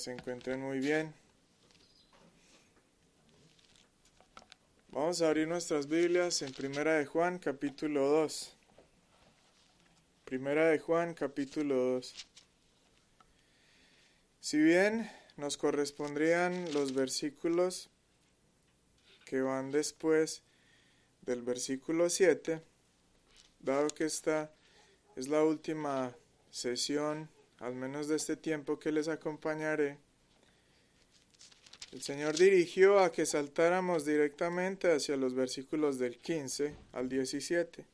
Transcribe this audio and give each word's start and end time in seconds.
se 0.00 0.12
encuentren 0.12 0.62
muy 0.62 0.78
bien. 0.78 1.12
Vamos 4.88 5.20
a 5.20 5.28
abrir 5.28 5.46
nuestras 5.46 5.88
Biblias 5.88 6.40
en 6.40 6.52
Primera 6.52 6.94
de 6.94 7.04
Juan, 7.04 7.38
capítulo 7.38 8.08
2. 8.08 8.56
Primera 10.24 10.70
de 10.70 10.78
Juan, 10.78 11.12
capítulo 11.12 11.74
2. 11.74 12.14
Si 14.40 14.58
bien 14.58 15.10
nos 15.36 15.58
correspondrían 15.58 16.72
los 16.72 16.94
versículos 16.94 17.90
que 19.26 19.42
van 19.42 19.70
después 19.70 20.42
del 21.20 21.42
versículo 21.42 22.08
7, 22.08 22.62
dado 23.58 23.88
que 23.88 24.06
esta 24.06 24.50
es 25.14 25.28
la 25.28 25.44
última 25.44 26.16
sesión 26.50 27.28
al 27.60 27.74
menos 27.74 28.08
de 28.08 28.16
este 28.16 28.36
tiempo 28.36 28.78
que 28.78 28.90
les 28.90 29.08
acompañaré, 29.08 29.98
el 31.92 32.02
Señor 32.02 32.36
dirigió 32.36 33.00
a 33.00 33.10
que 33.10 33.26
saltáramos 33.26 34.04
directamente 34.04 34.92
hacia 34.92 35.16
los 35.16 35.34
versículos 35.34 35.98
del 35.98 36.18
15 36.18 36.74
al 36.92 37.08
17. 37.08 37.84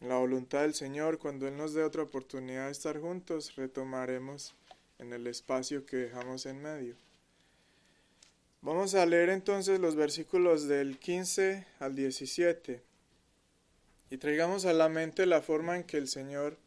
En 0.00 0.08
la 0.08 0.16
voluntad 0.16 0.62
del 0.62 0.74
Señor, 0.74 1.18
cuando 1.18 1.46
Él 1.46 1.56
nos 1.56 1.72
dé 1.72 1.84
otra 1.84 2.02
oportunidad 2.02 2.66
de 2.66 2.72
estar 2.72 3.00
juntos, 3.00 3.54
retomaremos 3.54 4.54
en 4.98 5.12
el 5.12 5.26
espacio 5.26 5.86
que 5.86 5.96
dejamos 5.96 6.46
en 6.46 6.60
medio. 6.60 6.96
Vamos 8.60 8.94
a 8.94 9.06
leer 9.06 9.30
entonces 9.30 9.78
los 9.78 9.94
versículos 9.94 10.66
del 10.68 10.98
15 10.98 11.66
al 11.78 11.94
17 11.94 12.82
y 14.10 14.16
traigamos 14.18 14.66
a 14.66 14.72
la 14.72 14.88
mente 14.88 15.24
la 15.26 15.40
forma 15.40 15.76
en 15.76 15.84
que 15.84 15.96
el 15.96 16.08
Señor 16.08 16.58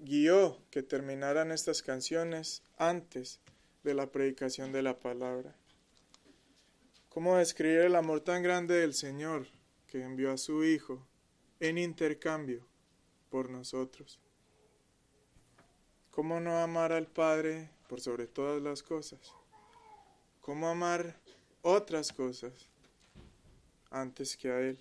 guió 0.00 0.58
que 0.70 0.82
terminaran 0.82 1.52
estas 1.52 1.82
canciones 1.82 2.62
antes 2.78 3.40
de 3.84 3.94
la 3.94 4.10
predicación 4.10 4.72
de 4.72 4.82
la 4.82 4.98
palabra. 4.98 5.54
¿Cómo 7.10 7.36
describir 7.36 7.80
el 7.80 7.96
amor 7.96 8.20
tan 8.20 8.42
grande 8.42 8.76
del 8.76 8.94
Señor 8.94 9.46
que 9.86 10.02
envió 10.02 10.32
a 10.32 10.38
su 10.38 10.64
Hijo 10.64 11.06
en 11.58 11.76
intercambio 11.76 12.66
por 13.28 13.50
nosotros? 13.50 14.18
¿Cómo 16.10 16.40
no 16.40 16.58
amar 16.58 16.92
al 16.92 17.06
Padre 17.06 17.70
por 17.88 18.00
sobre 18.00 18.26
todas 18.26 18.62
las 18.62 18.82
cosas? 18.82 19.20
¿Cómo 20.40 20.68
amar 20.68 21.20
otras 21.62 22.12
cosas 22.12 22.70
antes 23.90 24.36
que 24.36 24.50
a 24.50 24.60
Él? 24.60 24.78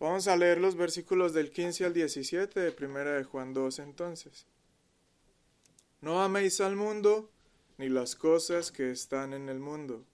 Vamos 0.00 0.28
a 0.28 0.36
leer 0.36 0.58
los 0.58 0.76
versículos 0.76 1.32
del 1.32 1.50
15 1.50 1.86
al 1.86 1.92
17 1.92 2.60
de 2.60 2.70
Primera 2.70 3.16
de 3.16 3.24
Juan 3.24 3.52
2 3.52 3.80
entonces. 3.80 4.46
No 6.00 6.22
améis 6.22 6.60
al 6.60 6.76
mundo 6.76 7.28
ni 7.78 7.88
las 7.88 8.14
cosas 8.14 8.70
que 8.70 8.92
están 8.92 9.32
en 9.32 9.48
el 9.48 9.58
mundo. 9.58 10.04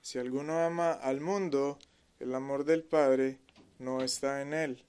Si 0.00 0.18
alguno 0.18 0.58
ama 0.58 0.90
al 0.90 1.20
mundo, 1.20 1.78
el 2.18 2.34
amor 2.34 2.64
del 2.64 2.82
Padre 2.82 3.38
no 3.78 4.02
está 4.02 4.42
en 4.42 4.52
él. 4.52 4.84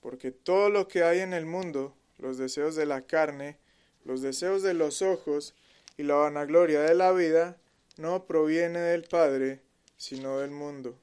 Porque 0.00 0.30
todo 0.30 0.70
lo 0.70 0.86
que 0.86 1.02
hay 1.02 1.18
en 1.18 1.34
el 1.34 1.44
mundo, 1.44 1.96
los 2.18 2.38
deseos 2.38 2.76
de 2.76 2.86
la 2.86 3.06
carne, 3.08 3.58
los 4.04 4.22
deseos 4.22 4.62
de 4.62 4.74
los 4.74 5.02
ojos 5.02 5.56
y 5.96 6.04
la 6.04 6.14
vanagloria 6.14 6.82
de 6.82 6.94
la 6.94 7.10
vida, 7.10 7.56
no 7.96 8.24
proviene 8.24 8.78
del 8.78 9.02
Padre, 9.02 9.62
sino 9.96 10.38
del 10.38 10.52
mundo. 10.52 10.96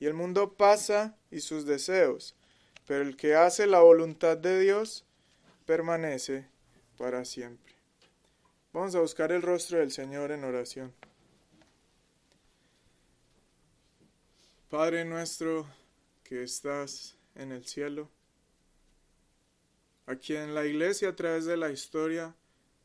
Y 0.00 0.06
el 0.06 0.14
mundo 0.14 0.54
pasa 0.54 1.16
y 1.30 1.40
sus 1.40 1.66
deseos, 1.66 2.34
pero 2.86 3.02
el 3.02 3.16
que 3.16 3.34
hace 3.36 3.66
la 3.66 3.80
voluntad 3.80 4.36
de 4.36 4.58
Dios 4.58 5.04
permanece 5.66 6.48
para 6.96 7.24
siempre. 7.24 7.74
Vamos 8.72 8.94
a 8.94 9.00
buscar 9.00 9.30
el 9.30 9.42
rostro 9.42 9.78
del 9.78 9.92
Señor 9.92 10.32
en 10.32 10.42
oración. 10.42 10.94
Padre 14.70 15.04
nuestro 15.04 15.66
que 16.24 16.44
estás 16.44 17.16
en 17.34 17.52
el 17.52 17.66
cielo, 17.66 18.08
a 20.06 20.16
quien 20.16 20.54
la 20.54 20.64
Iglesia 20.64 21.10
a 21.10 21.16
través 21.16 21.44
de 21.44 21.56
la 21.56 21.70
historia 21.70 22.34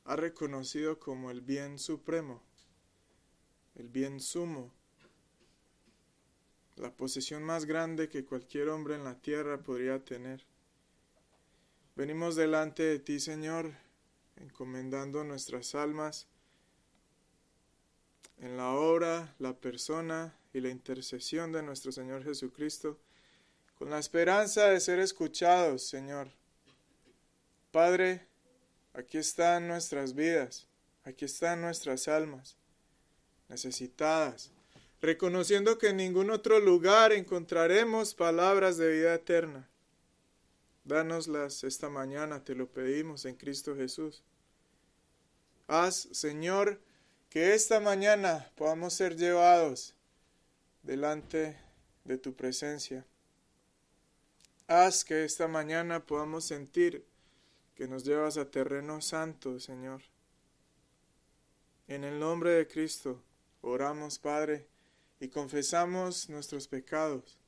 ha 0.03 0.15
reconocido 0.15 0.99
como 0.99 1.31
el 1.31 1.41
bien 1.41 1.79
supremo, 1.79 2.43
el 3.75 3.87
bien 3.87 4.19
sumo, 4.19 4.73
la 6.75 6.91
posesión 6.91 7.43
más 7.43 7.65
grande 7.65 8.09
que 8.09 8.25
cualquier 8.25 8.69
hombre 8.69 8.95
en 8.95 9.03
la 9.03 9.15
tierra 9.15 9.57
podría 9.59 10.03
tener. 10.03 10.45
Venimos 11.95 12.35
delante 12.35 12.83
de 12.83 12.99
ti, 12.99 13.19
Señor, 13.19 13.71
encomendando 14.35 15.23
nuestras 15.23 15.75
almas 15.75 16.27
en 18.39 18.57
la 18.57 18.71
obra, 18.71 19.33
la 19.39 19.53
persona 19.53 20.37
y 20.53 20.59
la 20.59 20.69
intercesión 20.69 21.53
de 21.53 21.63
nuestro 21.63 21.91
Señor 21.91 22.23
Jesucristo, 22.23 22.99
con 23.75 23.89
la 23.89 23.99
esperanza 23.99 24.69
de 24.69 24.79
ser 24.79 24.99
escuchados, 24.99 25.87
Señor. 25.87 26.29
Padre, 27.71 28.27
aquí 28.93 29.17
están 29.17 29.67
nuestras 29.67 30.13
vidas, 30.13 30.67
aquí 31.03 31.25
están 31.25 31.61
nuestras 31.61 32.07
almas, 32.07 32.57
necesitadas, 33.47 34.51
reconociendo 35.05 35.77
que 35.77 35.89
en 35.89 35.97
ningún 35.97 36.31
otro 36.31 36.59
lugar 36.59 37.13
encontraremos 37.13 38.15
palabras 38.15 38.77
de 38.77 38.91
vida 38.91 39.13
eterna. 39.13 39.69
Dánoslas 40.83 41.63
esta 41.63 41.89
mañana, 41.89 42.43
te 42.43 42.55
lo 42.55 42.67
pedimos 42.67 43.25
en 43.25 43.35
Cristo 43.35 43.75
Jesús. 43.75 44.23
Haz, 45.67 46.07
Señor, 46.11 46.79
que 47.29 47.53
esta 47.53 47.79
mañana 47.79 48.51
podamos 48.55 48.93
ser 48.93 49.15
llevados 49.15 49.93
delante 50.83 51.57
de 52.03 52.17
tu 52.17 52.33
presencia. 52.33 53.05
Haz 54.67 55.05
que 55.05 55.23
esta 55.23 55.47
mañana 55.47 56.05
podamos 56.05 56.45
sentir 56.45 57.05
que 57.75 57.87
nos 57.87 58.03
llevas 58.03 58.37
a 58.37 58.49
terreno 58.49 59.01
santo, 59.01 59.59
Señor. 59.59 60.01
En 61.87 62.03
el 62.03 62.19
nombre 62.19 62.51
de 62.51 62.67
Cristo, 62.67 63.21
oramos, 63.61 64.17
Padre 64.17 64.67
y 65.19 65.29
confesamos 65.29 66.29
nuestros 66.29 66.67
pecados. 66.67 67.39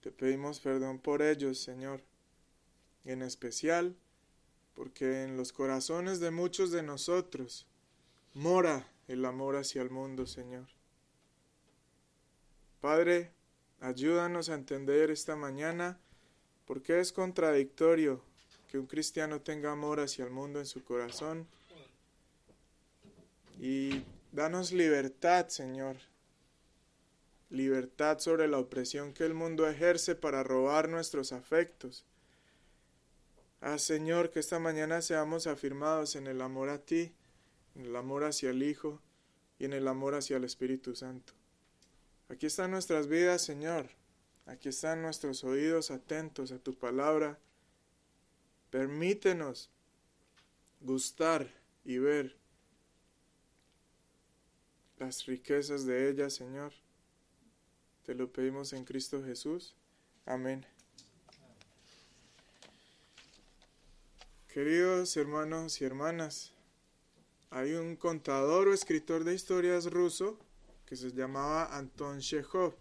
Te 0.00 0.10
pedimos 0.10 0.60
perdón 0.60 0.98
por 0.98 1.22
ellos, 1.22 1.58
Señor. 1.58 2.02
En 3.04 3.22
especial 3.22 3.96
porque 4.76 5.24
en 5.24 5.36
los 5.38 5.52
corazones 5.52 6.20
de 6.20 6.30
muchos 6.30 6.70
de 6.70 6.82
nosotros 6.82 7.66
mora 8.34 8.86
el 9.08 9.24
amor 9.24 9.56
hacia 9.56 9.80
el 9.80 9.90
mundo, 9.90 10.26
Señor. 10.26 10.66
Padre, 12.82 13.32
ayúdanos 13.80 14.50
a 14.50 14.54
entender 14.54 15.10
esta 15.10 15.34
mañana 15.34 15.98
por 16.66 16.82
qué 16.82 17.00
es 17.00 17.12
contradictorio 17.12 18.22
que 18.70 18.78
un 18.78 18.86
cristiano 18.86 19.40
tenga 19.40 19.72
amor 19.72 19.98
hacia 19.98 20.24
el 20.24 20.30
mundo 20.30 20.58
en 20.58 20.66
su 20.66 20.84
corazón. 20.84 21.46
Y 23.58 24.02
danos 24.32 24.72
libertad, 24.72 25.48
Señor, 25.48 25.96
libertad 27.50 28.18
sobre 28.18 28.48
la 28.48 28.58
opresión 28.58 29.12
que 29.12 29.24
el 29.24 29.34
mundo 29.34 29.68
ejerce 29.68 30.14
para 30.14 30.42
robar 30.42 30.88
nuestros 30.88 31.32
afectos. 31.32 32.04
Ah, 33.60 33.78
Señor, 33.78 34.30
que 34.30 34.40
esta 34.40 34.58
mañana 34.58 35.02
seamos 35.02 35.46
afirmados 35.46 36.16
en 36.16 36.26
el 36.26 36.40
amor 36.40 36.68
a 36.68 36.78
ti, 36.78 37.14
en 37.74 37.86
el 37.86 37.96
amor 37.96 38.24
hacia 38.24 38.50
el 38.50 38.62
Hijo 38.62 39.00
y 39.58 39.64
en 39.64 39.72
el 39.72 39.88
amor 39.88 40.14
hacia 40.14 40.36
el 40.36 40.44
Espíritu 40.44 40.94
Santo. 40.94 41.32
Aquí 42.28 42.46
están 42.46 42.70
nuestras 42.70 43.06
vidas, 43.06 43.42
Señor. 43.42 43.88
Aquí 44.46 44.68
están 44.68 45.02
nuestros 45.02 45.42
oídos 45.44 45.90
atentos 45.90 46.52
a 46.52 46.58
tu 46.58 46.74
palabra. 46.74 47.38
Permítenos 48.70 49.70
gustar 50.80 51.48
y 51.84 51.98
ver 51.98 52.36
las 54.98 55.26
riquezas 55.26 55.86
de 55.86 56.08
ella, 56.08 56.30
Señor. 56.30 56.72
Te 58.06 58.14
lo 58.14 58.30
pedimos 58.30 58.72
en 58.72 58.84
Cristo 58.84 59.20
Jesús. 59.24 59.74
Amén. 60.26 60.64
Queridos 64.46 65.16
hermanos 65.16 65.80
y 65.80 65.84
hermanas, 65.84 66.52
hay 67.50 67.72
un 67.72 67.96
contador 67.96 68.68
o 68.68 68.72
escritor 68.72 69.24
de 69.24 69.34
historias 69.34 69.86
ruso 69.86 70.38
que 70.86 70.94
se 70.94 71.10
llamaba 71.10 71.76
Anton 71.76 72.20
Chekhov. 72.20 72.76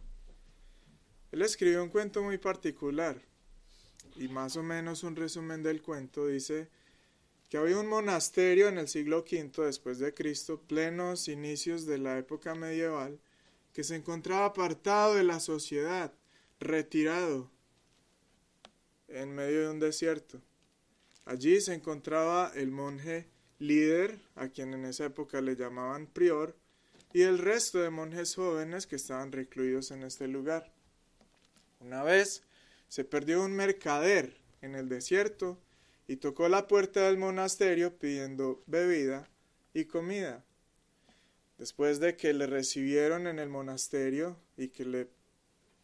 Él 1.32 1.42
escribió 1.42 1.82
un 1.82 1.90
cuento 1.90 2.22
muy 2.22 2.38
particular 2.38 3.20
y 4.16 4.28
más 4.28 4.56
o 4.58 4.62
menos 4.62 5.04
un 5.04 5.16
resumen 5.16 5.64
del 5.64 5.82
cuento 5.82 6.28
dice 6.28 6.70
que 7.50 7.58
había 7.58 7.80
un 7.80 7.88
monasterio 7.88 8.68
en 8.68 8.78
el 8.78 8.88
siglo 8.88 9.26
V 9.28 9.66
después 9.66 9.98
de 9.98 10.14
Cristo, 10.14 10.62
plenos 10.62 11.28
inicios 11.28 11.88
de 11.88 11.98
la 11.98 12.20
época 12.20 12.54
medieval, 12.54 13.20
que 13.76 13.84
se 13.84 13.98
encontraba 13.98 14.46
apartado 14.46 15.16
de 15.16 15.26
la 15.26 15.42
sociedad, 15.42 16.14
retirado, 16.62 17.52
en 19.10 19.36
medio 19.36 19.64
de 19.64 19.70
un 19.70 19.82
desierto. 19.82 20.42
Allí 21.26 21.60
se 21.60 21.74
encontraba 21.74 22.54
el 22.56 22.72
monje 22.72 23.28
líder, 23.60 24.18
a 24.36 24.48
quien 24.48 24.74
en 24.74 24.86
esa 24.86 25.04
época 25.04 25.42
le 25.42 25.58
llamaban 25.58 26.08
prior, 26.08 26.56
y 27.12 27.24
el 27.24 27.38
resto 27.38 27.80
de 27.82 27.90
monjes 27.90 28.36
jóvenes 28.36 28.88
que 28.88 28.96
estaban 28.96 29.34
recluidos 29.34 29.92
en 29.92 30.04
este 30.04 30.30
lugar. 30.30 30.72
Una 31.82 32.02
vez 32.02 32.44
se 32.88 33.04
perdió 33.04 33.44
un 33.44 33.52
mercader 33.52 34.38
en 34.62 34.76
el 34.76 34.88
desierto 34.88 35.60
y 36.08 36.16
tocó 36.16 36.48
la 36.48 36.68
puerta 36.68 37.02
del 37.02 37.18
monasterio 37.18 37.98
pidiendo 37.98 38.64
bebida 38.68 39.28
y 39.74 39.84
comida. 39.84 40.46
Después 41.58 42.00
de 42.00 42.18
que 42.18 42.34
le 42.34 42.48
recibieron 42.48 43.28
en 43.28 43.40
el 43.40 43.50
monasterio 43.50 44.38
y 44.58 44.70
que 44.70 44.86
le 44.86 45.10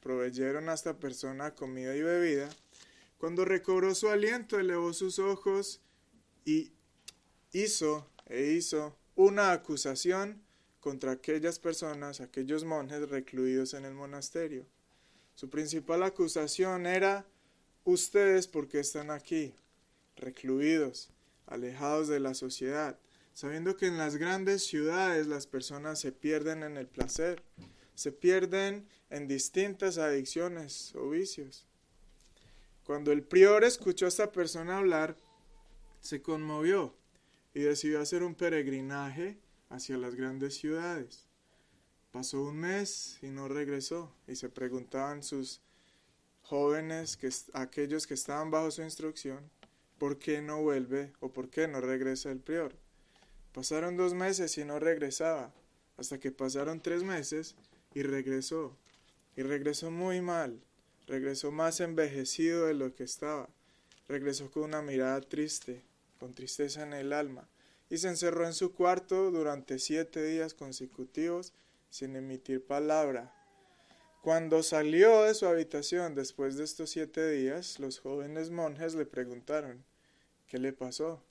proveyeron 0.01 0.67
a 0.69 0.73
esta 0.73 0.99
persona 0.99 1.55
comida 1.55 1.95
y 1.95 2.01
bebida, 2.01 2.49
cuando 3.17 3.45
recobró 3.45 3.93
su 3.95 4.09
aliento 4.09 4.59
elevó 4.59 4.93
sus 4.93 5.19
ojos 5.19 5.79
y 6.43 6.71
hizo 7.53 8.07
e 8.27 8.53
hizo 8.53 8.97
una 9.15 9.51
acusación 9.51 10.41
contra 10.79 11.11
aquellas 11.11 11.59
personas, 11.59 12.21
aquellos 12.21 12.63
monjes 12.63 13.09
recluidos 13.09 13.73
en 13.73 13.85
el 13.85 13.93
monasterio. 13.93 14.65
Su 15.35 15.49
principal 15.49 16.03
acusación 16.03 16.85
era 16.85 17.25
ustedes 17.83 18.47
porque 18.47 18.79
están 18.79 19.11
aquí, 19.11 19.53
recluidos, 20.15 21.09
alejados 21.45 22.07
de 22.07 22.19
la 22.19 22.33
sociedad, 22.33 22.97
sabiendo 23.33 23.77
que 23.77 23.87
en 23.87 23.97
las 23.97 24.17
grandes 24.17 24.65
ciudades 24.65 25.27
las 25.27 25.47
personas 25.47 25.99
se 25.99 26.11
pierden 26.11 26.63
en 26.63 26.77
el 26.77 26.87
placer, 26.87 27.43
se 27.95 28.11
pierden 28.11 28.87
en 29.09 29.27
distintas 29.27 29.97
adicciones 29.97 30.93
o 30.95 31.09
vicios. 31.09 31.67
Cuando 32.83 33.11
el 33.11 33.23
prior 33.23 33.63
escuchó 33.63 34.05
a 34.05 34.09
esta 34.09 34.31
persona 34.31 34.77
hablar, 34.77 35.15
se 36.01 36.21
conmovió 36.21 36.95
y 37.53 37.61
decidió 37.61 38.01
hacer 38.01 38.23
un 38.23 38.35
peregrinaje 38.35 39.37
hacia 39.69 39.97
las 39.97 40.15
grandes 40.15 40.55
ciudades. 40.55 41.27
Pasó 42.11 42.41
un 42.41 42.57
mes 42.57 43.19
y 43.21 43.27
no 43.27 43.47
regresó, 43.47 44.13
y 44.27 44.35
se 44.35 44.49
preguntaban 44.49 45.23
sus 45.23 45.61
jóvenes, 46.41 47.15
que, 47.15 47.29
aquellos 47.53 48.07
que 48.07 48.15
estaban 48.15 48.51
bajo 48.51 48.71
su 48.71 48.81
instrucción, 48.81 49.49
¿por 49.97 50.17
qué 50.17 50.41
no 50.41 50.61
vuelve 50.61 51.13
o 51.19 51.31
por 51.31 51.49
qué 51.49 51.67
no 51.67 51.79
regresa 51.79 52.31
el 52.31 52.39
prior? 52.39 52.75
Pasaron 53.53 53.97
dos 53.97 54.13
meses 54.13 54.57
y 54.57 54.63
no 54.63 54.79
regresaba, 54.79 55.53
hasta 55.97 56.19
que 56.19 56.31
pasaron 56.31 56.81
tres 56.81 57.03
meses 57.03 57.55
y 57.93 58.01
regresó, 58.03 58.77
y 59.35 59.41
regresó 59.41 59.91
muy 59.91 60.21
mal, 60.21 60.61
regresó 61.05 61.51
más 61.51 61.81
envejecido 61.81 62.67
de 62.67 62.73
lo 62.73 62.95
que 62.95 63.03
estaba, 63.03 63.49
regresó 64.07 64.49
con 64.51 64.63
una 64.63 64.81
mirada 64.81 65.19
triste, 65.19 65.83
con 66.19 66.33
tristeza 66.33 66.83
en 66.83 66.93
el 66.93 67.11
alma, 67.11 67.49
y 67.89 67.97
se 67.97 68.07
encerró 68.07 68.45
en 68.45 68.53
su 68.53 68.73
cuarto 68.73 69.31
durante 69.31 69.79
siete 69.79 70.23
días 70.23 70.53
consecutivos 70.53 71.53
sin 71.89 72.15
emitir 72.15 72.65
palabra. 72.65 73.33
Cuando 74.21 74.63
salió 74.63 75.23
de 75.23 75.33
su 75.33 75.45
habitación 75.45 76.15
después 76.15 76.55
de 76.55 76.63
estos 76.63 76.91
siete 76.91 77.29
días, 77.31 77.79
los 77.79 77.99
jóvenes 77.99 78.49
monjes 78.49 78.95
le 78.95 79.05
preguntaron 79.05 79.83
¿Qué 80.47 80.57
le 80.57 80.73
pasó? 80.73 81.23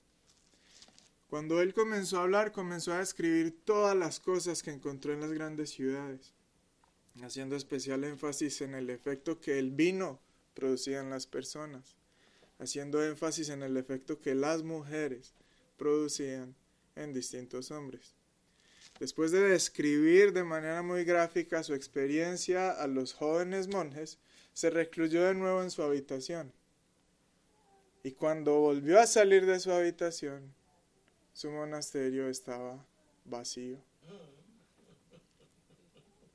Cuando 1.31 1.63
él 1.63 1.73
comenzó 1.73 2.19
a 2.19 2.23
hablar, 2.23 2.51
comenzó 2.51 2.93
a 2.93 2.99
describir 2.99 3.63
todas 3.65 3.97
las 3.97 4.19
cosas 4.19 4.61
que 4.61 4.69
encontró 4.69 5.13
en 5.13 5.21
las 5.21 5.31
grandes 5.31 5.71
ciudades, 5.71 6.35
haciendo 7.23 7.55
especial 7.55 8.03
énfasis 8.03 8.61
en 8.61 8.75
el 8.75 8.91
efecto 8.91 9.39
que 9.39 9.57
el 9.57 9.71
vino 9.71 10.19
producía 10.53 10.99
en 10.99 11.09
las 11.09 11.25
personas 11.25 11.95
haciendo 12.61 13.03
énfasis 13.03 13.49
en 13.49 13.63
el 13.63 13.75
efecto 13.75 14.21
que 14.21 14.35
las 14.35 14.61
mujeres 14.61 15.33
producían 15.77 16.55
en 16.95 17.11
distintos 17.11 17.71
hombres. 17.71 18.13
Después 18.99 19.31
de 19.31 19.41
describir 19.41 20.31
de 20.31 20.43
manera 20.43 20.83
muy 20.83 21.03
gráfica 21.03 21.63
su 21.63 21.73
experiencia 21.73 22.69
a 22.69 22.85
los 22.85 23.13
jóvenes 23.13 23.67
monjes, 23.67 24.19
se 24.53 24.69
recluyó 24.69 25.23
de 25.23 25.33
nuevo 25.33 25.63
en 25.63 25.71
su 25.71 25.81
habitación. 25.81 26.53
Y 28.03 28.11
cuando 28.11 28.59
volvió 28.59 28.99
a 28.99 29.07
salir 29.07 29.47
de 29.47 29.59
su 29.59 29.71
habitación, 29.71 30.53
su 31.33 31.51
monasterio 31.51 32.27
estaba 32.29 32.85
vacío. 33.25 33.77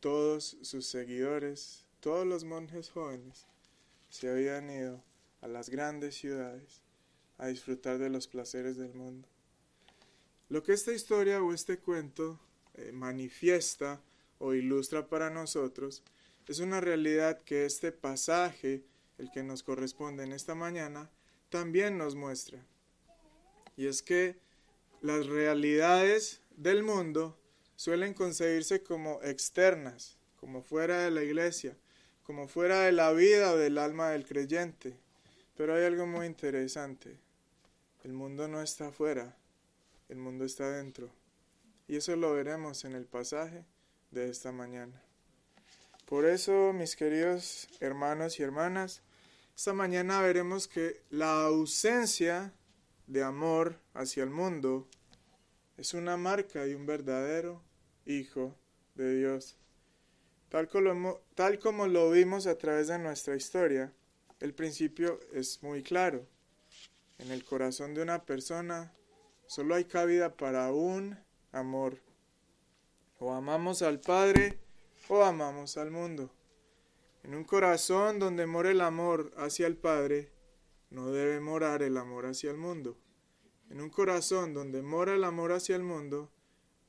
Todos 0.00 0.56
sus 0.62 0.87
seguidores, 0.87 1.87
todos 2.00 2.26
los 2.26 2.44
monjes 2.44 2.90
jóvenes, 2.90 3.46
se 4.08 4.31
habían 4.31 4.70
ido 4.70 5.02
a 5.40 5.48
las 5.48 5.69
grandes 5.69 6.14
ciudades 6.16 6.81
a 7.38 7.48
disfrutar 7.48 7.98
de 7.98 8.10
los 8.10 8.28
placeres 8.28 8.76
del 8.76 8.94
mundo. 8.94 9.28
Lo 10.48 10.62
que 10.62 10.72
esta 10.72 10.93
historia 10.93 11.42
o 11.42 11.52
este 11.52 11.78
cuento 11.78 12.38
eh, 12.75 12.92
manifiesta 12.92 14.00
o 14.38 14.54
ilustra 14.54 15.08
para 15.08 15.31
nosotros 15.31 16.02
es 16.46 16.60
una 16.60 16.81
realidad 16.81 17.40
que 17.42 17.64
este 17.64 17.90
pasaje, 17.90 18.84
el 19.19 19.31
que 19.32 19.42
nos 19.42 19.62
corresponde 19.62 20.22
en 20.22 20.32
esta 20.32 20.54
mañana, 20.54 21.10
también 21.49 21.99
nos 21.99 22.14
muestra. 22.14 22.64
Y 23.76 23.87
es 23.87 24.02
que 24.02 24.38
las 25.00 25.26
realidades 25.26 26.40
del 26.56 26.82
mundo 26.82 27.38
suelen 27.76 28.14
concebirse 28.14 28.82
como 28.82 29.20
externas, 29.22 30.16
como 30.37 30.62
fuera 30.62 31.02
de 31.02 31.10
la 31.10 31.22
iglesia, 31.22 31.76
como 32.22 32.48
fuera 32.48 32.81
de 32.81 32.93
la 32.93 33.12
vida 33.12 33.52
o 33.52 33.56
del 33.56 33.78
alma 33.78 34.10
del 34.10 34.26
creyente. 34.26 34.96
Pero 35.56 35.75
hay 35.75 35.84
algo 35.84 36.06
muy 36.06 36.26
interesante. 36.26 37.19
El 38.04 38.12
mundo 38.12 38.48
no 38.48 38.62
está 38.62 38.88
afuera, 38.88 39.37
el 40.08 40.19
mundo 40.19 40.44
está 40.44 40.70
dentro. 40.70 41.10
Y 41.88 41.96
eso 41.96 42.16
lo 42.16 42.32
veremos 42.32 42.84
en 42.84 42.94
el 42.94 43.04
pasaje 43.04 43.64
de 44.10 44.28
esta 44.28 44.52
mañana. 44.52 45.02
Por 46.06 46.25
eso, 46.25 46.72
mis 46.72 46.96
queridos 46.96 47.69
hermanos 47.81 48.38
y 48.38 48.42
hermanas, 48.42 49.02
esta 49.56 49.72
mañana 49.72 50.20
veremos 50.20 50.69
que 50.69 51.00
la 51.10 51.44
ausencia 51.44 52.52
de 53.06 53.23
amor 53.23 53.79
hacia 53.94 54.23
el 54.23 54.31
mundo 54.31 54.88
es 55.76 55.94
una 55.94 56.17
marca 56.17 56.64
de 56.64 56.75
un 56.75 56.87
verdadero 56.87 57.62
Hijo 58.05 58.55
de 58.94 59.17
Dios. 59.17 59.56
Tal 60.49 60.69
como, 60.69 61.20
tal 61.35 61.58
como 61.58 61.88
lo 61.88 62.11
vimos 62.11 62.47
a 62.47 62.56
través 62.56 62.87
de 62.87 62.99
nuestra 62.99 63.35
historia, 63.35 63.93
el 64.41 64.55
principio 64.55 65.19
es 65.32 65.62
muy 65.62 65.82
claro. 65.82 66.25
En 67.19 67.32
el 67.32 67.44
corazón 67.44 67.94
de 67.94 68.03
una 68.03 68.25
persona 68.25 68.93
solo 69.47 69.75
hay 69.75 69.85
cabida 69.85 70.37
para 70.37 70.73
un 70.73 71.19
amor. 71.52 71.99
O 73.19 73.32
amamos 73.32 73.83
al 73.83 74.00
Padre 74.00 74.61
o 75.09 75.25
amamos 75.25 75.76
al 75.76 75.90
mundo. 75.90 76.30
En 77.25 77.35
un 77.35 77.45
corazón 77.45 78.21
donde 78.21 78.47
mora 78.47 78.71
el 78.71 78.80
amor 78.80 79.33
hacia 79.37 79.66
el 79.66 79.76
Padre, 79.76 80.30
no 80.90 81.11
debe 81.11 81.40
morar 81.40 81.83
el 81.83 81.97
amor 81.97 82.26
hacia 82.26 82.50
el 82.50 82.57
mundo. 82.57 82.97
En 83.70 83.80
un 83.80 83.90
corazón 83.90 84.54
donde 84.54 84.82
mora 84.82 85.14
el 85.14 85.25
amor 85.25 85.52
hacia 85.52 85.76
el 85.76 85.82
mundo, 85.82 86.30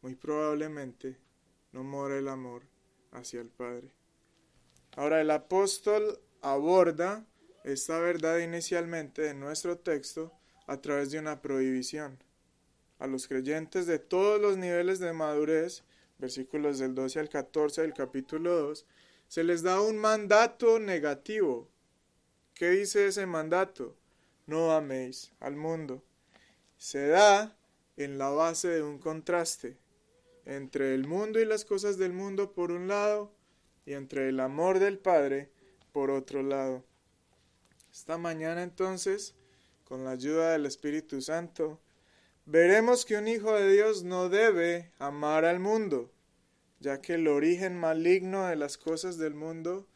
muy 0.02 0.16
probablemente 0.16 1.18
no 1.72 1.84
mora 1.84 2.18
el 2.18 2.28
amor 2.28 2.64
hacia 3.12 3.42
el 3.42 3.50
Padre. 3.50 3.92
Ahora 4.96 5.22
el 5.22 5.32
apóstol 5.32 6.20
aborda 6.42 7.26
esta 7.64 8.00
verdad 8.00 8.38
inicialmente 8.40 9.30
en 9.30 9.40
nuestro 9.40 9.78
texto 9.78 10.32
a 10.68 10.82
través 10.82 11.12
de 11.12 11.20
una 11.20 11.42
prohibición. 11.42 12.24
A 13.00 13.08
los 13.08 13.28
creyentes 13.28 13.86
de 13.86 14.00
todos 14.00 14.42
los 14.42 14.58
niveles 14.58 15.00
de 15.00 15.14
madurez, 15.14 15.84
versículos 16.18 16.80
del 16.80 16.96
12 16.96 17.20
al 17.20 17.30
14 17.30 17.82
del 17.82 17.94
capítulo 17.94 18.56
2, 18.56 18.86
se 19.28 19.44
les 19.44 19.62
da 19.62 19.82
un 19.82 19.98
mandato 19.98 20.80
negativo. 20.80 21.70
¿Qué 22.54 22.70
dice 22.72 23.08
ese 23.08 23.26
mandato? 23.26 23.96
No 24.46 24.72
améis 24.72 25.32
al 25.40 25.56
mundo. 25.56 26.04
Se 26.78 27.08
da 27.08 27.58
en 27.96 28.20
la 28.20 28.30
base 28.30 28.68
de 28.68 28.84
un 28.84 29.00
contraste 29.00 29.78
entre 30.46 30.94
el 30.94 31.08
mundo 31.08 31.40
y 31.40 31.46
las 31.46 31.66
cosas 31.66 31.98
del 31.98 32.14
mundo 32.14 32.54
por 32.54 32.72
un 32.72 32.88
lado 32.88 33.34
y 33.86 33.94
entre 33.94 34.30
el 34.30 34.40
amor 34.40 34.78
del 34.78 35.00
Padre 35.00 35.52
por 35.92 36.12
otro 36.12 36.44
lado. 36.44 36.86
Esta 37.92 38.20
mañana 38.20 38.62
entonces, 38.62 39.34
con 39.86 40.06
la 40.06 40.12
ayuda 40.12 40.52
del 40.52 40.68
Espíritu 40.68 41.20
Santo, 41.20 41.82
veremos 42.46 43.06
que 43.06 43.18
un 43.18 43.28
hijo 43.28 43.54
de 43.54 43.72
Dios 43.74 44.04
no 44.04 44.30
debe 44.30 44.92
amar 45.00 45.46
al 45.46 45.60
mundo, 45.60 46.14
ya 46.80 47.02
que 47.02 47.16
el 47.16 47.28
origen 47.28 47.76
maligno 47.76 48.46
de 48.46 48.56
las 48.56 48.78
cosas 48.78 49.18
del 49.18 49.34
mundo 49.34 49.88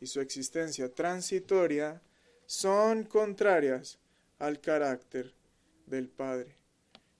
y 0.00 0.06
su 0.06 0.22
existencia 0.22 0.94
transitoria 0.94 2.00
son 2.46 3.04
contrarias 3.04 3.98
al 4.38 4.60
carácter 4.60 5.34
del 5.90 6.08
Padre. 6.08 6.56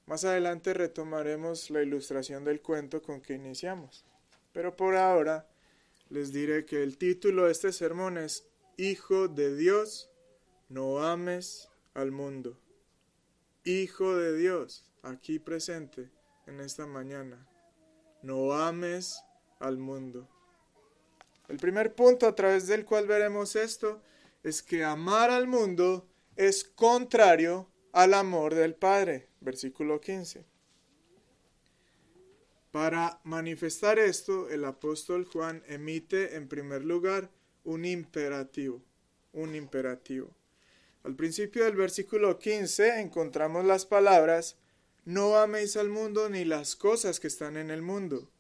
Más 0.07 0.25
adelante 0.25 0.73
retomaremos 0.73 1.71
la 1.71 1.83
ilustración 1.83 2.45
del 2.45 2.63
cuento 2.63 3.03
con 3.03 3.21
que 3.21 3.35
iniciamos. 3.35 4.07
Pero 4.53 4.77
por 4.77 4.97
ahora 4.97 5.47
les 6.09 6.33
diré 6.33 6.65
que 6.65 6.83
el 6.83 6.97
título 6.97 7.45
de 7.45 7.53
este 7.53 7.73
sermón 7.73 8.17
es 8.17 8.49
Hijo 8.77 9.29
de 9.29 9.55
Dios 9.55 10.11
no 10.71 11.03
ames 11.03 11.69
al 11.95 12.13
mundo. 12.13 12.57
Hijo 13.65 14.17
de 14.17 14.37
Dios, 14.37 14.85
aquí 15.03 15.41
presente 15.41 16.11
en 16.47 16.61
esta 16.61 16.87
mañana. 16.87 17.45
No 18.23 18.53
ames 18.53 19.21
al 19.59 19.79
mundo. 19.79 20.29
El 21.49 21.57
primer 21.57 21.95
punto 21.97 22.29
a 22.29 22.37
través 22.37 22.69
del 22.69 22.85
cual 22.85 23.09
veremos 23.09 23.57
esto 23.57 24.01
es 24.45 24.63
que 24.63 24.85
amar 24.85 25.31
al 25.31 25.49
mundo 25.49 26.09
es 26.37 26.63
contrario 26.63 27.69
al 27.93 28.15
amor 28.15 28.55
del 28.55 28.75
Padre. 28.75 29.29
Versículo 29.41 30.01
15. 30.01 30.45
Para 32.71 33.21
manifestar 33.25 33.99
esto, 33.99 34.49
el 34.49 34.65
apóstol 34.65 35.25
Juan 35.25 35.63
emite 35.67 36.37
en 36.37 36.49
primer 36.49 36.85
lugar 36.85 37.31
un 37.65 37.85
imperativo, 37.85 38.81
un 39.33 39.55
imperativo. 39.55 40.31
Al 41.03 41.17
principio 41.17 41.65
del 41.65 41.77
versículo 41.77 42.39
15 42.39 43.01
encontramos 43.01 43.65
las 43.65 43.87
palabras 43.87 44.57
no 45.05 45.37
améis 45.37 45.77
al 45.77 45.89
mundo 45.89 46.29
ni 46.29 46.45
las 46.45 46.77
cosas 46.77 47.19
que 47.19 47.27
están 47.27 47.57
en 47.57 47.71
el 47.71 47.83
mundo. 47.83 48.31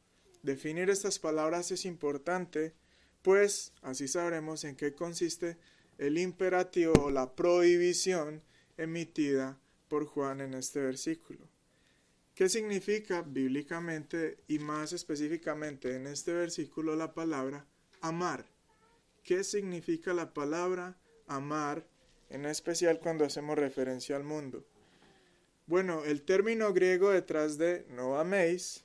Definir 0.43 0.91
estas 0.91 1.19
palabras 1.19 1.71
es 1.71 1.85
importante, 1.85 2.75
pues 3.23 3.73
así 3.83 4.09
sabremos 4.09 4.65
en 4.65 4.77
qué 4.77 4.95
consiste 4.95 5.57
el 5.99 6.19
imperativo 6.19 6.93
o 7.05 7.11
la 7.11 7.35
prohibición 7.35 8.43
emitida 8.83 9.59
por 9.89 10.07
Juan 10.07 10.41
en 10.41 10.55
este 10.55 10.81
versículo. 10.81 11.41
¿Qué 12.35 12.49
significa 12.49 13.23
bíblicamente 13.23 14.39
y 14.49 14.59
más 14.59 14.93
específicamente 14.93 15.95
en 15.97 16.07
este 16.07 16.33
versículo 16.33 16.97
la 16.97 17.13
palabra 17.13 17.67
amar? 18.01 18.47
¿Qué 19.23 19.45
significa 19.45 20.15
la 20.15 20.33
palabra 20.33 20.97
amar, 21.27 21.87
en 22.31 22.47
especial 22.47 22.99
cuando 22.99 23.25
hacemos 23.25 23.59
referencia 23.59 24.17
al 24.17 24.25
mundo? 24.25 24.65
Bueno, 25.67 26.05
el 26.05 26.23
término 26.23 26.73
griego 26.73 27.11
detrás 27.11 27.59
de 27.59 27.87
no 27.91 28.19
améis 28.19 28.85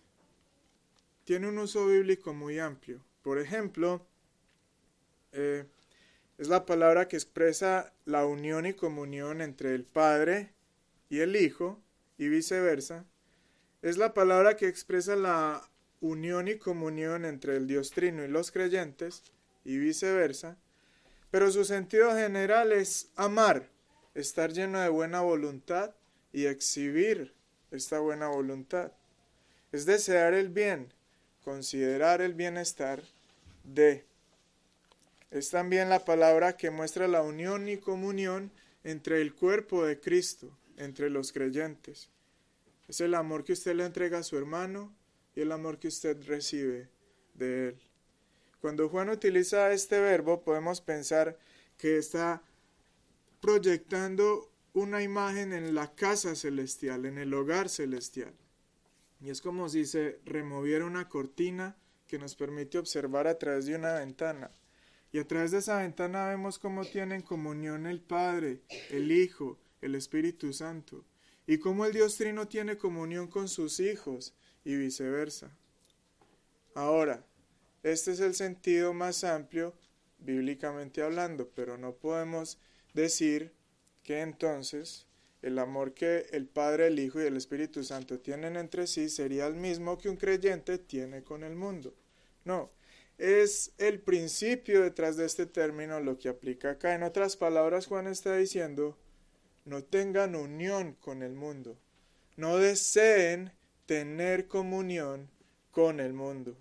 tiene 1.24 1.48
un 1.48 1.58
uso 1.58 1.88
bíblico 1.88 2.34
muy 2.34 2.60
amplio. 2.60 3.04
Por 3.24 3.40
ejemplo, 3.40 4.06
eh, 5.32 5.66
es 6.38 6.50
la 6.50 6.66
palabra 6.66 7.08
que 7.08 7.16
expresa 7.16 7.94
la 8.04 8.26
unión 8.26 8.66
y 8.66 8.74
comunión 8.74 9.42
entre 9.42 9.74
el 9.74 9.86
Padre 9.86 10.54
y 11.10 11.20
el 11.20 11.36
Hijo 11.36 11.82
y 12.18 12.28
viceversa. 12.28 13.06
Es 13.82 13.98
la 13.98 14.14
palabra 14.14 14.58
que 14.58 14.68
expresa 14.68 15.16
la 15.16 15.70
unión 16.02 16.48
y 16.48 16.58
comunión 16.58 17.24
entre 17.24 17.56
el 17.56 17.68
Dios 17.68 17.92
Trino 17.92 18.24
y 18.24 18.28
los 18.28 18.52
creyentes 18.52 19.24
y 19.64 19.78
viceversa. 19.78 20.58
Pero 21.32 21.52
su 21.52 21.64
sentido 21.64 22.14
general 22.14 22.72
es 22.72 23.12
amar, 23.16 23.70
estar 24.14 24.52
lleno 24.52 24.82
de 24.82 24.90
buena 24.90 25.22
voluntad 25.22 25.96
y 26.34 26.48
exhibir 26.48 27.34
esta 27.72 28.00
buena 28.00 28.28
voluntad. 28.28 28.92
Es 29.72 29.86
desear 29.86 30.34
el 30.34 30.50
bien, 30.50 30.94
considerar 31.44 32.22
el 32.22 32.34
bienestar 32.34 33.02
de. 33.64 34.06
Es 35.36 35.50
también 35.50 35.90
la 35.90 36.06
palabra 36.06 36.56
que 36.56 36.70
muestra 36.70 37.10
la 37.10 37.22
unión 37.22 37.68
y 37.68 37.76
comunión 37.76 38.54
entre 38.86 39.22
el 39.22 39.36
cuerpo 39.36 39.84
de 39.84 40.00
Cristo, 40.00 40.58
entre 40.78 41.10
los 41.10 41.34
creyentes. 41.34 42.10
Es 42.88 43.02
el 43.02 43.14
amor 43.14 43.44
que 43.44 43.52
usted 43.52 43.76
le 43.76 43.84
entrega 43.84 44.20
a 44.20 44.24
su 44.24 44.38
hermano 44.38 44.96
y 45.36 45.42
el 45.42 45.52
amor 45.52 45.78
que 45.78 45.90
usted 45.90 46.26
recibe 46.26 46.88
de 47.34 47.68
él. 47.68 47.82
Cuando 48.62 48.88
Juan 48.88 49.10
utiliza 49.10 49.74
este 49.74 50.00
verbo 50.00 50.42
podemos 50.42 50.80
pensar 50.80 51.38
que 51.78 51.98
está 51.98 52.42
proyectando 53.42 54.50
una 54.72 55.04
imagen 55.04 55.52
en 55.52 55.76
la 55.76 55.94
casa 55.96 56.34
celestial, 56.36 57.06
en 57.06 57.18
el 57.18 57.34
hogar 57.34 57.68
celestial. 57.68 58.34
Y 59.20 59.32
es 59.32 59.42
como 59.42 59.68
si 59.68 59.86
se 59.86 60.18
removiera 60.24 60.86
una 60.86 61.10
cortina 61.10 61.76
que 62.08 62.20
nos 62.20 62.36
permite 62.38 62.78
observar 62.78 63.28
a 63.28 63.38
través 63.38 63.66
de 63.66 63.76
una 63.76 63.96
ventana. 63.96 64.50
Y 65.16 65.20
a 65.20 65.26
través 65.26 65.52
de 65.52 65.60
esa 65.60 65.78
ventana 65.78 66.28
vemos 66.28 66.60
cómo 66.60 66.84
tienen 66.84 67.22
comunión 67.22 67.86
el 67.86 68.02
Padre, 68.02 68.60
el 68.90 69.14
Hijo, 69.14 69.58
el 69.80 69.96
Espíritu 69.96 70.52
Santo. 70.52 71.06
Y 71.48 71.58
cómo 71.58 71.86
el 71.86 71.94
Dios 71.94 72.18
Trino 72.18 72.50
tiene 72.50 72.76
comunión 72.76 73.28
con 73.28 73.48
sus 73.48 73.80
hijos 73.80 74.34
y 74.66 74.76
viceversa. 74.76 75.56
Ahora, 76.74 77.26
este 77.82 78.12
es 78.12 78.20
el 78.20 78.36
sentido 78.36 78.94
más 78.94 79.24
amplio 79.24 79.74
bíblicamente 80.18 81.02
hablando, 81.02 81.50
pero 81.56 81.78
no 81.78 81.94
podemos 81.94 82.60
decir 82.94 83.54
que 84.04 84.20
entonces 84.20 85.08
el 85.42 85.60
amor 85.60 85.94
que 85.94 86.26
el 86.34 86.46
Padre, 86.46 86.88
el 86.88 87.00
Hijo 87.00 87.22
y 87.22 87.26
el 87.26 87.38
Espíritu 87.38 87.86
Santo 87.86 88.20
tienen 88.20 88.58
entre 88.58 88.86
sí 88.86 89.08
sería 89.08 89.48
el 89.48 89.56
mismo 89.56 89.98
que 89.98 90.10
un 90.10 90.18
creyente 90.18 90.78
tiene 90.78 91.24
con 91.24 91.46
el 91.46 91.56
mundo. 91.56 91.96
No, 92.44 92.70
es 93.18 93.72
el 93.78 94.00
principio 94.00 94.82
detrás 94.82 95.16
de 95.16 95.26
este 95.26 95.46
término 95.46 96.00
lo 96.00 96.18
que 96.18 96.30
aplica 96.30 96.72
acá. 96.72 96.96
En 96.96 97.04
otras 97.04 97.38
palabras, 97.38 97.88
Juan 97.88 98.08
está 98.08 98.36
diciendo, 98.36 98.98
no 99.64 99.84
tengan 99.84 100.36
unión 100.36 100.96
con 101.00 101.24
el 101.24 101.34
mundo, 101.34 101.78
no 102.36 102.58
deseen 102.58 103.52
tener 103.86 104.48
comunión 104.48 105.30
con 105.72 106.00
el 106.00 106.14
mundo. 106.14 106.58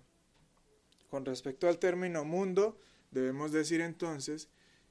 Con 1.09 1.25
respecto 1.25 1.67
al 1.67 1.79
término 1.79 2.25
mundo, 2.25 2.77
debemos 3.11 3.51
decir 3.51 3.81
entonces 3.81 4.49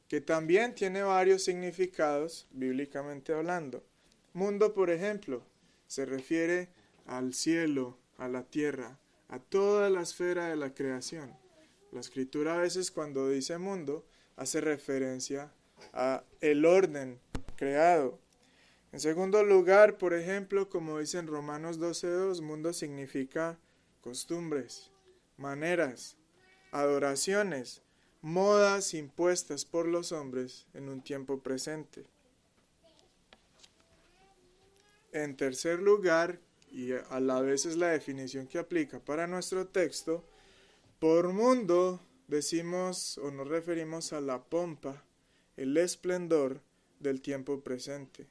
que 0.08 0.20
también 0.20 0.74
tiene 0.74 1.02
varios 1.02 1.44
significados 1.44 2.46
bíblicamente 2.50 3.32
hablando. 3.32 3.84
Mundo, 4.32 4.74
por 4.74 4.90
ejemplo, 4.90 5.42
se 5.86 6.04
refiere 6.04 6.68
al 7.06 7.34
cielo, 7.34 7.98
a 8.16 8.28
la 8.28 8.44
tierra, 8.44 8.98
a 9.28 9.38
toda 9.38 9.90
la 9.90 10.02
esfera 10.02 10.48
de 10.48 10.56
la 10.56 10.74
creación. 10.74 11.43
La 11.94 12.00
escritura 12.00 12.56
a 12.56 12.58
veces 12.58 12.90
cuando 12.90 13.28
dice 13.28 13.56
mundo 13.56 14.04
hace 14.34 14.60
referencia 14.60 15.52
a 15.92 16.24
el 16.40 16.66
orden 16.66 17.20
creado. 17.54 18.18
En 18.90 18.98
segundo 18.98 19.44
lugar, 19.44 19.96
por 19.96 20.12
ejemplo, 20.12 20.68
como 20.68 20.98
dice 20.98 21.18
en 21.18 21.28
Romanos 21.28 21.78
12.2, 21.78 22.42
mundo 22.42 22.72
significa 22.72 23.60
costumbres, 24.00 24.90
maneras, 25.36 26.16
adoraciones, 26.72 27.80
modas 28.22 28.92
impuestas 28.92 29.64
por 29.64 29.86
los 29.86 30.10
hombres 30.10 30.66
en 30.74 30.88
un 30.88 31.00
tiempo 31.00 31.38
presente. 31.38 32.06
En 35.12 35.36
tercer 35.36 35.78
lugar, 35.78 36.40
y 36.72 36.90
a 36.90 37.20
la 37.20 37.40
vez 37.40 37.66
es 37.66 37.76
la 37.76 37.90
definición 37.90 38.48
que 38.48 38.58
aplica 38.58 38.98
para 38.98 39.28
nuestro 39.28 39.68
texto, 39.68 40.24
por 41.04 41.34
mundo 41.34 42.00
decimos 42.28 43.18
o 43.18 43.30
nos 43.30 43.46
referimos 43.46 44.14
a 44.14 44.22
la 44.22 44.42
pompa, 44.42 45.04
el 45.54 45.76
esplendor 45.76 46.62
del 46.98 47.20
tiempo 47.20 47.60
presente, 47.60 48.26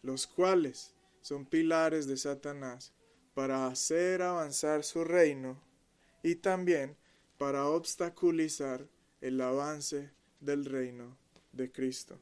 los 0.00 0.28
cuales 0.28 0.94
son 1.22 1.44
pilares 1.44 2.06
de 2.06 2.16
Satanás 2.16 2.92
para 3.34 3.66
hacer 3.66 4.22
avanzar 4.22 4.84
su 4.84 5.02
reino 5.02 5.60
y 6.22 6.36
también 6.36 6.96
para 7.36 7.66
obstaculizar 7.66 8.86
el 9.20 9.40
avance 9.40 10.12
del 10.38 10.66
reino 10.66 11.18
de 11.50 11.72
Cristo. 11.72 12.16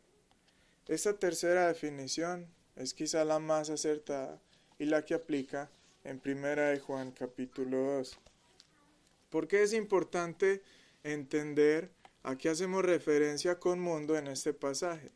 Esta 0.88 1.18
tercera 1.18 1.68
definición 1.68 2.46
es 2.76 2.94
quizá 2.94 3.26
la 3.26 3.40
más 3.40 3.68
acertada 3.68 4.40
y 4.78 4.87
la 4.87 5.04
que 5.04 5.12
aplica 5.12 5.70
en 6.02 6.18
Primera 6.18 6.70
de 6.70 6.80
Juan 6.80 7.12
capítulo 7.12 7.76
2. 7.99 8.18
¿Por 9.32 9.48
qué 9.48 9.62
es 9.62 9.72
importante 9.72 10.62
entender 11.04 11.90
a 12.22 12.36
qué 12.36 12.50
hacemos 12.50 12.84
referencia 12.84 13.58
con 13.58 13.80
mundo 13.80 14.18
en 14.18 14.26
este 14.26 14.52
pasaje? 14.52 15.10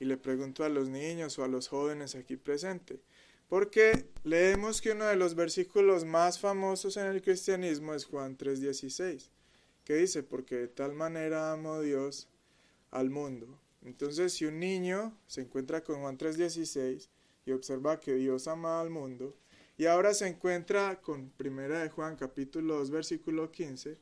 Y 0.00 0.06
le 0.06 0.16
pregunto 0.16 0.64
a 0.64 0.68
los 0.68 0.88
niños 0.88 1.38
o 1.38 1.44
a 1.44 1.48
los 1.48 1.68
jóvenes 1.68 2.16
aquí 2.16 2.36
presentes. 2.36 2.98
Porque 3.48 4.10
leemos 4.24 4.80
que 4.80 4.90
uno 4.90 5.04
de 5.04 5.14
los 5.14 5.36
versículos 5.36 6.04
más 6.04 6.40
famosos 6.40 6.96
en 6.96 7.06
el 7.06 7.22
cristianismo 7.22 7.94
es 7.94 8.06
Juan 8.06 8.36
3:16 8.36 9.30
¿Qué 9.84 9.94
dice? 9.94 10.24
Porque 10.24 10.56
de 10.56 10.68
tal 10.68 10.92
manera 10.92 11.52
amó 11.52 11.80
Dios 11.80 12.28
al 12.90 13.08
mundo. 13.08 13.60
Entonces, 13.82 14.32
si 14.32 14.46
un 14.46 14.58
niño 14.58 15.16
se 15.28 15.42
encuentra 15.42 15.84
con 15.84 16.00
Juan 16.00 16.18
3:16 16.18 17.08
y 17.46 17.52
observa 17.52 18.00
que 18.00 18.14
Dios 18.14 18.48
ama 18.48 18.80
al 18.80 18.90
mundo, 18.90 19.36
y 19.80 19.86
ahora 19.86 20.12
se 20.12 20.26
encuentra 20.26 21.00
con 21.00 21.30
Primera 21.30 21.80
de 21.80 21.88
Juan 21.88 22.14
capítulo 22.14 22.76
2 22.80 22.90
versículo 22.90 23.50
15, 23.50 23.96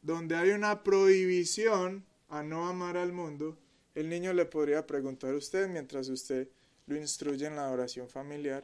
donde 0.00 0.36
hay 0.36 0.50
una 0.50 0.84
prohibición 0.84 2.04
a 2.28 2.44
no 2.44 2.68
amar 2.68 2.96
al 2.96 3.12
mundo, 3.12 3.58
el 3.96 4.08
niño 4.08 4.32
le 4.32 4.44
podría 4.44 4.86
preguntar 4.86 5.34
a 5.34 5.36
usted 5.36 5.68
mientras 5.68 6.08
usted 6.08 6.46
lo 6.86 6.96
instruye 6.96 7.48
en 7.48 7.56
la 7.56 7.68
oración 7.68 8.08
familiar, 8.08 8.62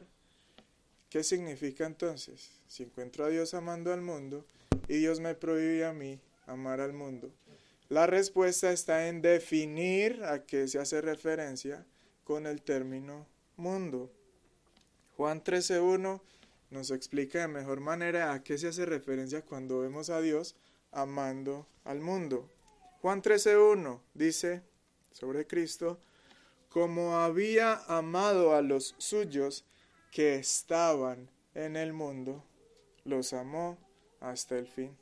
¿qué 1.09 1.25
significa 1.25 1.85
entonces? 1.85 2.49
Si 2.69 2.83
encuentro 2.83 3.25
a 3.25 3.27
Dios 3.27 3.53
amando 3.53 3.91
al 3.91 4.01
mundo 4.01 4.45
y 4.87 4.99
Dios 4.99 5.19
me 5.19 5.35
prohíbe 5.35 5.83
a 5.83 5.91
mí 5.91 6.21
amar 6.45 6.79
al 6.79 6.93
mundo? 6.93 7.33
La 7.89 8.07
respuesta 8.07 8.71
está 8.71 9.09
en 9.09 9.21
definir 9.21 10.23
a 10.23 10.45
qué 10.45 10.69
se 10.69 10.79
hace 10.79 11.01
referencia 11.01 11.85
con 12.23 12.47
el 12.47 12.61
término 12.61 13.27
mundo. 13.57 14.09
Juan 15.17 15.43
13.1 15.43 16.21
nos 16.71 16.89
explica 16.89 17.41
de 17.41 17.47
mejor 17.47 17.81
manera 17.81 18.33
a 18.33 18.43
qué 18.43 18.57
se 18.57 18.69
hace 18.69 18.85
referencia 18.85 19.43
cuando 19.43 19.79
vemos 19.81 20.09
a 20.09 20.21
Dios 20.21 20.55
amando 20.91 21.67
al 21.83 21.99
mundo. 21.99 22.49
Juan 23.01 23.21
13.1 23.21 23.99
dice 24.13 24.63
sobre 25.11 25.45
Cristo, 25.45 25.99
como 26.69 27.17
había 27.17 27.75
amado 27.87 28.55
a 28.55 28.61
los 28.61 28.95
suyos 28.97 29.65
que 30.11 30.35
estaban 30.35 31.29
en 31.53 31.75
el 31.75 31.91
mundo, 31.91 32.43
los 33.03 33.33
amó 33.33 33.77
hasta 34.21 34.57
el 34.57 34.67
fin. 34.67 34.97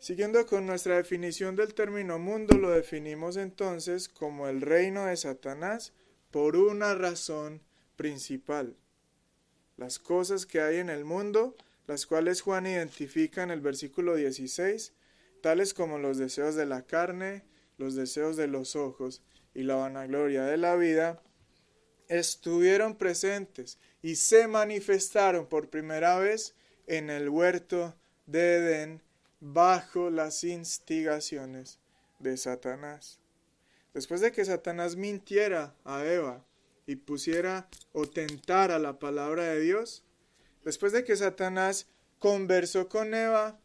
Siguiendo 0.00 0.44
con 0.46 0.66
nuestra 0.66 0.96
definición 0.96 1.56
del 1.56 1.72
término 1.72 2.18
mundo, 2.18 2.58
lo 2.58 2.70
definimos 2.70 3.36
entonces 3.36 4.08
como 4.08 4.48
el 4.48 4.60
reino 4.60 5.06
de 5.06 5.16
Satanás 5.16 5.92
por 6.30 6.56
una 6.56 6.94
razón 6.94 7.62
principal. 7.96 8.76
Las 9.76 9.98
cosas 9.98 10.46
que 10.46 10.60
hay 10.60 10.76
en 10.76 10.88
el 10.88 11.04
mundo, 11.04 11.56
las 11.86 12.06
cuales 12.06 12.40
Juan 12.40 12.66
identifica 12.66 13.42
en 13.42 13.50
el 13.50 13.60
versículo 13.60 14.14
16, 14.14 14.92
tales 15.40 15.74
como 15.74 15.98
los 15.98 16.18
deseos 16.18 16.54
de 16.54 16.66
la 16.66 16.82
carne, 16.82 17.44
los 17.76 17.94
deseos 17.94 18.36
de 18.36 18.46
los 18.46 18.76
ojos 18.76 19.22
y 19.52 19.62
la 19.62 19.76
vanagloria 19.76 20.44
de 20.44 20.56
la 20.56 20.76
vida, 20.76 21.22
estuvieron 22.08 22.96
presentes 22.96 23.78
y 24.02 24.16
se 24.16 24.46
manifestaron 24.46 25.46
por 25.46 25.70
primera 25.70 26.18
vez 26.18 26.54
en 26.86 27.10
el 27.10 27.28
huerto 27.28 27.96
de 28.26 28.56
Edén 28.56 29.02
bajo 29.40 30.10
las 30.10 30.44
instigaciones 30.44 31.78
de 32.18 32.36
Satanás. 32.36 33.18
Después 33.92 34.20
de 34.20 34.32
que 34.32 34.44
Satanás 34.44 34.96
mintiera 34.96 35.74
a 35.84 36.04
Eva 36.04 36.44
y 36.86 36.96
pusiera 36.96 37.68
o 37.92 38.06
tentara 38.06 38.78
la 38.78 38.98
palabra 38.98 39.44
de 39.44 39.60
Dios, 39.60 40.04
después 40.64 40.92
de 40.92 41.04
que 41.04 41.16
Satanás 41.16 41.86
conversó 42.18 42.88
con 42.88 43.14
Eva, 43.14 43.58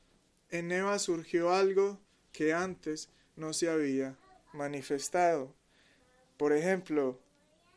en 0.50 0.72
Eva 0.72 1.00
surgió 1.00 1.54
algo 1.54 2.00
que 2.32 2.54
antes 2.54 3.10
no 3.36 3.54
se 3.54 3.70
había 3.70 4.18
manifestado. 4.54 5.54
Por 6.38 6.54
ejemplo, 6.54 7.20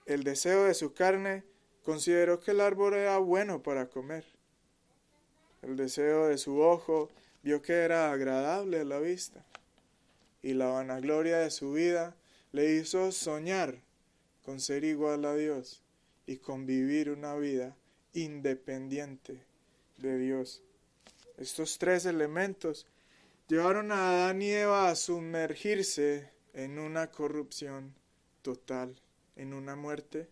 el 0.06 0.24
deseo 0.24 0.64
de 0.64 0.74
su 0.74 0.94
carne 0.94 1.44
consideró 1.82 2.40
que 2.40 2.52
el 2.52 2.60
árbol 2.60 2.94
era 2.94 3.18
bueno 3.18 3.62
para 3.62 3.88
comer. 3.88 4.24
El 5.62 5.76
deseo 5.76 6.26
de 6.26 6.38
su 6.38 6.60
ojo 6.60 7.10
vio 7.42 7.62
que 7.62 7.72
era 7.72 8.12
agradable 8.12 8.80
a 8.80 8.84
la 8.84 8.98
vista. 8.98 9.44
Y 10.42 10.54
la 10.54 10.66
vanagloria 10.66 11.38
de 11.38 11.50
su 11.50 11.72
vida 11.72 12.16
le 12.50 12.74
hizo 12.74 13.12
soñar 13.12 13.80
con 14.42 14.60
ser 14.60 14.84
igual 14.84 15.24
a 15.24 15.34
Dios 15.34 15.82
y 16.26 16.36
convivir 16.36 17.10
una 17.10 17.34
vida 17.36 17.76
independiente 18.12 19.44
de 19.98 20.18
Dios. 20.18 20.62
Estos 21.36 21.78
tres 21.78 22.04
elementos 22.06 22.86
llevaron 23.48 23.92
a 23.92 24.10
Adán 24.10 24.42
y 24.42 24.50
Eva 24.50 24.88
a 24.88 24.94
sumergirse 24.94 26.30
en 26.52 26.78
una 26.78 27.10
corrupción 27.10 27.94
total, 28.42 29.00
en 29.36 29.54
una 29.54 29.76
muerte 29.76 30.28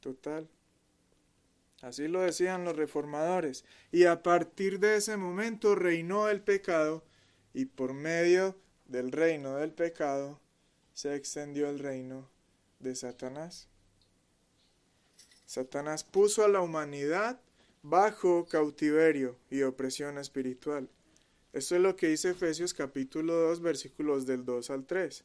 total. 0.00 0.48
Así 1.80 2.08
lo 2.08 2.22
decían 2.22 2.64
los 2.64 2.76
reformadores. 2.76 3.64
Y 3.92 4.04
a 4.04 4.22
partir 4.22 4.80
de 4.80 4.96
ese 4.96 5.16
momento 5.16 5.74
reinó 5.74 6.28
el 6.28 6.42
pecado 6.42 7.04
y 7.52 7.66
por 7.66 7.92
medio 7.92 8.56
del 8.86 9.12
reino 9.12 9.56
del 9.56 9.72
pecado 9.72 10.40
se 10.92 11.14
extendió 11.14 11.68
el 11.68 11.78
reino 11.78 12.33
de 12.78 12.94
Satanás. 12.94 13.68
Satanás 15.46 16.04
puso 16.04 16.44
a 16.44 16.48
la 16.48 16.60
humanidad 16.60 17.40
bajo 17.82 18.46
cautiverio 18.46 19.36
y 19.50 19.62
opresión 19.62 20.18
espiritual. 20.18 20.88
Esto 21.52 21.76
es 21.76 21.82
lo 21.82 21.94
que 21.94 22.08
dice 22.08 22.30
Efesios 22.30 22.74
capítulo 22.74 23.34
2 23.34 23.60
versículos 23.60 24.26
del 24.26 24.44
2 24.44 24.70
al 24.70 24.86
3. 24.86 25.24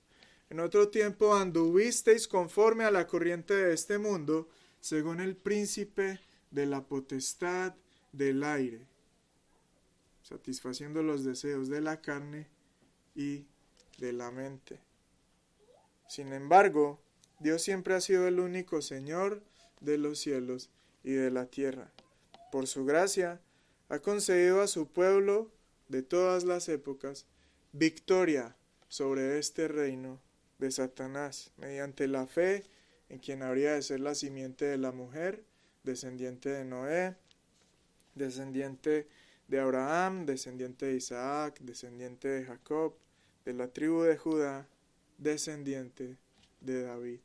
En 0.50 0.60
otro 0.60 0.90
tiempo 0.90 1.36
anduvisteis 1.36 2.28
conforme 2.28 2.84
a 2.84 2.92
la 2.92 3.08
corriente 3.08 3.54
de 3.54 3.74
este 3.74 3.98
mundo, 3.98 4.50
según 4.80 5.22
el 5.22 5.36
príncipe 5.36 6.20
de 6.52 6.66
la 6.66 6.82
potestad 6.82 7.76
del 8.12 8.44
aire, 8.44 8.88
satisfaciendo 10.24 11.04
los 11.04 11.24
deseos 11.24 11.70
de 11.70 11.82
la 11.82 12.02
carne 12.02 12.48
y 13.16 13.46
de 14.00 14.14
la 14.14 14.32
mente. 14.32 14.80
Sin 16.08 16.34
embargo, 16.34 17.00
Dios 17.40 17.62
siempre 17.62 17.94
ha 17.94 18.02
sido 18.02 18.28
el 18.28 18.40
único 18.40 18.82
Señor 18.82 19.42
de 19.80 19.98
los 19.98 20.20
cielos 20.20 20.70
y 21.04 21.14
de 21.14 21.32
la 21.32 21.46
tierra. 21.46 21.92
Por 22.52 22.68
su 22.68 22.86
gracia, 22.86 23.42
ha 23.88 24.00
concedido 24.00 24.62
a 24.62 24.68
su 24.68 24.88
pueblo 24.88 25.52
de 25.88 26.04
todas 26.04 26.44
las 26.44 26.70
épocas 26.70 27.26
victoria 27.72 28.56
sobre 28.88 29.40
este 29.40 29.68
reino 29.68 30.20
de 30.58 30.72
Satanás, 30.72 31.52
mediante 31.58 32.08
la 32.08 32.28
fe 32.28 32.66
en 33.08 33.20
quien 33.20 33.42
habría 33.42 33.74
de 33.74 33.82
ser 33.82 34.02
la 34.02 34.16
simiente 34.16 34.66
de 34.66 34.78
la 34.78 34.92
mujer, 34.92 35.44
descendiente 35.84 36.50
de 36.50 36.66
Noé, 36.66 37.16
descendiente 38.16 39.08
de 39.48 39.60
Abraham, 39.60 40.26
descendiente 40.26 40.88
de 40.88 40.96
Isaac, 40.96 41.60
descendiente 41.62 42.28
de 42.28 42.46
Jacob, 42.46 42.94
de 43.46 43.54
la 43.54 43.70
tribu 43.70 44.02
de 44.02 44.18
Judá, 44.18 44.68
descendiente 45.18 46.18
de 46.62 46.84
David. 46.84 47.20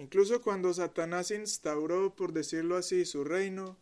Incluso 0.00 0.40
cuando 0.40 0.72
Satanás 0.72 1.30
instauró, 1.30 2.14
por 2.16 2.32
decirlo 2.32 2.78
así, 2.78 3.04
su 3.04 3.22
reino, 3.22 3.76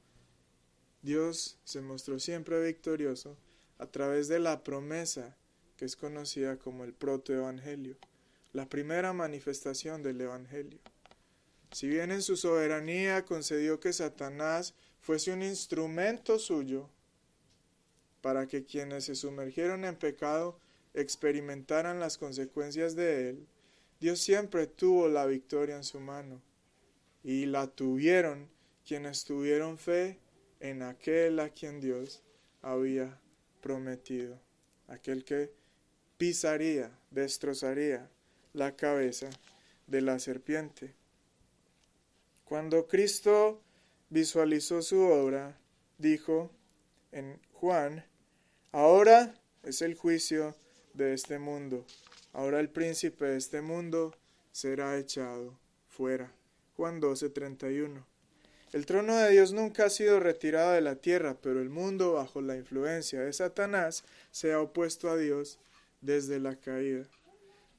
Dios 1.00 1.61
se 1.62 1.81
mostró 1.81 2.18
siempre 2.18 2.61
victorioso 2.61 3.37
a 3.78 3.87
través 3.87 4.26
de 4.26 4.40
la 4.40 4.64
promesa 4.64 5.37
que 5.76 5.85
es 5.85 5.94
conocida 5.94 6.59
como 6.59 6.83
el 6.83 6.92
protoevangelio, 6.92 7.96
la 8.52 8.68
primera 8.68 9.12
manifestación 9.12 10.02
del 10.02 10.20
evangelio. 10.20 10.81
Si 11.70 11.87
bien 11.87 12.11
en 12.11 12.22
su 12.22 12.37
soberanía 12.37 13.24
concedió 13.24 13.78
que 13.78 13.92
Satanás 13.92 14.74
fuese 15.00 15.33
un 15.33 15.44
instrumento 15.44 16.40
suyo 16.40 16.90
para 18.22 18.48
que 18.48 18.64
quienes 18.64 19.04
se 19.04 19.14
sumergieron 19.14 19.85
en 19.85 19.94
pecado 19.94 20.59
experimentaran 20.94 22.00
las 22.00 22.18
consecuencias 22.18 22.96
de 22.96 23.31
él, 23.31 23.46
Dios 24.01 24.21
siempre 24.21 24.67
tuvo 24.67 25.09
la 25.09 25.27
victoria 25.27 25.77
en 25.77 25.85
su 25.85 25.99
mano 25.99 26.41
y 27.25 27.47
la 27.47 27.67
tuvieron 27.67 28.49
quienes 28.87 29.25
tuvieron 29.25 29.77
fe 29.77 30.19
en 30.61 30.83
aquel 30.83 31.41
a 31.41 31.51
quien 31.51 31.81
Dios 31.81 32.23
había 32.63 33.21
prometido, 33.61 34.41
aquel 34.87 35.25
que 35.25 35.53
pisaría, 36.17 36.97
destrozaría 37.11 38.09
la 38.53 38.77
cabeza 38.77 39.31
de 39.87 40.01
la 40.01 40.19
serpiente. 40.19 40.95
Cuando 42.45 42.87
Cristo 42.87 43.61
visualizó 44.11 44.81
su 44.81 45.01
obra, 45.01 45.59
dijo 45.99 46.51
en 47.13 47.41
Juan, 47.53 48.05
ahora 48.73 49.35
es 49.63 49.83
el 49.83 49.95
juicio 49.95 50.55
de 50.95 51.15
este 51.15 51.39
mundo, 51.39 51.85
ahora 52.33 52.61
el 52.61 52.71
príncipe 52.71 53.25
de 53.27 53.37
este 53.37 53.61
mundo 53.61 54.14
será 54.53 54.97
echado 54.99 55.59
fuera. 55.88 56.33
Juan 56.77 57.01
12:31. 57.01 58.05
El 58.73 58.85
trono 58.85 59.17
de 59.17 59.31
Dios 59.31 59.53
nunca 59.53 59.87
ha 59.87 59.91
sido 59.91 60.21
retirado 60.21 60.73
de 60.73 60.83
la 60.83 60.97
tierra, 60.97 61.37
pero 61.41 61.61
el 61.61 61.71
mundo, 61.71 62.12
bajo 62.12 62.43
la 62.43 62.57
influencia 62.57 63.21
de 63.21 63.33
Satanás, 63.33 64.05
se 64.31 64.53
ha 64.53 64.61
opuesto 64.61 65.11
a 65.11 65.17
Dios 65.17 65.59
desde 66.03 66.38
la 66.38 66.57
caída. 66.57 67.07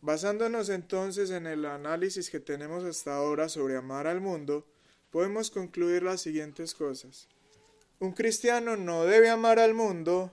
Basándonos 0.02 0.70
entonces 0.70 1.30
en 1.30 1.46
el 1.46 1.66
análisis 1.66 2.30
que 2.30 2.40
tenemos 2.40 2.84
hasta 2.86 3.16
ahora 3.16 3.50
sobre 3.50 3.78
amar 3.78 4.08
al 4.08 4.20
mundo, 4.20 4.66
podemos 5.12 5.52
concluir 5.52 6.04
las 6.04 6.22
siguientes 6.22 6.74
cosas. 6.74 7.28
Un 8.00 8.14
cristiano 8.14 8.78
no 8.78 9.06
debe 9.06 9.30
amar 9.30 9.60
al 9.60 9.74
mundo 9.74 10.32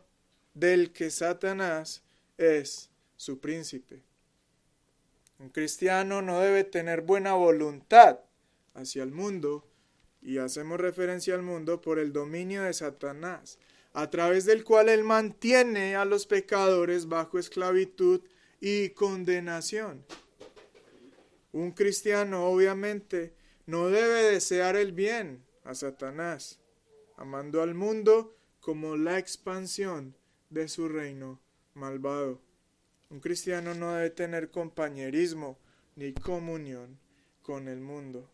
del 0.55 0.93
que 0.93 1.11
Satanás 1.11 2.03
es 2.39 2.91
su 3.17 3.41
príncipe. 3.41 4.03
Un 5.39 5.51
cristiano 5.51 6.23
no 6.23 6.41
debe 6.41 6.65
tener 6.65 7.03
buena 7.03 7.35
voluntad 7.35 8.21
hacia 8.75 9.03
el 9.03 9.13
mundo, 9.13 9.67
y 10.23 10.39
hacemos 10.39 10.81
referencia 10.81 11.35
al 11.35 11.43
mundo 11.43 11.81
por 11.81 11.99
el 11.99 12.13
dominio 12.13 12.63
de 12.63 12.73
Satanás, 12.73 13.59
a 13.93 14.11
través 14.11 14.45
del 14.45 14.65
cual 14.65 14.89
él 14.89 15.05
mantiene 15.05 15.95
a 15.95 16.05
los 16.05 16.27
pecadores 16.27 17.09
bajo 17.09 17.39
esclavitud 17.39 18.23
y 18.61 18.91
condenación. 18.91 20.05
Un 21.53 21.71
cristiano 21.71 22.47
obviamente 22.47 23.35
no 23.67 23.89
debe 23.89 24.23
desear 24.23 24.77
el 24.77 24.93
bien 24.93 25.45
a 25.65 25.75
Satanás, 25.75 26.61
amando 27.17 27.63
al 27.63 27.75
mundo 27.75 28.37
como 28.61 28.97
la 28.97 29.19
expansión 29.19 30.15
de 30.51 30.69
su 30.69 30.89
reino 30.89 31.41
malvado. 31.75 32.46
Un 33.11 33.21
cristiano 33.21 33.75
no 33.75 33.95
debe 33.95 34.11
tener 34.11 34.51
compañerismo 34.51 35.59
ni 35.95 36.13
comunión 36.13 36.99
con 37.43 37.69
el 37.69 37.81
mundo. 37.81 38.29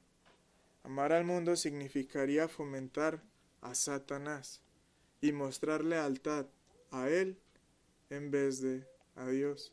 Amar 0.83 1.13
al 1.13 1.25
mundo 1.25 1.57
significaría 1.57 2.49
fomentar 2.49 3.23
a 3.61 3.75
Satanás 3.75 4.61
y 5.21 5.33
mostrar 5.33 5.85
lealtad 5.85 6.47
a 6.91 7.09
él 7.09 7.39
en 8.11 8.31
vez 8.31 8.61
de 8.61 8.85
a 9.15 9.27
Dios. 9.27 9.73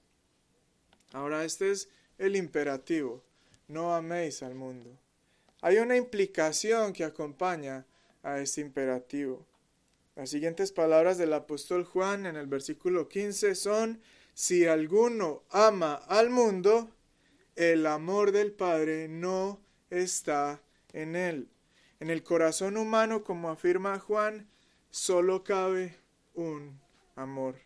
Ahora 1.12 1.44
este 1.44 1.72
es 1.72 1.90
el 2.18 2.36
imperativo, 2.36 3.24
no 3.68 3.96
améis 3.96 4.44
al 4.44 4.56
mundo. 4.56 4.98
Hay 5.62 5.78
una 5.78 5.98
implicación 5.98 6.94
que 6.94 7.04
acompaña 7.04 7.86
a 8.22 8.40
este 8.40 8.62
imperativo. 8.62 9.46
Las 10.16 10.30
siguientes 10.30 10.72
palabras 10.72 11.18
del 11.18 11.34
apóstol 11.34 11.84
Juan 11.86 12.26
en 12.26 12.36
el 12.36 12.48
versículo 12.48 13.08
15 13.08 13.56
son, 13.56 14.02
si 14.40 14.66
alguno 14.66 15.44
ama 15.50 15.96
al 15.96 16.30
mundo, 16.30 16.90
el 17.58 17.86
amor 17.86 18.32
del 18.32 18.54
Padre 18.54 19.10
no 19.10 19.60
está 19.90 20.62
en 20.94 21.18
él. 21.18 21.50
En 22.00 22.10
el 22.10 22.24
corazón 22.24 22.78
humano, 22.78 23.22
como 23.22 23.50
afirma 23.50 24.00
Juan, 24.00 24.50
solo 24.92 25.44
cabe 25.44 25.98
un 26.36 26.80
amor. 27.18 27.58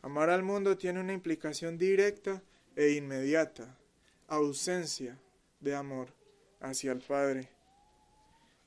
Amar 0.00 0.30
al 0.30 0.42
mundo 0.42 0.78
tiene 0.78 1.00
una 1.00 1.12
implicación 1.12 1.76
directa 1.76 2.42
e 2.74 2.92
inmediata, 2.92 3.76
ausencia 4.26 5.20
de 5.60 5.74
amor 5.74 6.14
hacia 6.60 6.92
el 6.92 7.02
Padre. 7.02 7.50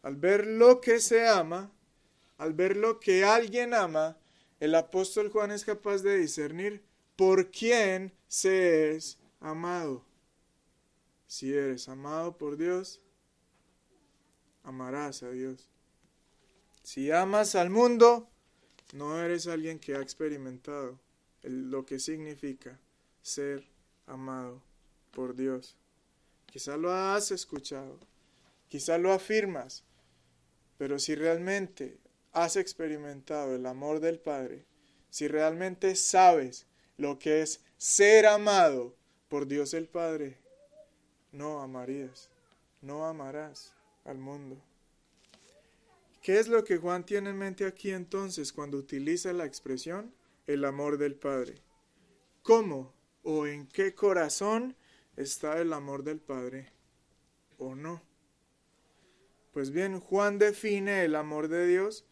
Al 0.04 0.18
ver 0.18 0.46
lo 0.46 0.80
que 0.80 1.00
se 1.00 1.28
ama, 1.28 1.72
al 2.38 2.54
ver 2.54 2.78
lo 2.78 3.00
que 3.00 3.24
alguien 3.24 3.74
ama, 3.74 4.20
el 4.60 4.76
apóstol 4.76 5.32
Juan 5.32 5.50
es 5.50 5.66
capaz 5.66 6.04
de 6.04 6.16
discernir 6.20 6.91
por 7.22 7.52
quién 7.52 8.12
se 8.28 8.96
es 8.96 9.20
amado. 9.42 10.04
Si 11.28 11.54
eres 11.54 11.88
amado 11.88 12.36
por 12.36 12.58
Dios, 12.58 13.00
amarás 14.64 15.22
a 15.22 15.30
Dios. 15.30 15.70
Si 16.82 17.12
amas 17.12 17.54
al 17.54 17.70
mundo, 17.70 18.28
no 18.94 19.22
eres 19.22 19.46
alguien 19.46 19.78
que 19.78 19.94
ha 19.94 20.02
experimentado 20.02 20.98
lo 21.44 21.86
que 21.86 22.00
significa 22.00 22.80
ser 23.22 23.68
amado 24.08 24.60
por 25.12 25.36
Dios. 25.36 25.78
Quizá 26.48 26.76
lo 26.76 26.92
has 26.92 27.30
escuchado, 27.30 28.00
quizá 28.68 28.98
lo 28.98 29.14
afirmas, 29.14 29.84
pero 30.80 30.98
si 30.98 31.14
realmente 31.14 32.00
has 32.32 32.56
experimentado 32.56 33.54
el 33.54 33.68
amor 33.68 34.00
del 34.00 34.18
Padre, 34.18 34.66
si 35.12 35.28
realmente 35.28 35.96
sabes 35.96 36.66
lo 37.02 37.20
que 37.20 37.42
es 37.42 37.62
ser 37.78 38.26
amado 38.26 38.96
por 39.28 39.48
Dios 39.48 39.74
el 39.74 39.88
Padre, 39.88 40.38
no 41.32 41.62
amarías, 41.62 42.30
no 42.82 43.06
amarás 43.06 43.74
al 44.06 44.18
mundo. 44.18 44.58
¿Qué 46.22 46.40
es 46.40 46.48
lo 46.48 46.64
que 46.64 46.78
Juan 46.78 47.06
tiene 47.06 47.32
en 47.32 47.38
mente 47.38 47.66
aquí 47.66 47.92
entonces 47.92 48.54
cuando 48.54 48.78
utiliza 48.78 49.34
la 49.34 49.46
expresión 49.46 50.14
el 50.46 50.64
amor 50.64 50.98
del 50.98 51.16
Padre? 51.16 51.56
¿Cómo 52.44 52.94
o 53.24 53.48
en 53.48 53.68
qué 53.68 53.96
corazón 53.96 54.76
está 55.16 55.60
el 55.60 55.74
amor 55.74 56.04
del 56.04 56.20
Padre 56.20 56.72
o 57.58 57.76
no. 57.76 58.02
Pues 59.54 59.72
bien, 59.72 60.00
Juan 60.00 60.40
define 60.40 61.04
el 61.04 61.16
amor 61.16 61.48
de 61.48 61.68
Dios 61.68 62.06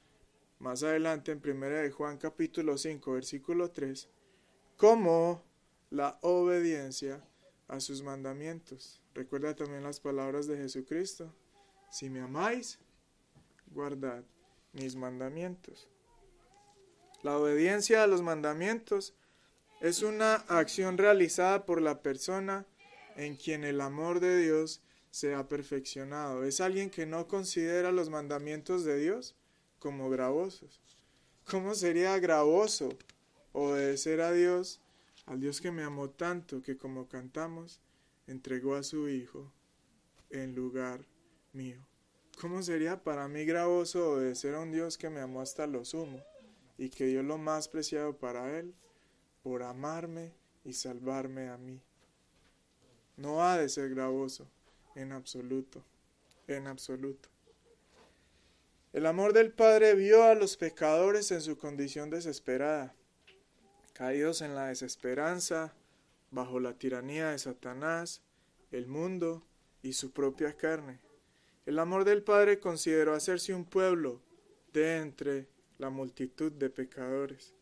más 0.59 0.83
adelante 0.83 1.31
en 1.31 1.41
1 1.43 1.65
de 1.67 1.91
Juan 1.91 2.17
capítulo 2.17 2.77
5 2.77 3.13
versículo 3.13 3.71
3 3.71 4.09
como 4.79 5.43
la 5.89 6.17
obediencia 6.21 7.21
a 7.67 7.81
sus 7.81 8.01
mandamientos. 8.01 9.01
Recuerda 9.13 9.53
también 9.53 9.83
las 9.83 9.99
palabras 9.99 10.47
de 10.47 10.55
Jesucristo. 10.55 11.35
Si 11.91 12.09
me 12.09 12.21
amáis, 12.21 12.79
guardad 13.73 14.23
mis 14.71 14.95
mandamientos. 14.95 15.89
La 17.23 17.37
obediencia 17.37 18.03
a 18.03 18.07
los 18.07 18.21
mandamientos 18.21 19.13
es 19.81 20.01
una 20.01 20.35
acción 20.47 20.97
realizada 20.97 21.65
por 21.65 21.81
la 21.81 22.01
persona 22.01 22.65
en 23.17 23.35
quien 23.35 23.65
el 23.65 23.81
amor 23.81 24.21
de 24.21 24.37
Dios 24.37 24.81
se 25.11 25.35
ha 25.35 25.49
perfeccionado. 25.49 26.45
Es 26.45 26.61
alguien 26.61 26.89
que 26.89 27.05
no 27.05 27.27
considera 27.27 27.91
los 27.91 28.09
mandamientos 28.09 28.85
de 28.85 28.97
Dios 28.97 29.35
como 29.77 30.09
gravosos. 30.09 30.79
¿Cómo 31.43 31.75
sería 31.75 32.17
gravoso 32.17 32.87
obedecer 33.53 34.21
a 34.21 34.31
Dios, 34.31 34.81
al 35.25 35.39
Dios 35.39 35.61
que 35.61 35.71
me 35.71 35.83
amó 35.83 36.09
tanto 36.09 36.61
que 36.61 36.77
como 36.77 37.07
cantamos, 37.07 37.81
entregó 38.27 38.75
a 38.75 38.83
su 38.83 39.09
Hijo 39.09 39.51
en 40.29 40.55
lugar 40.55 41.05
mío? 41.53 41.85
¿Cómo 42.39 42.63
sería 42.63 43.03
para 43.03 43.27
mí 43.27 43.45
gravoso 43.45 44.13
obedecer 44.13 44.55
a 44.55 44.61
un 44.61 44.71
Dios 44.71 44.97
que 44.97 45.09
me 45.09 45.19
amó 45.19 45.41
hasta 45.41 45.67
lo 45.67 45.83
sumo 45.83 46.23
y 46.77 46.89
que 46.89 47.05
dio 47.05 47.23
lo 47.23 47.37
más 47.37 47.67
preciado 47.67 48.17
para 48.17 48.57
Él 48.57 48.73
por 49.43 49.63
amarme 49.63 50.33
y 50.63 50.73
salvarme 50.73 51.49
a 51.49 51.57
mí? 51.57 51.81
no 53.19 53.43
ha 53.43 53.57
de 53.57 53.67
ser 53.67 53.89
gravoso, 53.89 54.47
en 54.95 55.11
absoluto, 55.11 55.83
en 56.47 56.67
absoluto. 56.67 57.29
El 58.93 59.05
amor 59.05 59.33
del 59.33 59.51
Padre 59.51 59.93
vio 59.93 60.23
a 60.23 60.35
los 60.35 60.55
pecadores 60.55 61.31
en 61.31 61.41
su 61.41 61.57
condición 61.57 62.09
desesperada, 62.09 62.95
caídos 63.99 64.41
en 64.41 64.55
la 64.55 64.67
desesperanza, 64.67 65.73
bajo 66.31 66.61
la 66.61 66.71
tiranía 66.71 67.31
de 67.31 67.37
Satanás, 67.37 68.21
el 68.71 68.87
mundo 68.87 69.45
y 69.81 69.91
su 69.91 70.13
propia 70.13 70.55
carne. 70.55 71.01
El 71.65 71.79
amor 71.79 72.05
del 72.05 72.23
Padre 72.23 72.61
consideró 72.61 73.13
hacerse 73.13 73.53
un 73.53 73.65
pueblo 73.65 74.21
de 74.71 74.99
entre 74.99 75.49
la 75.79 75.89
multitud 75.89 76.49
de 76.49 76.69
pecadores. 76.69 77.53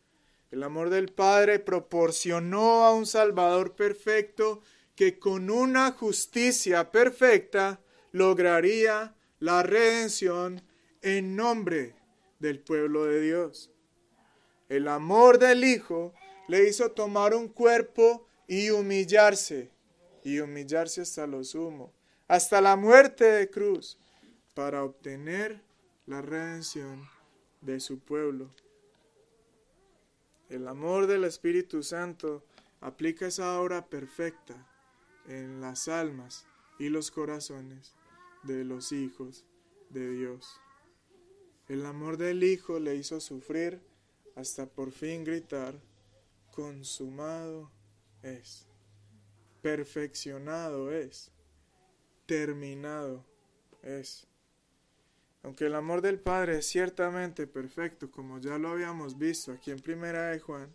El 0.52 0.62
amor 0.62 0.90
del 0.90 1.08
Padre 1.08 1.58
proporcionó 1.58 2.84
a 2.84 2.94
un 2.94 3.06
Salvador 3.06 3.74
perfecto 3.74 4.62
que 4.94 5.18
con 5.18 5.50
una 5.50 5.90
justicia 5.90 6.92
perfecta 6.92 7.80
lograría 8.12 9.12
la 9.40 9.64
redención 9.64 10.62
en 11.02 11.34
nombre 11.34 11.96
del 12.38 12.60
pueblo 12.60 13.06
de 13.06 13.22
Dios. 13.22 13.72
El 14.68 14.86
amor 14.86 15.40
del 15.40 15.64
Hijo 15.64 16.14
le 16.48 16.68
hizo 16.68 16.90
tomar 16.90 17.34
un 17.34 17.48
cuerpo 17.48 18.26
y 18.46 18.70
humillarse, 18.70 19.70
y 20.24 20.40
humillarse 20.40 21.02
hasta 21.02 21.26
lo 21.26 21.44
sumo, 21.44 21.92
hasta 22.26 22.60
la 22.60 22.76
muerte 22.76 23.24
de 23.24 23.48
cruz, 23.48 23.98
para 24.54 24.82
obtener 24.82 25.62
la 26.06 26.22
redención 26.22 27.08
de 27.60 27.78
su 27.78 28.00
pueblo. 28.00 28.50
El 30.48 30.66
amor 30.66 31.06
del 31.06 31.24
Espíritu 31.24 31.82
Santo 31.82 32.42
aplica 32.80 33.26
esa 33.26 33.60
obra 33.60 33.86
perfecta 33.86 34.66
en 35.28 35.60
las 35.60 35.88
almas 35.88 36.46
y 36.78 36.88
los 36.88 37.10
corazones 37.10 37.94
de 38.44 38.64
los 38.64 38.92
hijos 38.92 39.44
de 39.90 40.10
Dios. 40.10 40.58
El 41.68 41.84
amor 41.84 42.16
del 42.16 42.42
Hijo 42.44 42.78
le 42.78 42.94
hizo 42.94 43.20
sufrir 43.20 43.82
hasta 44.36 44.66
por 44.66 44.90
fin 44.90 45.24
gritar, 45.24 45.78
consumado 46.58 47.70
es, 48.20 48.66
perfeccionado 49.62 50.90
es, 50.90 51.30
terminado 52.26 53.24
es. 53.80 54.26
Aunque 55.44 55.66
el 55.66 55.76
amor 55.76 56.02
del 56.02 56.18
Padre 56.18 56.58
es 56.58 56.66
ciertamente 56.66 57.46
perfecto, 57.46 58.10
como 58.10 58.40
ya 58.40 58.58
lo 58.58 58.70
habíamos 58.70 59.16
visto 59.16 59.52
aquí 59.52 59.70
en 59.70 59.78
Primera 59.78 60.30
de 60.30 60.40
Juan, 60.40 60.74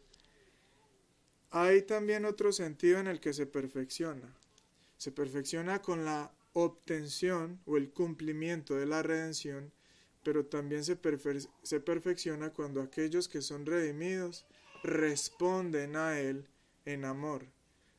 hay 1.51 1.81
también 1.81 2.23
otro 2.23 2.53
sentido 2.53 2.99
en 2.99 3.07
el 3.07 3.19
que 3.19 3.33
se 3.33 3.45
perfecciona. 3.45 4.33
Se 4.95 5.11
perfecciona 5.11 5.81
con 5.81 6.05
la 6.05 6.33
obtención 6.53 7.59
o 7.65 7.75
el 7.75 7.91
cumplimiento 7.91 8.75
de 8.75 8.85
la 8.85 9.03
redención, 9.03 9.73
pero 10.23 10.45
también 10.45 10.85
se, 10.85 10.97
se 11.61 11.79
perfecciona 11.81 12.53
cuando 12.53 12.81
aquellos 12.81 13.27
que 13.27 13.41
son 13.41 13.65
redimidos 13.65 14.45
responden 14.83 15.95
a 15.95 16.19
Él 16.19 16.47
en 16.85 17.05
amor. 17.05 17.45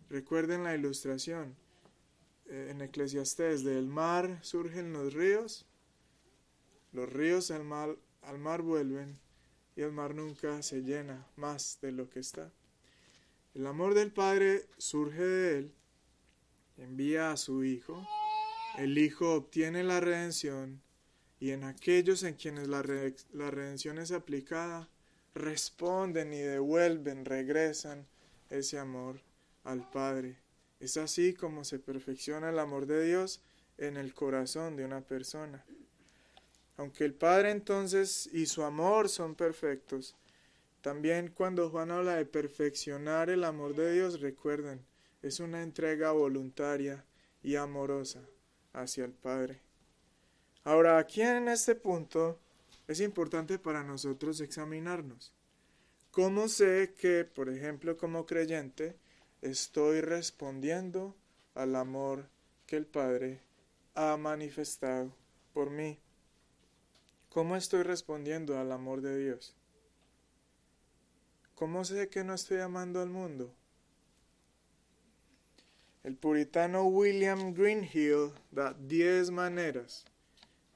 Recuerden 0.09 0.65
la 0.65 0.75
ilustración 0.75 1.57
eh, 2.47 2.69
en 2.71 2.83
Eclesiastés, 2.83 3.65
del 3.65 3.89
mar 3.89 4.39
surgen 4.43 4.93
los 4.93 5.15
ríos, 5.15 5.67
los 6.93 7.11
ríos 7.13 7.51
al 7.51 7.65
mar, 7.65 7.97
al 8.23 8.39
mar 8.39 8.63
vuelven 8.63 9.19
y 9.77 9.83
el 9.83 9.93
mar 9.93 10.15
nunca 10.15 10.63
se 10.63 10.83
llena 10.83 11.27
más 11.37 11.79
de 11.81 11.93
lo 11.93 12.09
que 12.09 12.21
está. 12.21 12.53
El 13.55 13.67
amor 13.67 13.95
del 13.95 14.13
Padre 14.13 14.67
surge 14.79 15.23
de 15.23 15.59
Él 15.59 15.75
envía 16.77 17.31
a 17.31 17.37
su 17.37 17.65
Hijo, 17.65 18.07
el 18.79 18.99
Hijo 18.99 19.35
obtiene 19.35 19.85
la 19.85 20.01
redención 20.01 20.83
y 21.39 21.51
en 21.51 21.65
aquellos 21.65 22.23
en 22.23 22.35
quienes 22.35 22.69
la, 22.69 22.83
redención 22.83 23.99
es 23.99 24.13
aplicada, 24.13 24.89
responden 25.35 26.33
y 26.33 26.39
devuelven, 26.39 27.25
regresan 27.25 28.07
ese 28.51 28.79
amor 28.79 29.21
al 29.65 29.89
Padre. 29.91 30.39
Es 30.81 30.97
así 30.97 31.35
como 31.35 31.65
se 31.65 31.79
perfecciona 31.79 32.51
el 32.51 32.59
amor 32.59 32.87
de 32.87 33.05
Dios 33.05 33.43
en 33.79 33.97
el 33.97 34.15
corazón 34.15 34.77
de 34.77 34.85
una 34.85 35.01
persona. 35.01 35.65
Aunque 36.77 37.05
el 37.05 37.15
Padre 37.15 37.51
entonces 37.51 38.29
y 38.33 38.47
su 38.47 38.63
amor 38.63 39.09
son 39.09 39.35
perfectos, 39.35 40.17
también 40.81 41.29
cuando 41.29 41.71
Juan 41.71 41.91
habla 41.91 42.17
de 42.17 42.27
perfeccionar 42.27 43.31
el 43.31 43.45
amor 43.45 43.75
de 43.75 43.93
Dios, 43.93 44.21
recuerden, 44.21 44.85
es 45.23 45.41
una 45.41 45.63
entrega 45.63 46.13
voluntaria 46.13 47.05
y 47.43 47.57
amorosa 47.57 48.21
hacia 48.73 49.05
el 49.05 49.13
Padre. 49.13 49.63
Ahora, 50.65 50.99
aquí 50.99 51.23
en 51.23 51.49
este 51.49 51.75
punto 51.75 52.39
es 52.87 53.01
importante 53.01 53.59
para 53.59 53.83
nosotros 53.83 54.41
examinarnos. 54.41 55.33
¿Cómo 56.11 56.49
sé 56.49 56.95
que, 56.97 57.25
por 57.25 57.49
ejemplo, 57.49 57.97
como 57.97 58.27
creyente, 58.27 58.97
estoy 59.43 60.01
respondiendo 60.01 61.17
al 61.55 61.75
amor 61.77 62.29
que 62.67 62.77
el 62.77 62.87
Padre 62.87 63.41
ha 63.95 64.17
manifestado 64.17 65.15
por 65.53 65.71
mí? 65.71 65.99
¿Cómo 67.31 67.57
estoy 67.57 67.83
respondiendo 67.83 68.59
al 68.59 68.71
amor 68.71 69.01
de 69.01 69.19
Dios? 69.19 69.57
¿Cómo 71.55 71.85
sé 71.85 72.09
que 72.09 72.23
no 72.23 72.35
estoy 72.35 72.59
amando 72.59 73.01
al 73.01 73.11
mundo? 73.11 73.53
El 76.05 76.17
puritano 76.17 76.85
William 76.85 77.55
Greenhill 77.55 78.33
da 78.51 78.75
diez 78.75 79.31
maneras 79.31 80.05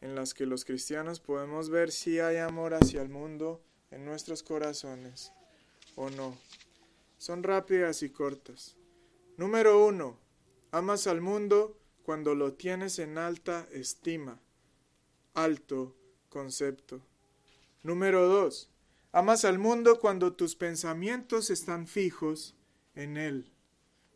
en 0.01 0.15
las 0.15 0.35
que 0.35 0.47
los 0.47 0.65
cristianos 0.65 1.21
podemos 1.21 1.71
ver 1.71 1.91
si 1.91 2.21
hay 2.21 2.37
amor 2.37 2.75
hacia 2.75 3.03
el 3.03 3.09
mundo 3.09 3.61
en 3.91 4.05
nuestros 4.05 4.43
corazones 4.43 5.33
o 5.97 6.11
no. 6.11 6.37
Son 7.19 7.43
rápidas 7.43 8.03
y 8.03 8.11
cortas. 8.11 8.77
Número 9.37 9.85
uno, 9.85 10.19
amas 10.71 11.07
al 11.07 11.21
mundo 11.21 11.79
cuando 12.03 12.35
lo 12.35 12.55
tienes 12.55 12.99
en 12.99 13.19
alta 13.19 13.69
estima, 13.73 14.41
alto 15.35 15.95
concepto. 16.29 17.01
Número 17.83 18.29
dos, 18.29 18.71
amas 19.13 19.45
al 19.45 19.59
mundo 19.59 19.99
cuando 20.01 20.33
tus 20.35 20.55
pensamientos 20.57 21.51
están 21.51 21.87
fijos 21.87 22.55
en 22.95 23.17
él. 23.17 23.53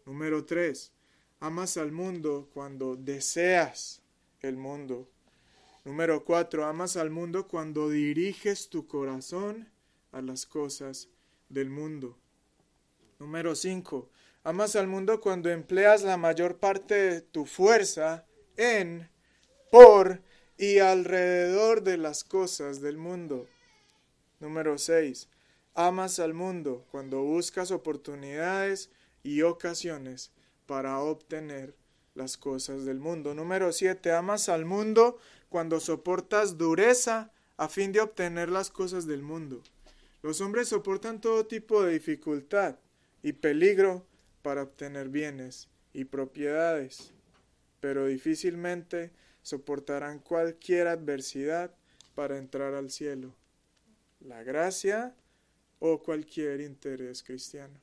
Número 0.07 0.45
tres, 0.45 0.93
amas 1.41 1.77
al 1.77 1.93
mundo 1.93 2.49
cuando 2.53 2.97
deseas 2.97 4.03
el 4.41 4.57
mundo. 4.57 5.09
Número 5.85 6.25
cuatro, 6.25 6.65
amas 6.65 6.97
al 6.97 7.11
mundo 7.11 7.49
cuando 7.49 7.89
diriges 7.89 8.69
tu 8.69 8.87
corazón 8.87 9.69
a 10.13 10.23
las 10.23 10.47
cosas 10.47 11.09
del 11.49 11.71
mundo. 11.71 12.17
Número 13.19 13.57
cinco, 13.57 14.09
amas 14.45 14.77
al 14.77 14.87
mundo 14.87 15.21
cuando 15.21 15.51
empleas 15.51 16.03
la 16.03 16.17
mayor 16.17 16.59
parte 16.59 16.95
de 16.95 17.21
tu 17.21 17.47
fuerza 17.47 18.27
en, 18.57 19.11
por 19.73 20.23
y 20.57 20.79
alrededor 20.79 21.83
de 21.83 21.97
las 21.97 22.23
cosas 22.23 22.81
del 22.81 22.97
mundo. 22.97 23.49
Número 24.39 24.79
seis, 24.79 25.29
amas 25.75 26.21
al 26.21 26.33
mundo 26.33 26.87
cuando 26.93 27.23
buscas 27.23 27.73
oportunidades 27.73 28.89
y 29.25 29.43
ocasiones 29.43 30.31
para 30.67 31.01
obtener 31.01 31.75
las 32.15 32.37
cosas 32.37 32.85
del 32.85 33.01
mundo. 33.01 33.35
Número 33.35 33.73
siete, 33.73 34.13
amas 34.13 34.49
al 34.49 34.65
mundo 34.65 35.19
cuando 35.53 35.81
soportas 35.81 36.57
dureza 36.57 37.31
a 37.59 37.69
fin 37.69 37.93
de 37.93 38.01
obtener 38.01 38.49
las 38.49 38.71
cosas 38.71 39.07
del 39.07 39.21
mundo. 39.21 39.63
Los 40.23 40.41
hombres 40.41 40.69
soportan 40.69 41.21
todo 41.21 41.47
tipo 41.47 41.83
de 41.83 41.93
dificultad 41.93 42.79
y 43.23 43.35
peligro 43.35 44.07
para 44.41 44.63
obtener 44.63 45.11
bienes 45.11 45.69
y 45.93 46.07
propiedades, 46.07 47.13
pero 47.81 48.07
difícilmente 48.07 49.11
soportarán 49.43 50.21
cualquier 50.21 50.89
adversidad 50.89 51.71
para 52.15 52.39
entrar 52.39 52.73
al 52.73 52.91
cielo, 52.91 53.35
la 54.21 54.43
gracia 54.43 55.15
o 55.81 56.03
cualquier 56.03 56.63
interés 56.63 57.23
cristiano. 57.23 57.79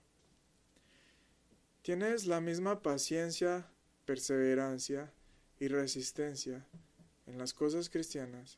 Tienes 1.83 2.25
la 2.25 2.41
misma 2.41 2.81
paciencia, 2.81 3.67
perseverancia 4.05 5.13
y 5.59 5.67
resistencia 5.67 6.65
en 7.29 7.37
las 7.37 7.53
cosas 7.53 7.89
cristianas 7.89 8.57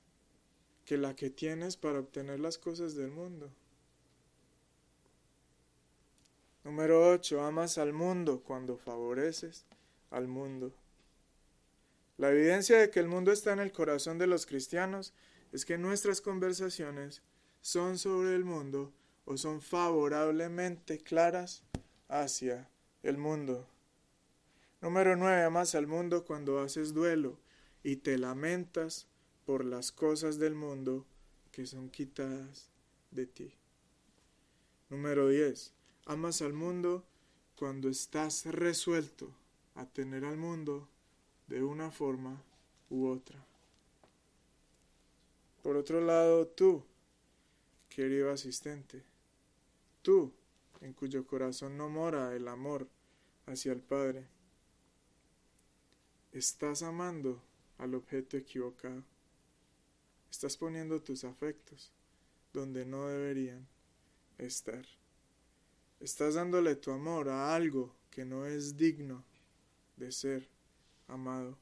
que 0.86 0.97
la 0.97 1.15
que 1.15 1.29
tienes 1.29 1.77
para 1.77 1.99
obtener 1.99 2.39
las 2.39 2.57
cosas 2.57 2.95
del 2.95 3.12
mundo. 3.12 3.51
Número 6.63 7.12
8. 7.12 7.41
Amas 7.43 7.77
al 7.77 7.91
mundo 7.91 8.41
cuando 8.41 8.77
favoreces 8.77 9.65
al 10.10 10.27
mundo. 10.27 10.73
La 12.17 12.31
evidencia 12.31 12.77
de 12.77 12.89
que 12.89 12.99
el 12.99 13.07
mundo 13.07 13.31
está 13.31 13.51
en 13.51 13.60
el 13.60 13.71
corazón 13.71 14.17
de 14.17 14.27
los 14.27 14.45
cristianos 14.45 15.13
es 15.51 15.65
que 15.65 15.77
nuestras 15.77 16.21
conversaciones 16.21 17.21
son 17.62 17.97
sobre 17.97 18.36
el 18.36 18.45
mundo 18.45 18.93
o 19.25 19.38
son 19.38 19.62
favorablemente 19.62 20.99
claras 20.99 21.63
hacia 22.07 22.69
el 23.03 23.17
mundo. 23.17 23.67
Número 24.81 25.15
9. 25.15 25.43
Amas 25.43 25.75
al 25.75 25.88
mundo 25.88 26.25
cuando 26.25 26.60
haces 26.60 26.93
duelo 26.93 27.38
y 27.83 27.97
te 27.97 28.17
lamentas 28.17 29.07
por 29.45 29.65
las 29.65 29.91
cosas 29.91 30.37
del 30.37 30.55
mundo 30.55 31.05
que 31.51 31.65
son 31.65 31.89
quitadas 31.89 32.69
de 33.11 33.25
ti. 33.25 33.53
Número 34.89 35.27
10. 35.27 35.73
Amas 36.05 36.41
al 36.41 36.53
mundo 36.53 37.05
cuando 37.55 37.89
estás 37.89 38.45
resuelto 38.45 39.33
a 39.75 39.85
tener 39.85 40.25
al 40.25 40.37
mundo 40.37 40.87
de 41.47 41.63
una 41.63 41.91
forma 41.91 42.43
u 42.89 43.07
otra. 43.07 43.45
Por 45.63 45.77
otro 45.77 46.01
lado, 46.01 46.47
tú, 46.47 46.83
querido 47.89 48.31
asistente, 48.31 49.03
tú, 50.01 50.33
en 50.81 50.93
cuyo 50.93 51.25
corazón 51.27 51.77
no 51.77 51.87
mora 51.89 52.35
el 52.35 52.47
amor 52.47 52.87
hacia 53.45 53.71
el 53.71 53.81
Padre, 53.81 54.27
estás 56.31 56.81
amando 56.81 57.41
al 57.81 57.95
objeto 57.95 58.37
equivocado. 58.37 59.03
Estás 60.29 60.55
poniendo 60.55 61.01
tus 61.01 61.23
afectos 61.23 61.91
donde 62.53 62.85
no 62.85 63.07
deberían 63.07 63.67
estar. 64.37 64.85
Estás 65.99 66.35
dándole 66.35 66.75
tu 66.75 66.91
amor 66.91 67.27
a 67.27 67.55
algo 67.55 67.95
que 68.11 68.23
no 68.23 68.45
es 68.45 68.77
digno 68.77 69.23
de 69.97 70.11
ser 70.11 70.47
amado. 71.07 71.57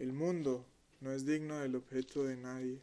El 0.00 0.12
mundo 0.12 0.66
no 1.00 1.12
es 1.12 1.24
digno 1.24 1.60
del 1.60 1.76
objeto 1.76 2.24
de 2.24 2.36
nadie. 2.36 2.82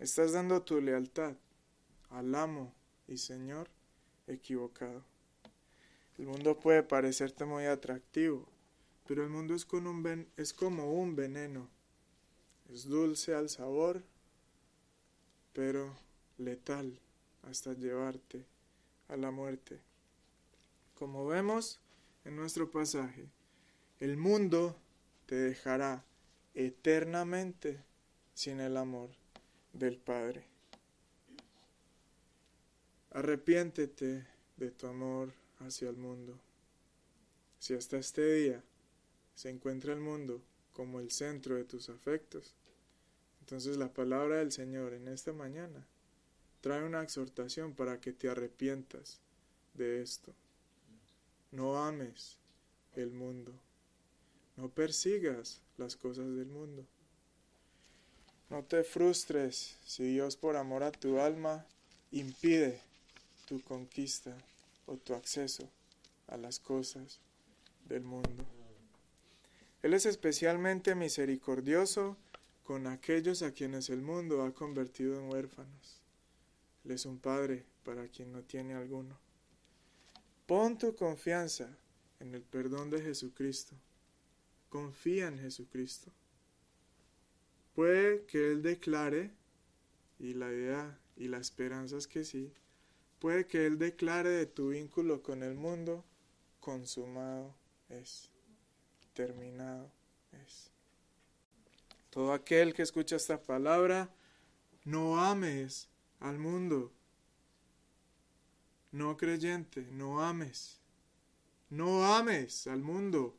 Estás 0.00 0.32
dando 0.32 0.60
tu 0.62 0.80
lealtad 0.80 1.36
al 2.10 2.34
amo 2.34 2.74
y 3.06 3.18
Señor 3.18 3.68
equivocado. 4.26 5.04
El 6.18 6.26
mundo 6.26 6.58
puede 6.58 6.82
parecerte 6.82 7.44
muy 7.44 7.66
atractivo, 7.66 8.48
pero 9.06 9.22
el 9.22 9.30
mundo 9.30 9.54
es, 9.54 9.64
con 9.64 9.86
un 9.86 10.28
es 10.36 10.52
como 10.52 10.92
un 10.92 11.14
veneno. 11.14 11.68
Es 12.72 12.88
dulce 12.88 13.34
al 13.34 13.48
sabor, 13.48 14.02
pero 15.52 15.96
letal 16.38 16.98
hasta 17.42 17.72
llevarte 17.74 18.44
a 19.08 19.16
la 19.16 19.30
muerte. 19.30 19.80
Como 20.94 21.26
vemos 21.26 21.80
en 22.24 22.36
nuestro 22.36 22.70
pasaje, 22.70 23.28
el 24.00 24.16
mundo 24.16 24.76
te 25.26 25.36
dejará 25.36 26.04
eternamente 26.54 27.82
sin 28.34 28.60
el 28.60 28.76
amor 28.76 29.10
del 29.72 29.98
Padre. 29.98 30.44
Arrepiéntete 33.10 34.26
de 34.56 34.70
tu 34.72 34.86
amor 34.88 35.32
hacia 35.60 35.88
el 35.88 35.96
mundo. 35.96 36.38
Si 37.58 37.74
hasta 37.74 37.98
este 37.98 38.34
día 38.34 38.62
se 39.36 39.50
encuentra 39.50 39.92
el 39.92 40.00
mundo 40.00 40.42
como 40.72 40.98
el 40.98 41.12
centro 41.12 41.54
de 41.54 41.64
tus 41.64 41.88
afectos. 41.88 42.54
Entonces 43.40 43.76
la 43.76 43.92
palabra 43.92 44.38
del 44.38 44.50
Señor 44.50 44.94
en 44.94 45.06
esta 45.06 45.32
mañana 45.32 45.86
trae 46.60 46.82
una 46.82 47.02
exhortación 47.02 47.74
para 47.74 48.00
que 48.00 48.12
te 48.12 48.28
arrepientas 48.28 49.20
de 49.74 50.02
esto. 50.02 50.34
No 51.52 51.78
ames 51.78 52.38
el 52.96 53.12
mundo. 53.12 53.52
No 54.56 54.70
persigas 54.70 55.60
las 55.76 55.96
cosas 55.96 56.34
del 56.34 56.46
mundo. 56.46 56.84
No 58.48 58.64
te 58.64 58.84
frustres 58.84 59.76
si 59.84 60.04
Dios 60.04 60.36
por 60.36 60.56
amor 60.56 60.82
a 60.82 60.92
tu 60.92 61.20
alma 61.20 61.66
impide 62.10 62.80
tu 63.46 63.60
conquista 63.62 64.36
o 64.86 64.96
tu 64.96 65.14
acceso 65.14 65.68
a 66.26 66.36
las 66.36 66.58
cosas 66.58 67.20
del 67.88 68.02
mundo. 68.02 68.55
Él 69.86 69.94
es 69.94 70.06
especialmente 70.06 70.94
misericordioso 70.94 72.16
con 72.64 72.86
aquellos 72.86 73.42
a 73.42 73.52
quienes 73.52 73.88
el 73.88 74.02
mundo 74.02 74.42
ha 74.42 74.52
convertido 74.52 75.18
en 75.18 75.30
huérfanos. 75.30 76.02
Él 76.84 76.90
es 76.90 77.06
un 77.06 77.18
padre 77.18 77.64
para 77.84 78.08
quien 78.08 78.32
no 78.32 78.42
tiene 78.42 78.74
alguno. 78.74 79.18
Pon 80.46 80.76
tu 80.76 80.94
confianza 80.94 81.78
en 82.20 82.34
el 82.34 82.42
perdón 82.42 82.90
de 82.90 83.00
Jesucristo 83.00 83.76
confía 84.68 85.28
en 85.28 85.38
Jesucristo. 85.38 86.10
Puede 87.74 88.26
que 88.26 88.52
Él 88.52 88.62
declare, 88.62 89.30
y 90.18 90.34
la 90.34 90.50
idea 90.50 90.98
y 91.16 91.28
la 91.28 91.38
esperanza 91.38 91.96
es 91.96 92.06
que 92.06 92.24
sí, 92.24 92.52
puede 93.18 93.46
que 93.46 93.64
Él 93.64 93.78
declare 93.78 94.28
de 94.28 94.44
tu 94.44 94.70
vínculo 94.70 95.22
con 95.22 95.42
el 95.42 95.54
mundo, 95.54 96.04
consumado 96.60 97.54
es, 97.88 98.30
terminado 99.16 99.90
es. 100.44 100.70
Todo 102.10 102.32
aquel 102.32 102.74
que 102.74 102.82
escucha 102.82 103.16
esta 103.16 103.42
palabra, 103.42 104.10
no 104.84 105.18
ames 105.18 105.88
al 106.20 106.38
mundo. 106.38 106.92
No 108.92 109.16
creyente, 109.16 109.82
no 109.90 110.22
ames. 110.22 110.78
No 111.70 112.06
ames 112.14 112.66
al 112.66 112.82
mundo. 112.82 113.36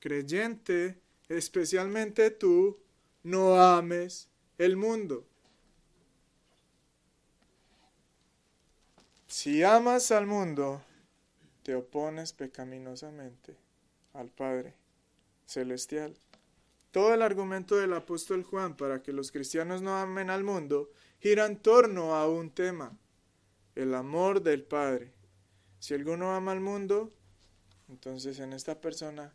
Creyente, 0.00 1.00
especialmente 1.28 2.30
tú, 2.30 2.78
no 3.24 3.60
ames 3.60 4.28
el 4.56 4.76
mundo. 4.76 5.26
Si 9.26 9.62
amas 9.62 10.12
al 10.12 10.26
mundo, 10.26 10.82
te 11.62 11.74
opones 11.74 12.32
pecaminosamente 12.32 13.65
al 14.16 14.30
Padre 14.30 14.74
Celestial. 15.46 16.16
Todo 16.90 17.12
el 17.14 17.22
argumento 17.22 17.76
del 17.76 17.92
apóstol 17.92 18.42
Juan 18.42 18.76
para 18.76 19.02
que 19.02 19.12
los 19.12 19.30
cristianos 19.30 19.82
no 19.82 19.96
amen 19.96 20.30
al 20.30 20.44
mundo 20.44 20.90
gira 21.20 21.46
en 21.46 21.58
torno 21.58 22.14
a 22.14 22.28
un 22.28 22.50
tema, 22.50 22.96
el 23.74 23.94
amor 23.94 24.42
del 24.42 24.62
Padre. 24.62 25.12
Si 25.78 25.94
alguno 25.94 26.34
ama 26.34 26.52
al 26.52 26.60
mundo, 26.60 27.12
entonces 27.88 28.38
en 28.40 28.52
esta 28.52 28.80
persona 28.80 29.34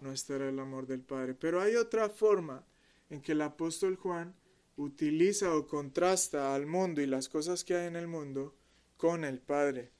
no 0.00 0.12
estará 0.12 0.48
el 0.48 0.58
amor 0.58 0.86
del 0.86 1.02
Padre. 1.02 1.34
Pero 1.34 1.60
hay 1.60 1.76
otra 1.76 2.08
forma 2.08 2.64
en 3.10 3.20
que 3.20 3.32
el 3.32 3.42
apóstol 3.42 3.96
Juan 3.96 4.34
utiliza 4.76 5.54
o 5.54 5.66
contrasta 5.66 6.54
al 6.54 6.66
mundo 6.66 7.00
y 7.00 7.06
las 7.06 7.28
cosas 7.28 7.64
que 7.64 7.74
hay 7.74 7.88
en 7.88 7.96
el 7.96 8.06
mundo 8.06 8.54
con 8.96 9.24
el 9.24 9.40
Padre. 9.40 9.90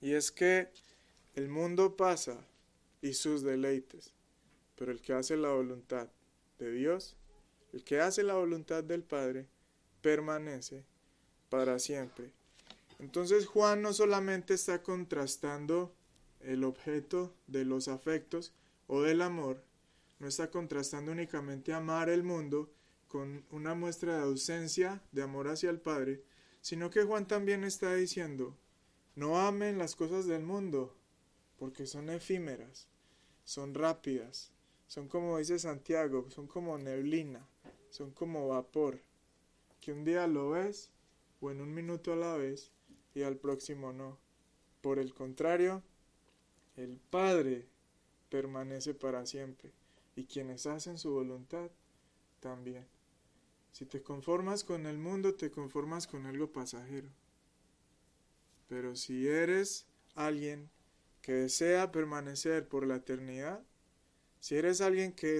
Y 0.00 0.12
es 0.12 0.32
que 0.32 0.70
el 1.34 1.48
mundo 1.48 1.96
pasa 1.96 2.47
y 3.00 3.14
sus 3.14 3.42
deleites, 3.42 4.12
pero 4.76 4.92
el 4.92 5.00
que 5.00 5.12
hace 5.12 5.36
la 5.36 5.50
voluntad 5.50 6.08
de 6.58 6.72
Dios, 6.72 7.16
el 7.72 7.84
que 7.84 8.00
hace 8.00 8.22
la 8.22 8.34
voluntad 8.34 8.82
del 8.82 9.02
Padre, 9.02 9.48
permanece 10.00 10.84
para 11.48 11.78
siempre. 11.78 12.32
Entonces 12.98 13.46
Juan 13.46 13.82
no 13.82 13.92
solamente 13.92 14.54
está 14.54 14.82
contrastando 14.82 15.94
el 16.40 16.64
objeto 16.64 17.34
de 17.46 17.64
los 17.64 17.88
afectos 17.88 18.52
o 18.86 19.02
del 19.02 19.22
amor, 19.22 19.62
no 20.18 20.26
está 20.26 20.50
contrastando 20.50 21.12
únicamente 21.12 21.72
amar 21.72 22.08
el 22.08 22.24
mundo 22.24 22.70
con 23.06 23.44
una 23.50 23.74
muestra 23.74 24.16
de 24.16 24.22
ausencia 24.22 25.00
de 25.12 25.22
amor 25.22 25.48
hacia 25.48 25.70
el 25.70 25.80
Padre, 25.80 26.22
sino 26.60 26.90
que 26.90 27.04
Juan 27.04 27.26
también 27.26 27.64
está 27.64 27.94
diciendo, 27.94 28.56
no 29.14 29.38
amen 29.40 29.78
las 29.78 29.94
cosas 29.96 30.26
del 30.26 30.42
mundo, 30.42 30.94
porque 31.58 31.86
son 31.86 32.08
efímeras, 32.08 32.88
son 33.44 33.74
rápidas, 33.74 34.52
son 34.86 35.08
como 35.08 35.38
dice 35.38 35.58
Santiago, 35.58 36.30
son 36.30 36.46
como 36.46 36.78
neblina, 36.78 37.46
son 37.90 38.12
como 38.12 38.48
vapor, 38.48 39.00
que 39.80 39.92
un 39.92 40.04
día 40.04 40.26
lo 40.26 40.50
ves 40.50 40.90
o 41.40 41.50
en 41.50 41.60
un 41.60 41.74
minuto 41.74 42.12
a 42.12 42.16
la 42.16 42.36
vez 42.36 42.70
y 43.14 43.22
al 43.22 43.36
próximo 43.36 43.92
no. 43.92 44.18
Por 44.80 44.98
el 44.98 45.12
contrario, 45.12 45.82
el 46.76 46.98
Padre 46.98 47.66
permanece 48.30 48.94
para 48.94 49.26
siempre 49.26 49.72
y 50.14 50.24
quienes 50.24 50.66
hacen 50.66 50.98
su 50.98 51.12
voluntad 51.12 51.70
también. 52.40 52.86
Si 53.72 53.84
te 53.84 54.02
conformas 54.02 54.64
con 54.64 54.86
el 54.86 54.98
mundo, 54.98 55.34
te 55.34 55.50
conformas 55.50 56.06
con 56.06 56.26
algo 56.26 56.52
pasajero. 56.52 57.08
Pero 58.68 58.96
si 58.96 59.28
eres 59.28 59.86
alguien 60.14 60.70
que 61.28 61.34
desea 61.34 61.92
permanecer 61.92 62.66
por 62.68 62.86
la 62.86 62.96
eternidad, 62.96 63.62
si 64.40 64.56
eres 64.56 64.80
alguien 64.80 65.12
que 65.12 65.38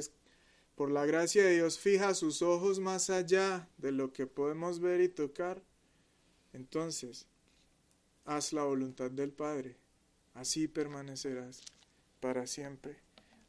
por 0.74 0.90
la 0.90 1.06
gracia 1.06 1.42
de 1.42 1.54
Dios 1.54 1.78
fija 1.78 2.12
sus 2.12 2.42
ojos 2.42 2.78
más 2.78 3.08
allá 3.08 3.70
de 3.78 3.90
lo 3.92 4.12
que 4.12 4.26
podemos 4.26 4.80
ver 4.80 5.00
y 5.00 5.08
tocar, 5.08 5.62
entonces 6.52 7.26
haz 8.26 8.52
la 8.52 8.64
voluntad 8.64 9.10
del 9.10 9.32
Padre, 9.32 9.78
así 10.34 10.68
permanecerás 10.68 11.62
para 12.20 12.46
siempre. 12.46 12.98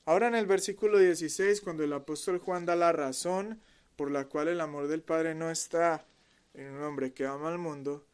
Ahora 0.05 0.29
en 0.29 0.35
el 0.35 0.45
versículo 0.45 0.97
16, 0.97 1.59
cuando 1.59 1.83
el 1.83 1.91
apóstol 1.91 2.37
Juan 2.37 2.65
da 2.65 2.77
la 2.77 2.93
razón 2.93 3.59
por 3.97 4.11
la 4.11 4.29
cual 4.29 4.47
el 4.47 4.61
amor 4.61 4.87
del 4.87 5.01
Padre 5.01 5.35
no 5.35 5.51
está 5.51 6.07
en 6.53 6.71
un 6.71 6.83
hombre 6.83 7.11
que 7.11 7.25
ama 7.25 7.49
al 7.49 7.57
mundo, 7.57 8.07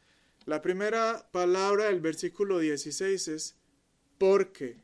la 0.45 0.63
primera 0.63 1.29
palabra 1.31 1.85
del 1.85 1.99
versículo 1.99 2.57
16 2.57 3.27
es 3.27 3.55
porque. 4.17 4.77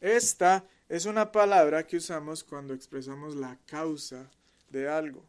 Esta 0.00 0.64
es 0.88 1.04
una 1.06 1.30
palabra 1.30 1.86
que 1.86 1.98
usamos 1.98 2.42
cuando 2.42 2.74
expresamos 2.74 3.36
la 3.36 3.58
causa 3.66 4.30
de 4.70 4.88
algo. 4.88 5.24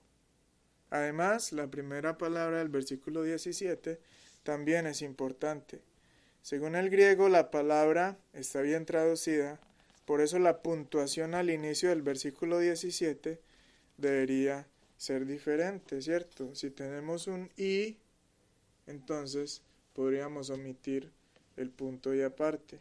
Además, 0.89 1.51
la 1.51 1.67
primera 1.67 2.17
palabra 2.17 2.59
del 2.59 2.69
versículo 2.69 3.23
17 3.23 3.99
también 4.43 4.87
es 4.87 5.01
importante. 5.01 5.81
Según 6.41 6.75
el 6.75 6.89
griego, 6.89 7.29
la 7.29 7.51
palabra 7.51 8.17
está 8.33 8.61
bien 8.61 8.85
traducida, 8.85 9.59
por 10.05 10.21
eso 10.21 10.39
la 10.39 10.61
puntuación 10.61 11.35
al 11.35 11.49
inicio 11.49 11.89
del 11.89 12.01
versículo 12.01 12.59
17 12.59 13.39
debería 13.97 14.67
ser 14.97 15.25
diferente, 15.25 16.01
¿cierto? 16.01 16.55
Si 16.55 16.71
tenemos 16.71 17.27
un 17.27 17.51
i, 17.57 17.97
entonces 18.87 19.61
podríamos 19.93 20.49
omitir 20.49 21.11
el 21.61 21.69
punto 21.69 22.13
y 22.13 22.21
aparte. 22.21 22.79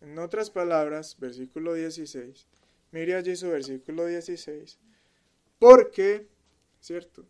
En 0.00 0.18
otras 0.18 0.50
palabras, 0.50 1.16
versículo 1.18 1.74
16, 1.74 2.46
mire 2.92 3.14
allí 3.14 3.36
su 3.36 3.48
versículo 3.48 4.06
16, 4.06 4.78
porque, 5.58 6.26
¿cierto? 6.80 7.24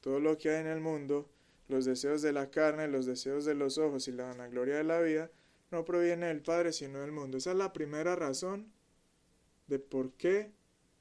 Todo 0.00 0.20
lo 0.20 0.36
que 0.36 0.50
hay 0.50 0.60
en 0.60 0.66
el 0.66 0.80
mundo, 0.80 1.28
los 1.68 1.84
deseos 1.84 2.22
de 2.22 2.32
la 2.32 2.50
carne, 2.50 2.88
los 2.88 3.06
deseos 3.06 3.44
de 3.44 3.54
los 3.54 3.78
ojos 3.78 4.06
y 4.06 4.12
la 4.12 4.26
vanagloria 4.26 4.76
de 4.76 4.84
la 4.84 5.00
vida, 5.00 5.30
no 5.70 5.84
proviene 5.84 6.26
del 6.26 6.42
Padre, 6.42 6.72
sino 6.72 7.00
del 7.00 7.12
mundo. 7.12 7.38
Esa 7.38 7.52
es 7.52 7.56
la 7.56 7.72
primera 7.72 8.14
razón 8.14 8.70
de 9.66 9.78
por 9.78 10.12
qué 10.12 10.52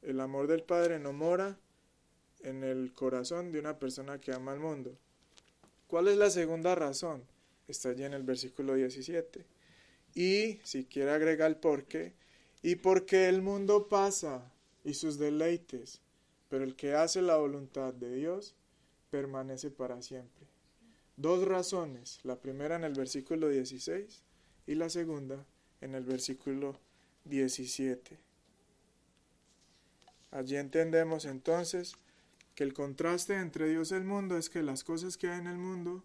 el 0.02 0.20
amor 0.20 0.48
del 0.48 0.64
Padre 0.64 1.00
no 1.00 1.14
mora 1.14 1.58
en 2.42 2.64
el 2.64 2.94
corazón 2.94 3.52
de 3.52 3.60
una 3.60 3.78
persona 3.78 4.20
que 4.20 4.34
ama 4.34 4.54
al 4.54 4.60
mundo. 4.60 4.98
¿Cuál 5.88 6.08
es 6.08 6.18
la 6.18 6.30
segunda 6.30 6.76
razón? 6.76 7.24
Está 7.68 7.90
allí 7.90 8.04
en 8.04 8.14
el 8.14 8.24
versículo 8.24 8.76
17. 8.76 9.46
Y, 10.16 10.60
si 10.64 10.86
quiere 10.86 11.12
agrega 11.12 11.46
el 11.48 11.58
por 11.58 11.86
qué, 11.86 12.14
y 12.62 12.76
porque 12.76 13.28
el 13.28 13.42
mundo 13.42 13.88
pasa 13.88 14.52
y 14.84 14.94
sus 14.94 15.18
deleites, 15.18 16.02
pero 16.50 16.64
el 16.64 16.76
que 16.76 16.94
hace 16.94 17.22
la 17.22 17.38
voluntad 17.38 17.94
de 17.94 18.16
Dios 18.16 18.56
permanece 19.10 19.72
para 19.72 20.02
siempre. 20.02 20.46
Dos 21.18 21.46
razones, 21.48 22.20
la 22.24 22.40
primera 22.40 22.76
en 22.76 22.84
el 22.84 22.94
versículo 22.94 23.50
16 23.50 24.24
y 24.66 24.76
la 24.76 24.90
segunda 24.90 25.46
en 25.82 25.96
el 25.96 26.04
versículo 26.04 26.80
17. 27.26 28.18
Allí 30.32 30.56
entendemos 30.56 31.26
entonces 31.26 31.96
que 32.56 32.64
el 32.64 32.74
contraste 32.74 33.36
entre 33.36 33.70
Dios 33.70 33.92
y 33.92 33.96
el 33.96 34.04
mundo 34.04 34.38
es 34.38 34.50
que 34.50 34.64
las 34.64 34.84
cosas 34.84 35.18
que 35.18 35.30
hay 35.30 35.40
en 35.40 35.48
el 35.48 35.58
mundo 35.58 36.04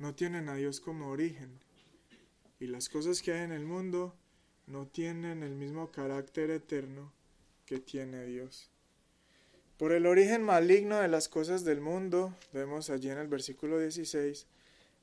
no 0.00 0.14
tienen 0.14 0.48
a 0.48 0.54
Dios 0.54 0.80
como 0.80 1.10
origen 1.10 1.60
y 2.58 2.66
las 2.66 2.88
cosas 2.88 3.20
que 3.20 3.32
hay 3.32 3.42
en 3.42 3.52
el 3.52 3.66
mundo 3.66 4.14
no 4.66 4.86
tienen 4.86 5.42
el 5.42 5.54
mismo 5.54 5.92
carácter 5.92 6.50
eterno 6.50 7.12
que 7.66 7.80
tiene 7.80 8.24
Dios. 8.24 8.70
Por 9.76 9.92
el 9.92 10.06
origen 10.06 10.42
maligno 10.42 10.98
de 10.98 11.08
las 11.08 11.28
cosas 11.28 11.64
del 11.64 11.82
mundo, 11.82 12.34
vemos 12.52 12.88
allí 12.88 13.10
en 13.10 13.18
el 13.18 13.28
versículo 13.28 13.78
16, 13.78 14.46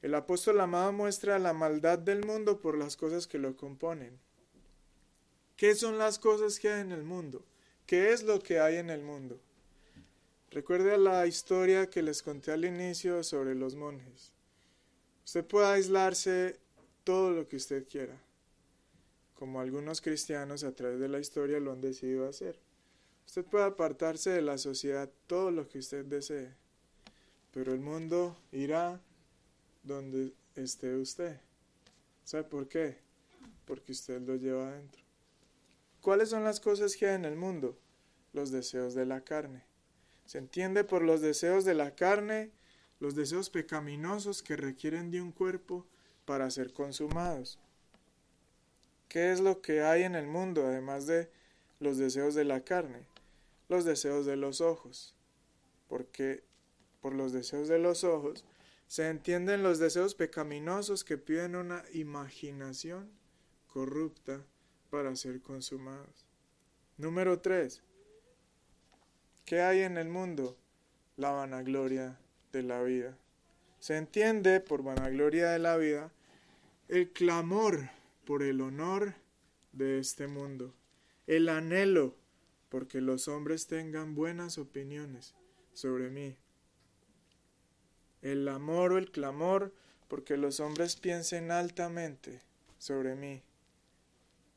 el 0.02 0.16
apóstol 0.16 0.60
amado 0.62 0.92
muestra 0.92 1.38
la 1.38 1.54
maldad 1.54 2.00
del 2.00 2.26
mundo 2.26 2.60
por 2.60 2.76
las 2.76 2.98
cosas 2.98 3.28
que 3.28 3.38
lo 3.38 3.56
componen. 3.56 4.20
¿Qué 5.56 5.76
son 5.76 6.00
las 6.00 6.18
cosas 6.18 6.60
que 6.60 6.70
hay 6.70 6.82
en 6.82 6.92
el 6.92 7.04
mundo? 7.04 7.46
¿Qué 7.86 8.14
es 8.14 8.24
lo 8.24 8.40
que 8.40 8.60
hay 8.60 8.78
en 8.78 8.90
el 8.90 9.04
mundo? 9.04 9.40
Recuerde 10.50 10.98
la 10.98 11.28
historia 11.28 11.88
que 11.88 12.02
les 12.02 12.24
conté 12.24 12.52
al 12.52 12.66
inicio 12.66 13.24
sobre 13.24 13.54
los 13.54 13.76
monjes. 13.76 14.37
Usted 15.28 15.44
puede 15.44 15.68
aislarse 15.68 16.58
todo 17.04 17.32
lo 17.32 17.50
que 17.50 17.58
usted 17.58 17.86
quiera, 17.86 18.18
como 19.34 19.60
algunos 19.60 20.00
cristianos 20.00 20.64
a 20.64 20.72
través 20.72 21.02
de 21.02 21.10
la 21.10 21.20
historia 21.20 21.60
lo 21.60 21.74
han 21.74 21.82
decidido 21.82 22.30
hacer. 22.30 22.58
Usted 23.26 23.44
puede 23.44 23.66
apartarse 23.66 24.30
de 24.30 24.42
la 24.42 24.58
sociedad 24.58 25.12
todo 25.28 25.52
lo 25.52 25.68
que 25.68 25.80
usted 25.80 26.06
desee, 26.06 26.56
pero 27.52 27.74
el 27.74 27.82
mundo 27.82 28.38
irá 28.54 29.02
donde 29.84 30.34
esté 30.56 30.96
usted. 30.96 31.42
¿Sabe 32.24 32.46
por 32.46 32.70
qué? 32.70 32.96
Porque 33.66 33.92
usted 33.92 34.22
lo 34.22 34.38
lleva 34.38 34.70
adentro. 34.70 35.04
cuáles 36.00 36.30
son 36.30 36.46
las 36.46 36.62
cosas 36.62 36.96
que 36.96 37.06
hay 37.06 37.16
en 37.16 37.26
el 37.26 37.36
mundo? 37.36 37.78
Los 38.32 38.50
deseos 38.52 38.96
de 38.96 39.06
la 39.06 39.26
carne. 39.26 39.66
Se 40.26 40.38
entiende 40.38 40.86
por 40.86 41.02
los 41.02 41.20
deseos 41.20 41.66
de 41.66 41.74
la 41.74 41.96
carne, 41.96 42.54
los 43.00 43.16
deseos 43.16 43.50
pecaminosos 43.50 44.42
que 44.42 44.56
requieren 44.56 45.12
de 45.12 45.22
un 45.22 45.32
cuerpo 45.32 45.86
para 46.26 46.50
ser 46.50 46.74
consumados. 46.74 47.60
¿Qué 49.08 49.32
es 49.32 49.40
lo 49.40 49.62
que 49.62 49.82
hay 49.82 50.04
en 50.04 50.16
el 50.16 50.28
mundo 50.28 50.66
además 50.66 51.08
de 51.08 51.30
los 51.80 51.98
deseos 51.98 52.36
de 52.36 52.44
la 52.44 52.62
carne? 52.62 53.06
Los 53.70 53.86
deseos 53.86 54.26
de 54.26 54.36
los 54.36 54.62
ojos. 54.62 55.16
Porque 55.88 56.44
por 57.02 57.14
los 57.14 57.32
deseos 57.32 57.68
de 57.68 57.80
los 57.80 58.04
ojos 58.04 58.44
se 58.88 59.10
entienden 59.10 59.64
los 59.64 59.80
deseos 59.80 60.16
pecaminosos 60.16 61.04
que 61.04 61.18
piden 61.18 61.56
una 61.56 61.84
imaginación 61.94 63.10
corrupta 63.68 64.44
para 64.90 65.16
ser 65.16 65.42
consumados. 65.42 66.26
Número 66.98 67.40
3. 67.40 67.82
¿Qué 69.46 69.62
hay 69.62 69.82
en 69.82 69.98
el 69.98 70.10
mundo? 70.10 70.58
La 71.16 71.32
vanagloria 71.32 72.20
de 72.52 72.64
la 72.64 72.82
vida. 72.82 73.18
Se 73.80 73.98
entiende 73.98 74.60
por 74.60 74.84
vanagloria 74.84 75.50
de 75.52 75.60
la 75.60 75.78
vida 75.78 76.12
el 76.88 77.12
clamor 77.12 77.90
por 78.26 78.44
el 78.44 78.62
honor 78.62 79.16
de 79.72 80.00
este 80.00 80.28
mundo, 80.28 80.74
el 81.28 81.50
anhelo 81.50 82.16
porque 82.70 83.02
los 83.02 83.28
hombres 83.28 83.68
tengan 83.68 84.16
buenas 84.16 84.58
opiniones 84.58 85.36
sobre 85.74 86.10
mí, 86.10 86.36
el 88.22 88.48
amor 88.48 88.94
o 88.94 88.98
el 88.98 89.12
clamor 89.12 89.74
porque 90.08 90.38
los 90.38 90.60
hombres 90.60 90.96
piensen 90.96 91.52
altamente 91.52 92.42
sobre 92.78 93.16
mí, 93.16 93.44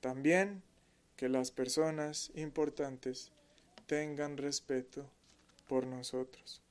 también 0.00 0.62
que 1.16 1.28
las 1.28 1.50
personas 1.50 2.30
importantes 2.34 3.30
tengan 3.86 4.36
respeto 4.36 5.08
por 5.68 5.86
nosotros. 5.86 6.62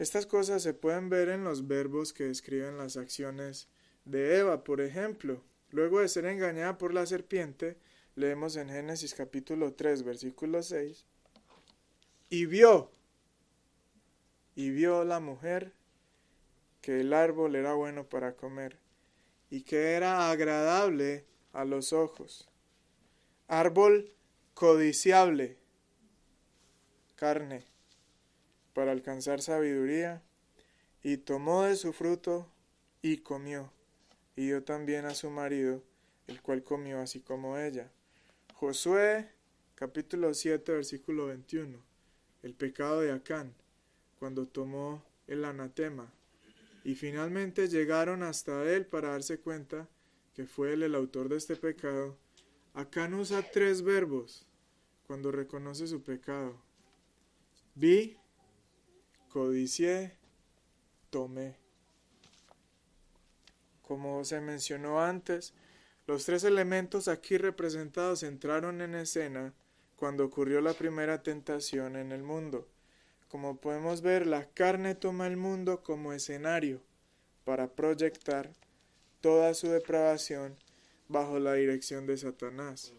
Estas 0.00 0.24
cosas 0.24 0.62
se 0.62 0.72
pueden 0.72 1.10
ver 1.10 1.28
en 1.28 1.44
los 1.44 1.68
verbos 1.68 2.14
que 2.14 2.24
describen 2.24 2.78
las 2.78 2.96
acciones 2.96 3.68
de 4.06 4.38
Eva, 4.38 4.64
por 4.64 4.80
ejemplo. 4.80 5.44
Luego 5.68 6.00
de 6.00 6.08
ser 6.08 6.24
engañada 6.24 6.78
por 6.78 6.94
la 6.94 7.04
serpiente, 7.04 7.76
leemos 8.14 8.56
en 8.56 8.70
Génesis 8.70 9.12
capítulo 9.12 9.74
3, 9.74 10.02
versículo 10.02 10.62
6, 10.62 11.04
y 12.30 12.46
vio, 12.46 12.90
y 14.54 14.70
vio 14.70 15.04
la 15.04 15.20
mujer 15.20 15.74
que 16.80 17.02
el 17.02 17.12
árbol 17.12 17.54
era 17.54 17.74
bueno 17.74 18.08
para 18.08 18.36
comer, 18.36 18.78
y 19.50 19.64
que 19.64 19.92
era 19.92 20.30
agradable 20.30 21.26
a 21.52 21.66
los 21.66 21.92
ojos, 21.92 22.48
árbol 23.48 24.14
codiciable, 24.54 25.58
carne, 27.16 27.69
para 28.80 28.92
alcanzar 28.92 29.42
sabiduría, 29.42 30.22
y 31.02 31.18
tomó 31.18 31.64
de 31.64 31.76
su 31.76 31.92
fruto 31.92 32.50
y 33.02 33.18
comió 33.18 33.70
y 34.34 34.46
dio 34.46 34.64
también 34.64 35.04
a 35.04 35.14
su 35.14 35.28
marido, 35.28 35.82
el 36.28 36.40
cual 36.40 36.64
comió 36.64 36.98
así 36.98 37.20
como 37.20 37.58
ella. 37.58 37.92
Josué 38.54 39.28
capítulo 39.74 40.32
7 40.32 40.72
versículo 40.72 41.26
21. 41.26 41.78
El 42.42 42.54
pecado 42.54 43.02
de 43.02 43.12
Acán, 43.12 43.52
cuando 44.18 44.46
tomó 44.46 45.04
el 45.26 45.44
anatema. 45.44 46.10
Y 46.82 46.94
finalmente 46.94 47.68
llegaron 47.68 48.22
hasta 48.22 48.62
él 48.62 48.86
para 48.86 49.10
darse 49.10 49.40
cuenta 49.40 49.90
que 50.32 50.46
fue 50.46 50.72
él 50.72 50.84
el 50.84 50.94
autor 50.94 51.28
de 51.28 51.36
este 51.36 51.56
pecado. 51.56 52.16
Acán 52.72 53.12
usa 53.12 53.42
tres 53.42 53.82
verbos 53.82 54.46
cuando 55.06 55.30
reconoce 55.30 55.86
su 55.86 56.02
pecado. 56.02 56.58
Vi, 57.74 58.16
codicié, 59.30 60.12
tomé. 61.08 61.56
Como 63.82 64.24
se 64.24 64.40
mencionó 64.40 65.00
antes, 65.00 65.54
los 66.06 66.24
tres 66.24 66.44
elementos 66.44 67.08
aquí 67.08 67.38
representados 67.38 68.22
entraron 68.22 68.80
en 68.80 68.94
escena 68.94 69.54
cuando 69.96 70.24
ocurrió 70.24 70.60
la 70.60 70.74
primera 70.74 71.22
tentación 71.22 71.96
en 71.96 72.12
el 72.12 72.22
mundo. 72.22 72.68
Como 73.28 73.58
podemos 73.60 74.02
ver, 74.02 74.26
la 74.26 74.46
carne 74.46 74.94
toma 74.96 75.26
el 75.26 75.36
mundo 75.36 75.82
como 75.82 76.12
escenario 76.12 76.82
para 77.44 77.68
proyectar 77.68 78.52
toda 79.20 79.54
su 79.54 79.68
depravación 79.68 80.56
bajo 81.08 81.38
la 81.38 81.54
dirección 81.54 82.06
de 82.06 82.16
Satanás. 82.16 82.92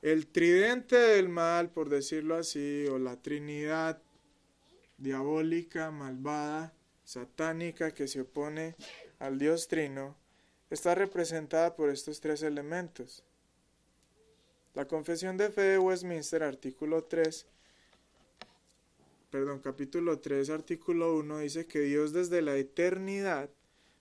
El 0.00 0.26
tridente 0.28 0.96
del 0.96 1.28
mal, 1.28 1.70
por 1.70 1.88
decirlo 1.88 2.36
así, 2.36 2.86
o 2.86 2.98
la 2.98 3.20
trinidad 3.20 4.00
diabólica, 4.98 5.90
malvada, 5.90 6.74
satánica 7.04 7.92
que 7.92 8.06
se 8.08 8.20
opone 8.20 8.74
al 9.18 9.38
Dios 9.38 9.68
Trino 9.68 10.16
está 10.70 10.94
representada 10.94 11.74
por 11.74 11.88
estos 11.88 12.20
tres 12.20 12.42
elementos. 12.42 13.24
La 14.74 14.86
Confesión 14.86 15.36
de 15.36 15.50
Fe 15.50 15.62
de 15.62 15.78
Westminster, 15.78 16.42
artículo 16.42 17.04
3, 17.04 17.46
perdón, 19.30 19.60
capítulo 19.60 20.18
3, 20.18 20.50
artículo 20.50 21.16
1, 21.16 21.38
dice 21.38 21.66
que 21.66 21.80
Dios 21.80 22.12
desde 22.12 22.42
la 22.42 22.56
eternidad, 22.56 23.48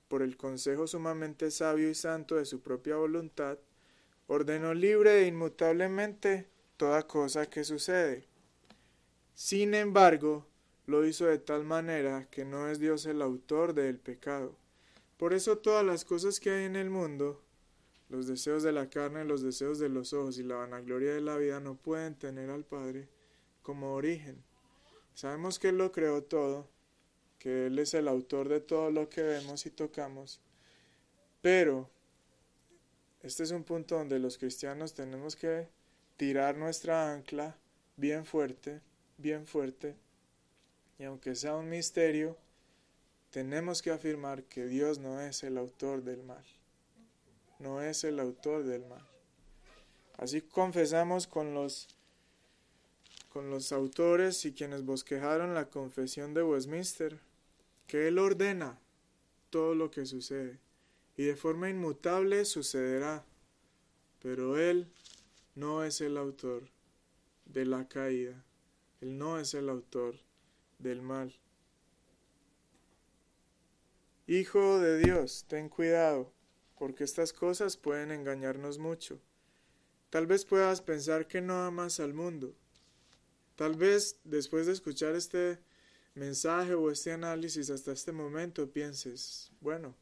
por 0.08 0.22
el 0.22 0.38
consejo 0.38 0.88
sumamente 0.88 1.52
sabio 1.52 1.89
y 1.89 1.95
santo 1.95 2.36
de 2.36 2.45
su 2.45 2.62
propia 2.62 2.95
voluntad, 2.95 3.58
ordenó 4.28 4.74
libre 4.74 5.24
e 5.24 5.28
inmutablemente 5.28 6.48
toda 6.78 7.08
cosa 7.08 7.45
que 7.45 7.64
sucede. 7.64 8.26
Sin 9.34 9.74
embargo, 9.74 10.45
lo 10.88 11.06
hizo 11.06 11.26
de 11.28 11.38
tal 11.38 11.64
manera 11.64 12.28
que 12.32 12.44
no 12.44 12.70
es 12.70 12.80
Dios 12.80 13.06
el 13.06 13.22
autor 13.22 13.74
del 13.74 14.00
pecado 14.00 14.58
por 15.18 15.34
eso 15.34 15.58
todas 15.58 15.84
las 15.84 16.06
cosas 16.06 16.40
que 16.40 16.52
hay 16.52 16.66
en 16.66 16.76
el 16.76 16.92
mundo, 16.92 17.42
los 18.10 18.28
deseos 18.28 18.62
de 18.62 18.72
la 18.72 18.88
carne, 18.88 19.26
los 19.26 19.42
deseos 19.42 19.80
de 19.80 19.90
los 19.90 20.14
ojos 20.14 20.38
y 20.38 20.44
la 20.44 20.58
vanagloria 20.58 21.14
de 21.14 21.22
la 21.22 21.38
vida 21.38 21.60
no 21.60 21.76
pueden 21.76 22.14
tener 22.14 22.52
al 22.52 22.64
Padre 22.64 23.10
como 23.64 23.96
origen. 23.96 24.44
Sabemos 25.16 25.58
que 25.58 25.70
Él 25.70 25.80
lo 25.80 25.92
creó 25.92 26.24
todo, 26.24 26.70
que 27.40 27.66
Él 27.66 27.80
es 27.80 27.96
el 27.96 28.08
autor 28.08 28.48
de 28.48 28.60
todo 28.60 28.92
lo 28.92 29.10
que 29.10 29.24
vemos 29.24 29.66
y 29.66 29.72
tocamos, 29.72 30.40
pero 31.42 31.90
este 33.24 33.42
es 33.42 33.50
un 33.50 33.64
punto 33.64 33.98
donde 33.98 34.20
los 34.20 34.38
cristianos 34.38 34.94
tenemos 34.94 35.36
que 35.36 35.68
tirar 36.16 36.58
nuestra 36.58 37.12
ancla 37.12 37.58
bien 37.96 38.24
fuerte, 38.24 38.82
bien 39.18 39.48
fuerte, 39.48 39.96
y 41.00 41.04
aunque 41.04 41.36
sea 41.36 41.56
un 41.56 41.70
misterio, 41.70 42.38
tenemos 43.32 43.82
que 43.82 43.91
afirmar 43.91 44.43
que 44.43 44.66
Dios 44.66 45.00
no 45.00 45.22
es 45.22 45.43
el 45.43 45.58
autor 45.58 46.04
del 46.04 46.24
mal. 46.24 46.43
No 47.60 47.82
es 47.82 48.04
el 48.04 48.20
autor 48.20 48.64
del 48.64 48.86
mal. 48.86 49.06
Así 50.18 50.41
confesamos 50.41 51.28
con 51.28 51.54
los 51.54 51.88
con 53.30 53.52
los 53.52 53.72
autores 53.72 54.45
y 54.45 54.54
quienes 54.54 54.84
bosquejaron 54.84 55.54
la 55.54 55.70
confesión 55.70 56.34
de 56.34 56.41
Westminster 56.41 57.20
que 57.86 58.08
Él 58.08 58.18
ordena 58.18 58.80
todo 59.52 59.76
lo 59.76 59.91
que 59.91 60.08
sucede 60.08 60.60
y 61.16 61.24
de 61.24 61.36
forma 61.36 61.70
inmutable 61.70 62.45
sucederá, 62.45 63.26
pero 64.22 64.58
Él 64.58 64.88
no 65.54 65.84
es 65.84 66.02
el 66.02 66.18
autor 66.18 66.70
de 67.45 67.66
la 67.66 67.88
caída, 67.88 68.43
Él 69.02 69.18
no 69.18 69.39
es 69.39 69.54
el 69.54 69.70
autor 69.70 70.16
del 70.80 71.01
mal. 71.01 71.34
Hijo 74.28 74.80
de 74.80 74.97
Dios, 74.97 75.45
ten 75.47 75.69
cuidado, 75.69 76.34
porque 76.78 77.03
estas 77.03 77.32
cosas 77.32 77.78
pueden 77.78 78.11
engañarnos 78.11 78.78
mucho. 78.78 79.21
Tal 80.09 80.28
vez 80.28 80.45
puedas 80.45 80.82
pensar 80.82 81.28
que 81.28 81.41
no 81.41 81.65
amas 81.65 81.99
al 81.99 82.13
mundo. 82.13 82.53
Tal 83.55 83.75
vez 83.75 84.19
después 84.23 84.65
de 84.67 84.73
escuchar 84.73 85.15
este 85.15 85.59
mensaje 86.13 86.73
o 86.73 86.91
este 86.91 87.11
análisis 87.11 87.69
hasta 87.69 87.91
este 87.91 88.11
momento 88.11 88.69
pienses, 88.69 89.51
bueno, 89.61 89.95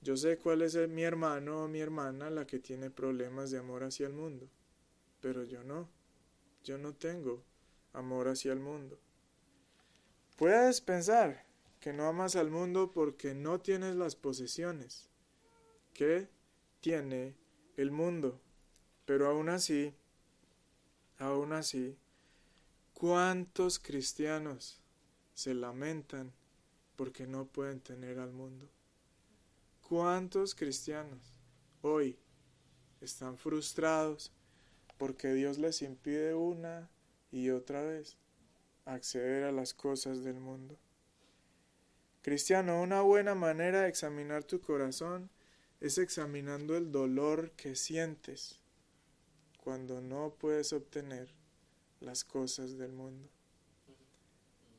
yo 0.00 0.16
sé 0.16 0.38
cuál 0.38 0.62
es 0.62 0.76
mi 0.88 1.02
hermano 1.02 1.64
o 1.64 1.68
mi 1.68 1.80
hermana 1.80 2.30
la 2.30 2.46
que 2.46 2.58
tiene 2.58 2.90
problemas 2.90 3.50
de 3.50 3.58
amor 3.58 3.84
hacia 3.84 4.06
el 4.06 4.12
mundo, 4.12 4.48
pero 5.20 5.44
yo 5.44 5.64
no, 5.64 5.88
yo 6.62 6.78
no 6.78 6.94
tengo 6.94 7.42
amor 7.92 8.28
hacia 8.28 8.52
el 8.52 8.60
mundo. 8.60 8.98
Puedes 10.36 10.80
pensar, 10.80 11.44
que 11.84 11.92
no 11.92 12.08
amas 12.08 12.34
al 12.34 12.50
mundo 12.50 12.92
porque 12.92 13.34
no 13.34 13.60
tienes 13.60 13.94
las 13.94 14.16
posesiones 14.16 15.10
que 15.92 16.30
tiene 16.80 17.36
el 17.76 17.90
mundo. 17.90 18.40
Pero 19.04 19.28
aún 19.28 19.50
así, 19.50 19.94
aún 21.18 21.52
así, 21.52 21.98
¿cuántos 22.94 23.78
cristianos 23.78 24.80
se 25.34 25.52
lamentan 25.52 26.32
porque 26.96 27.26
no 27.26 27.44
pueden 27.44 27.80
tener 27.80 28.18
al 28.18 28.32
mundo? 28.32 28.70
¿Cuántos 29.86 30.54
cristianos 30.54 31.34
hoy 31.82 32.18
están 33.02 33.36
frustrados 33.36 34.32
porque 34.96 35.34
Dios 35.34 35.58
les 35.58 35.82
impide 35.82 36.34
una 36.34 36.90
y 37.30 37.50
otra 37.50 37.82
vez 37.82 38.16
acceder 38.86 39.44
a 39.44 39.52
las 39.52 39.74
cosas 39.74 40.24
del 40.24 40.40
mundo. 40.40 40.76
Cristiano, 42.22 42.80
una 42.80 43.02
buena 43.02 43.34
manera 43.34 43.82
de 43.82 43.88
examinar 43.88 44.44
tu 44.44 44.60
corazón 44.60 45.30
es 45.80 45.98
examinando 45.98 46.76
el 46.76 46.90
dolor 46.90 47.50
que 47.52 47.76
sientes 47.76 48.58
cuando 49.62 50.00
no 50.00 50.34
puedes 50.38 50.72
obtener 50.72 51.28
las 52.00 52.24
cosas 52.24 52.78
del 52.78 52.92
mundo. 52.92 53.28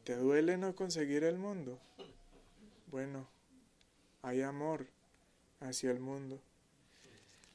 ¿Te 0.04 0.16
duele 0.16 0.58
no 0.58 0.76
conseguir 0.76 1.24
el 1.24 1.38
mundo? 1.38 1.80
Bueno, 2.92 3.28
hay 4.22 4.42
amor 4.42 4.88
hacia 5.60 5.92
el 5.92 6.00
mundo. 6.00 6.40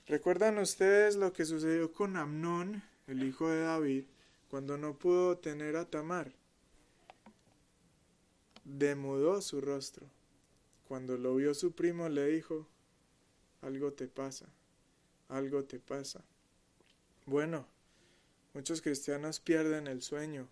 ¿Recuerdan 0.07 0.59
ustedes 0.59 1.15
lo 1.15 1.33
que 1.33 1.45
sucedió 1.45 1.93
con 1.93 2.17
Amnón, 2.17 2.83
el 3.07 3.23
hijo 3.23 3.49
de 3.49 3.61
David, 3.61 4.05
cuando 4.49 4.77
no 4.77 4.99
pudo 4.99 5.39
tener 5.39 5.77
a 5.77 5.89
Tamar? 5.89 6.33
Demudó 8.73 9.43
su 9.43 9.61
rostro. 9.61 10.07
Cuando 10.87 11.19
lo 11.19 11.35
vio 11.35 11.55
su 11.55 11.73
primo 11.73 12.09
le 12.09 12.27
dijo, 12.29 12.69
algo 13.63 13.93
te 13.93 14.07
pasa, 14.07 14.47
algo 15.29 15.65
te 15.65 15.81
pasa. 15.81 16.23
Bueno, 17.27 17.67
muchos 18.55 18.81
cristianos 18.81 19.41
pierden 19.41 19.89
el 19.89 20.03
sueño, 20.03 20.47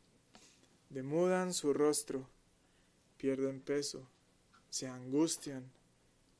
demudan 0.90 1.54
su 1.54 1.72
rostro, 1.72 2.28
pierden 3.18 3.60
peso, 3.60 4.04
se 4.68 4.88
angustian 4.88 5.70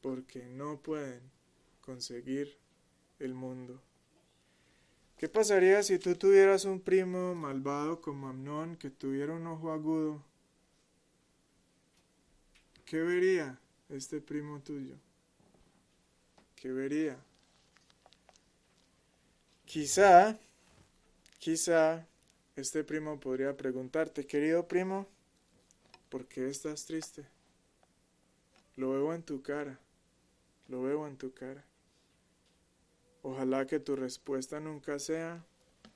porque 0.03 0.47
no 0.47 0.81
pueden 0.83 1.23
conseguir 1.81 2.59
el 3.21 3.35
mundo. 3.35 3.81
¿Qué 5.17 5.29
pasaría 5.29 5.85
si 5.85 6.01
tú 6.01 6.17
tuvieras 6.17 6.65
un 6.65 6.81
primo 6.81 7.37
malvado 7.37 8.01
como 8.01 8.27
Amnón 8.27 8.75
que 8.75 8.91
tuviera 8.91 9.33
un 9.33 9.47
ojo 9.47 9.71
agudo? 9.71 10.28
¿Qué 12.89 13.03
vería 13.03 13.61
este 13.91 14.19
primo 14.19 14.61
tuyo? 14.61 14.95
¿Qué 16.57 16.73
vería? 16.73 17.19
Quizá, 19.67 20.39
quizá 21.39 22.07
este 22.57 22.85
primo 22.85 23.21
podría 23.21 23.55
preguntarte, 23.55 24.27
querido 24.27 24.67
primo, 24.67 25.07
¿por 26.09 26.25
qué 26.29 26.49
estás 26.49 26.87
triste? 26.87 27.27
Lo 28.77 28.93
veo 28.93 29.13
en 29.13 29.23
tu 29.23 29.43
cara, 29.43 29.79
lo 30.69 30.81
veo 30.81 31.07
en 31.07 31.19
tu 31.19 31.35
cara. 31.35 31.63
Ojalá 33.21 33.67
que 33.67 33.81
tu 33.81 33.97
respuesta 33.97 34.61
nunca 34.61 34.99
sea, 34.99 35.45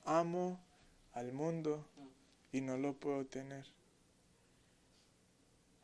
amo 0.05 0.61
al 1.15 1.33
mundo 1.33 1.87
y 2.53 2.61
no 2.61 2.77
lo 2.77 2.93
puedo 2.93 3.25
tener. 3.25 3.65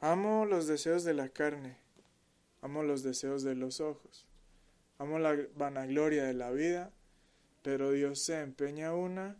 Amo 0.00 0.44
los 0.46 0.66
deseos 0.66 1.04
de 1.04 1.14
la 1.14 1.28
carne, 1.28 1.76
amo 2.62 2.82
los 2.82 3.02
deseos 3.02 3.42
de 3.42 3.54
los 3.54 3.80
ojos, 3.80 4.26
amo 4.98 5.18
la 5.18 5.36
vanagloria 5.56 6.24
de 6.24 6.34
la 6.34 6.50
vida, 6.50 6.92
pero 7.62 7.90
Dios 7.90 8.20
se 8.20 8.40
empeña 8.40 8.94
una 8.94 9.36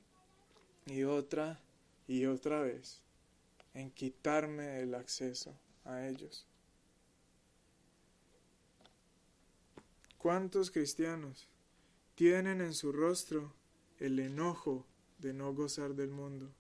y 0.87 1.05
otra 1.05 1.61
y 2.07 2.27
otra 2.27 2.61
vez 2.61 3.03
en 3.75 3.91
quitarme 3.91 4.81
el 4.81 4.95
acceso 4.95 5.55
a 5.85 6.07
ellos. 6.07 6.47
¿Cuántos 10.19 10.71
cristianos 10.73 11.49
tienen 12.19 12.61
en 12.61 12.75
su 12.75 12.91
rostro 12.91 13.55
el 14.01 14.19
enojo 14.19 14.85
de 15.19 15.33
no 15.33 15.55
gozar 15.55 15.95
del 15.95 16.11
mundo. 16.11 16.51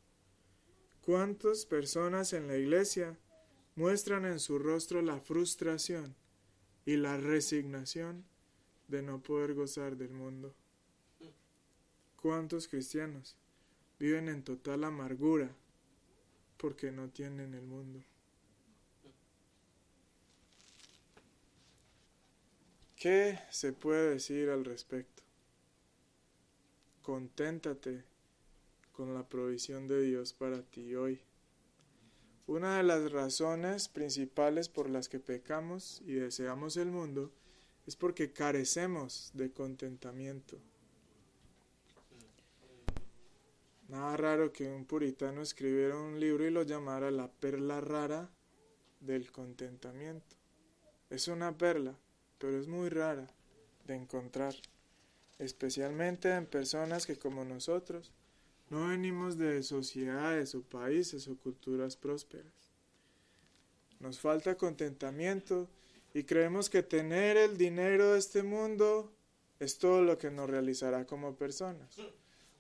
¿Cuántas 1.05 1.67
personas 1.67 2.33
en 2.33 2.47
la 2.47 2.57
iglesia 2.57 3.19
muestran 3.79 4.25
en 4.25 4.41
su 4.41 4.59
rostro 4.59 5.03
la 5.03 5.21
frustración 5.21 6.17
y 6.85 6.97
la 6.97 7.17
resignación 7.17 8.25
de 8.89 9.03
no 9.03 9.23
poder 9.23 9.55
gozar 9.55 9.97
del 9.97 10.11
mundo? 10.11 10.53
¿Cuántos 12.21 12.67
cristianos 12.67 13.37
viven 14.01 14.29
en 14.29 14.43
total 14.43 14.83
amargura 14.83 15.55
porque 16.57 16.91
no 16.91 17.09
tienen 17.11 17.55
el 17.55 17.63
mundo? 17.63 18.03
¿Qué 22.97 23.39
se 23.49 23.73
puede 23.73 24.11
decir 24.11 24.51
al 24.51 24.65
respecto? 24.65 25.23
Conténtate 27.03 28.03
con 28.91 29.15
la 29.15 29.29
provisión 29.29 29.87
de 29.87 30.03
Dios 30.03 30.33
para 30.33 30.63
ti 30.63 30.97
hoy. 30.97 31.28
Una 32.49 32.79
de 32.79 32.83
las 32.83 33.13
razones 33.13 33.91
principales 33.91 34.71
por 34.71 34.89
las 34.89 35.11
que 35.11 35.21
pecamos 35.21 36.03
y 36.07 36.15
deseamos 36.15 36.79
el 36.79 36.91
mundo 36.91 37.31
es 37.87 37.95
porque 37.95 38.33
carecemos 38.33 39.31
de 39.35 39.53
contentamiento. 39.53 40.57
Nada 43.89 44.17
raro 44.17 44.51
que 44.51 44.67
un 44.67 44.87
puritano 44.87 45.43
escribiera 45.43 45.99
un 45.99 46.19
libro 46.19 46.47
y 46.47 46.51
lo 46.51 46.63
llamara 46.63 47.11
la 47.11 47.31
perla 47.31 47.83
rara 47.83 48.31
del 49.01 49.31
contentamiento. 49.31 50.35
Es 51.11 51.29
una 51.29 51.59
perla, 51.59 51.99
pero 52.39 52.59
es 52.59 52.67
muy 52.67 52.89
rara 52.89 53.27
de 53.85 53.95
encontrar 53.95 54.55
especialmente 55.39 56.35
en 56.35 56.47
personas 56.47 57.07
que 57.07 57.19
como 57.19 57.45
nosotros 57.45 58.11
no 58.71 58.89
venimos 58.89 59.39
de 59.39 59.63
sociedades 59.63 60.55
o 60.55 60.63
países 60.63 61.29
o 61.29 61.37
culturas 61.37 61.97
prósperas. 61.97 62.53
Nos 64.01 64.21
falta 64.21 64.57
contentamiento 64.57 65.69
y 66.15 66.25
creemos 66.25 66.69
que 66.71 66.83
tener 66.83 67.37
el 67.37 67.57
dinero 67.57 68.13
de 68.13 68.19
este 68.19 68.43
mundo 68.43 69.13
es 69.59 69.79
todo 69.79 70.03
lo 70.03 70.19
que 70.19 70.31
nos 70.31 70.49
realizará 70.49 71.07
como 71.07 71.37
personas. 71.37 71.97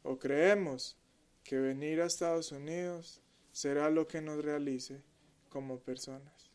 O 0.02 0.18
creemos 0.18 0.96
que 1.44 1.58
venir 1.58 2.00
a 2.00 2.06
Estados 2.06 2.52
Unidos 2.52 3.20
será 3.52 3.90
lo 3.90 4.06
que 4.06 4.20
nos 4.20 4.42
realice 4.44 5.02
como 5.48 5.78
personas. 5.78 6.50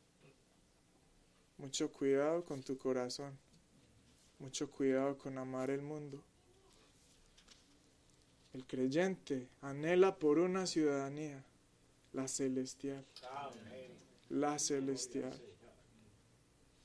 Mucho 1.57 1.91
cuidado 1.91 2.43
con 2.43 2.63
tu 2.63 2.77
corazón. 2.77 3.37
Mucho 4.39 4.69
cuidado 4.69 5.17
con 5.17 5.37
amar 5.37 5.69
el 5.69 5.81
mundo. 5.81 6.23
El 8.53 8.65
creyente 8.67 9.47
anhela 9.61 10.19
por 10.19 10.37
una 10.37 10.67
ciudadanía, 10.67 11.43
la 12.11 12.27
celestial. 12.27 13.03
La 14.29 14.59
celestial. 14.59 15.33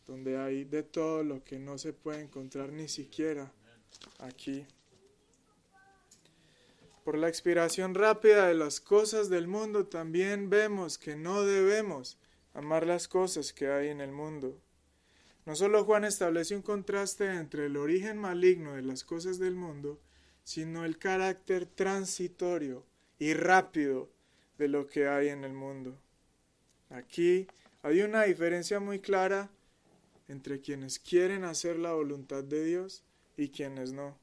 Donde 0.06 0.38
hay 0.38 0.64
de 0.64 0.82
todo 0.82 1.22
lo 1.22 1.44
que 1.44 1.58
no 1.58 1.76
se 1.76 1.92
puede 1.92 2.22
encontrar 2.22 2.72
ni 2.72 2.88
siquiera 2.88 3.52
aquí. 4.18 4.66
Por 7.04 7.18
la 7.18 7.28
expiración 7.28 7.94
rápida 7.94 8.46
de 8.46 8.54
las 8.54 8.80
cosas 8.80 9.28
del 9.28 9.46
mundo 9.46 9.86
también 9.86 10.48
vemos 10.48 10.96
que 10.96 11.16
no 11.16 11.42
debemos 11.42 12.18
amar 12.54 12.86
las 12.86 13.08
cosas 13.08 13.52
que 13.52 13.68
hay 13.68 13.88
en 13.88 14.00
el 14.00 14.12
mundo. 14.12 14.58
No 15.44 15.54
solo 15.54 15.84
Juan 15.84 16.04
establece 16.04 16.56
un 16.56 16.62
contraste 16.62 17.26
entre 17.26 17.66
el 17.66 17.76
origen 17.76 18.18
maligno 18.18 18.74
de 18.74 18.82
las 18.82 19.04
cosas 19.04 19.38
del 19.38 19.54
mundo, 19.54 19.98
sino 20.48 20.86
el 20.86 20.96
carácter 20.96 21.66
transitorio 21.66 22.82
y 23.18 23.34
rápido 23.34 24.08
de 24.56 24.68
lo 24.68 24.86
que 24.86 25.06
hay 25.06 25.28
en 25.28 25.44
el 25.44 25.52
mundo. 25.52 25.98
Aquí 26.88 27.46
hay 27.82 28.00
una 28.00 28.22
diferencia 28.22 28.80
muy 28.80 28.98
clara 28.98 29.50
entre 30.26 30.62
quienes 30.62 30.98
quieren 30.98 31.44
hacer 31.44 31.78
la 31.78 31.92
voluntad 31.92 32.42
de 32.42 32.64
Dios 32.64 33.04
y 33.36 33.50
quienes 33.50 33.92
no. 33.92 34.16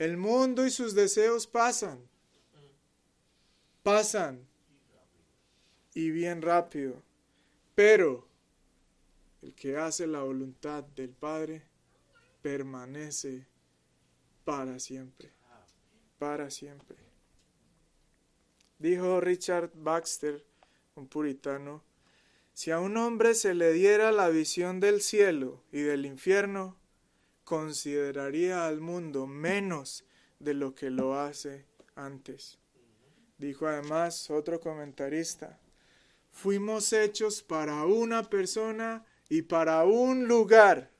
El 0.00 0.16
mundo 0.16 0.66
y 0.66 0.70
sus 0.72 0.96
deseos 0.96 1.46
pasan, 1.46 2.00
pasan 3.84 4.44
y 5.94 6.10
bien 6.10 6.42
rápido, 6.42 7.04
pero 7.76 8.26
el 9.42 9.54
que 9.54 9.76
hace 9.76 10.08
la 10.08 10.22
voluntad 10.22 10.82
del 10.82 11.10
Padre 11.10 11.62
permanece 12.42 13.46
para 14.50 14.80
siempre, 14.80 15.30
para 16.18 16.50
siempre. 16.50 16.96
Dijo 18.80 19.20
Richard 19.20 19.70
Baxter, 19.74 20.44
un 20.96 21.06
puritano, 21.06 21.84
si 22.52 22.72
a 22.72 22.80
un 22.80 22.96
hombre 22.96 23.36
se 23.36 23.54
le 23.54 23.72
diera 23.72 24.10
la 24.10 24.28
visión 24.28 24.80
del 24.80 25.02
cielo 25.02 25.62
y 25.70 25.82
del 25.82 26.04
infierno, 26.04 26.76
consideraría 27.44 28.66
al 28.66 28.80
mundo 28.80 29.28
menos 29.28 30.04
de 30.40 30.54
lo 30.54 30.74
que 30.74 30.90
lo 30.90 31.14
hace 31.14 31.64
antes. 31.94 32.58
Dijo 33.38 33.68
además 33.68 34.30
otro 34.30 34.58
comentarista, 34.58 35.60
fuimos 36.32 36.92
hechos 36.92 37.44
para 37.44 37.84
una 37.84 38.24
persona 38.24 39.06
y 39.28 39.42
para 39.42 39.84
un 39.84 40.26
lugar. 40.26 40.90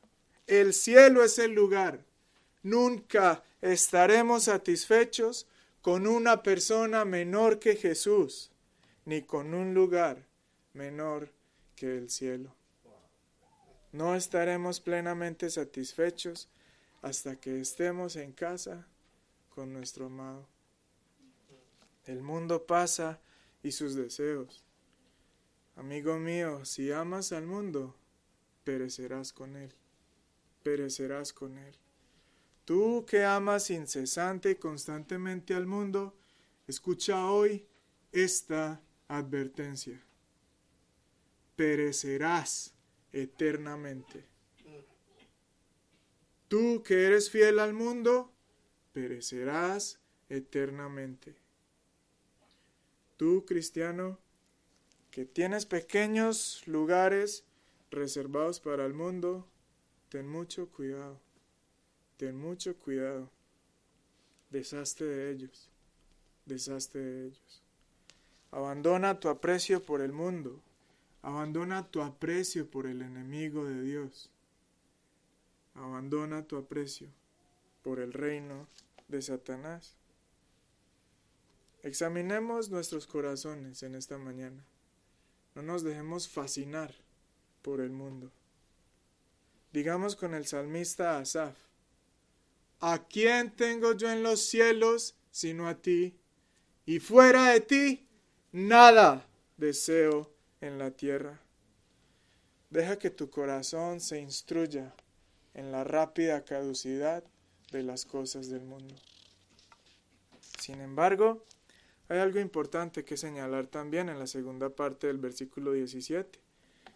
El 0.47 0.73
cielo 0.73 1.25
es 1.25 1.41
el 1.41 1.51
lugar. 1.51 2.09
Nunca 2.63 3.43
estaremos 3.61 4.45
satisfechos 4.45 5.47
con 5.83 6.07
una 6.07 6.43
persona 6.43 7.05
menor 7.05 7.59
que 7.59 7.77
Jesús, 7.77 8.51
ni 9.05 9.23
con 9.23 9.55
un 9.55 9.73
lugar 9.73 10.27
menor 10.75 11.33
que 11.75 11.97
el 11.97 12.11
cielo. 12.11 12.55
No 13.93 14.15
estaremos 14.15 14.81
plenamente 14.81 15.51
satisfechos 15.51 16.49
hasta 17.03 17.37
que 17.37 17.61
estemos 17.61 18.17
en 18.17 18.33
casa 18.33 18.87
con 19.49 19.73
nuestro 19.73 20.07
amado. 20.07 20.47
El 22.05 22.23
mundo 22.23 22.67
pasa 22.67 23.21
y 23.63 23.73
sus 23.73 23.95
deseos. 23.95 24.65
Amigo 25.77 26.19
mío, 26.19 26.65
si 26.65 26.93
amas 26.93 27.33
al 27.33 27.47
mundo, 27.47 27.97
perecerás 28.65 29.33
con 29.33 29.57
él. 29.57 29.75
Perecerás 30.63 31.33
con 31.33 31.59
él. 31.59 31.75
Tú 32.71 33.05
que 33.05 33.25
amas 33.25 33.69
incesante 33.71 34.53
y 34.53 34.55
constantemente 34.55 35.55
al 35.55 35.67
mundo, 35.67 36.15
escucha 36.69 37.29
hoy 37.29 37.67
esta 38.13 38.81
advertencia. 39.09 40.01
Perecerás 41.57 42.73
eternamente. 43.13 44.25
Tú 46.47 46.85
que 46.85 47.07
eres 47.07 47.29
fiel 47.29 47.59
al 47.59 47.73
mundo, 47.73 48.33
perecerás 48.93 49.99
eternamente. 50.29 51.35
Tú, 53.17 53.45
cristiano, 53.45 54.21
que 55.11 55.25
tienes 55.25 55.67
pequeños 55.67 56.63
lugares 56.69 57.43
reservados 57.91 58.61
para 58.61 58.87
el 58.87 58.95
mundo, 58.95 59.49
ten 60.09 60.29
mucho 60.29 60.69
cuidado, 60.69 61.21
ten 62.21 62.37
mucho 62.37 62.77
cuidado. 62.77 63.31
Deshazte 64.51 65.07
de 65.07 65.31
ellos, 65.31 65.71
deshazte 66.45 66.99
de 66.99 67.27
ellos. 67.29 67.63
Abandona 68.51 69.19
tu 69.19 69.31
aprecio 69.31 69.83
por 69.83 70.03
el 70.03 70.13
mundo, 70.13 70.61
abandona 71.23 71.91
tu 71.91 72.03
aprecio 72.03 72.71
por 72.71 72.87
el 72.87 73.01
enemigo 73.01 73.65
de 73.65 73.81
Dios, 73.81 74.29
abandona 75.75 76.43
tu 76.43 76.59
aprecio 76.59 77.09
por 77.83 78.01
el 78.01 78.13
reino 78.13 78.67
de 79.09 79.23
Satanás. 79.23 79.95
Examinemos 81.83 82.69
nuestros 82.69 83.07
corazones 83.07 83.83
en 83.83 83.95
esta 83.95 84.19
mañana. 84.19 84.63
No 85.55 85.63
nos 85.63 85.83
dejemos 85.83 86.29
fascinar 86.29 86.95
por 87.63 87.81
el 87.81 87.93
mundo. 87.93 88.31
Digamos 89.73 90.17
con 90.17 90.35
el 90.35 90.47
salmista 90.47 91.19
Asaf, 91.19 91.70
¿a 92.81 93.07
quién 93.07 93.55
tengo 93.55 93.93
yo 93.93 94.11
en 94.11 94.23
los 94.23 94.41
cielos 94.41 95.15
sino 95.31 95.69
a 95.69 95.81
ti? 95.81 96.19
Y 96.87 96.99
fuera 96.99 97.51
de 97.51 97.61
ti, 97.61 98.09
nada 98.53 99.27
deseo 99.57 100.33
en 100.61 100.79
la 100.79 100.91
tierra. 100.91 101.41
Deja 102.71 102.99
que 102.99 103.11
tu 103.11 103.31
corazón 103.31 104.01
se 104.01 104.21
instruya 104.21 104.95
en 105.55 105.73
la 105.73 105.85
rápida 105.85 106.45
caducidad 106.45 107.25
de 107.71 107.83
las 107.83 108.05
cosas 108.05 108.49
del 108.49 108.63
mundo. 108.63 108.95
Sin 110.59 110.81
embargo, 110.81 111.45
hay 112.09 112.19
algo 112.19 112.41
importante 112.41 113.05
que 113.05 113.17
señalar 113.17 113.67
también 113.67 114.09
en 114.09 114.19
la 114.19 114.27
segunda 114.27 114.71
parte 114.71 115.07
del 115.07 115.19
versículo 115.19 115.73
17. 115.73 116.41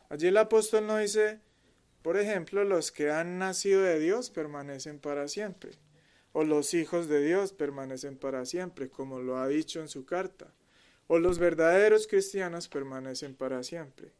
Allí 0.08 0.26
el 0.26 0.36
apóstol 0.36 0.86
no 0.86 0.98
dice, 0.98 1.40
por 2.04 2.18
ejemplo, 2.18 2.64
los 2.64 2.92
que 2.92 3.10
han 3.10 3.38
nacido 3.38 3.80
de 3.80 3.98
Dios 3.98 4.28
permanecen 4.28 4.98
para 4.98 5.26
siempre, 5.26 5.70
o 6.32 6.44
los 6.44 6.74
hijos 6.74 7.08
de 7.08 7.24
Dios 7.24 7.54
permanecen 7.54 8.18
para 8.18 8.44
siempre, 8.44 8.90
como 8.90 9.20
lo 9.20 9.38
ha 9.38 9.48
dicho 9.48 9.80
en 9.80 9.88
su 9.88 10.04
carta, 10.04 10.52
o 11.06 11.18
los 11.18 11.38
verdaderos 11.38 12.06
cristianos 12.06 12.68
permanecen 12.68 13.34
para 13.34 13.62
siempre. 13.62 14.12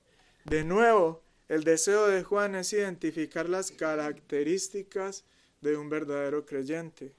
De 0.47 0.65
nuevo, 0.65 1.23
el 1.47 1.63
deseo 1.63 2.07
de 2.07 2.25
Juan 2.25 2.55
es 2.55 2.73
identificar 2.73 3.51
las 3.51 3.71
características 3.71 5.27
de 5.61 5.77
un 5.77 5.91
verdadero 5.91 6.47
creyente, 6.47 7.15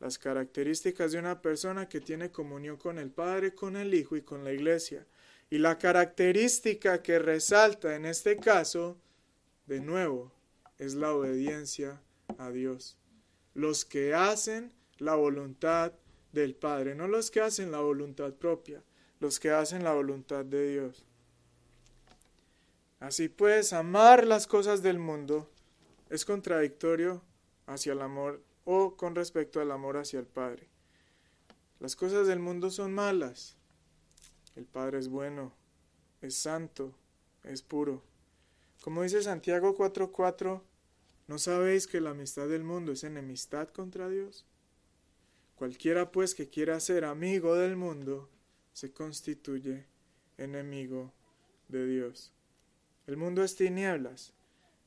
las 0.00 0.18
características 0.18 1.12
de 1.12 1.20
una 1.20 1.40
persona 1.40 1.88
que 1.88 2.00
tiene 2.00 2.32
comunión 2.32 2.76
con 2.76 2.98
el 2.98 3.12
Padre, 3.12 3.54
con 3.54 3.76
el 3.76 3.94
Hijo 3.94 4.16
y 4.16 4.22
con 4.22 4.42
la 4.42 4.52
Iglesia. 4.52 5.06
Y 5.48 5.58
la 5.58 5.78
característica 5.78 7.04
que 7.04 7.20
resalta 7.20 7.94
en 7.94 8.04
este 8.04 8.36
caso, 8.36 8.98
de 9.66 9.80
nuevo, 9.80 10.32
es 10.78 10.94
la 10.94 11.12
obediencia 11.12 12.00
a 12.38 12.50
Dios. 12.50 12.96
Los 13.54 13.84
que 13.84 14.14
hacen 14.14 14.72
la 14.98 15.14
voluntad 15.14 15.92
del 16.32 16.54
Padre, 16.54 16.94
no 16.94 17.08
los 17.08 17.30
que 17.30 17.40
hacen 17.40 17.70
la 17.70 17.80
voluntad 17.80 18.32
propia, 18.34 18.82
los 19.20 19.40
que 19.40 19.50
hacen 19.50 19.84
la 19.84 19.92
voluntad 19.92 20.44
de 20.44 20.70
Dios. 20.70 21.04
Así 23.00 23.28
pues, 23.28 23.72
amar 23.72 24.26
las 24.26 24.46
cosas 24.46 24.82
del 24.82 24.98
mundo 24.98 25.50
es 26.08 26.24
contradictorio 26.24 27.22
hacia 27.66 27.92
el 27.92 28.00
amor 28.00 28.42
o 28.64 28.96
con 28.96 29.14
respecto 29.14 29.60
al 29.60 29.70
amor 29.70 29.96
hacia 29.96 30.18
el 30.18 30.26
Padre. 30.26 30.68
Las 31.78 31.94
cosas 31.94 32.26
del 32.26 32.38
mundo 32.38 32.70
son 32.70 32.94
malas. 32.94 33.56
El 34.54 34.64
Padre 34.64 34.98
es 34.98 35.08
bueno, 35.08 35.52
es 36.22 36.36
santo, 36.36 36.94
es 37.44 37.62
puro. 37.62 38.02
Como 38.86 39.02
dice 39.02 39.20
Santiago 39.20 39.74
4:4, 39.74 40.62
¿no 41.26 41.38
sabéis 41.38 41.88
que 41.88 42.00
la 42.00 42.10
amistad 42.10 42.46
del 42.46 42.62
mundo 42.62 42.92
es 42.92 43.02
enemistad 43.02 43.68
contra 43.70 44.08
Dios? 44.08 44.46
Cualquiera 45.56 46.12
pues 46.12 46.36
que 46.36 46.48
quiera 46.50 46.78
ser 46.78 47.04
amigo 47.04 47.56
del 47.56 47.74
mundo 47.74 48.30
se 48.72 48.92
constituye 48.92 49.86
enemigo 50.38 51.12
de 51.66 51.84
Dios. 51.84 52.32
El 53.08 53.16
mundo 53.16 53.42
es 53.42 53.56
tinieblas. 53.56 54.34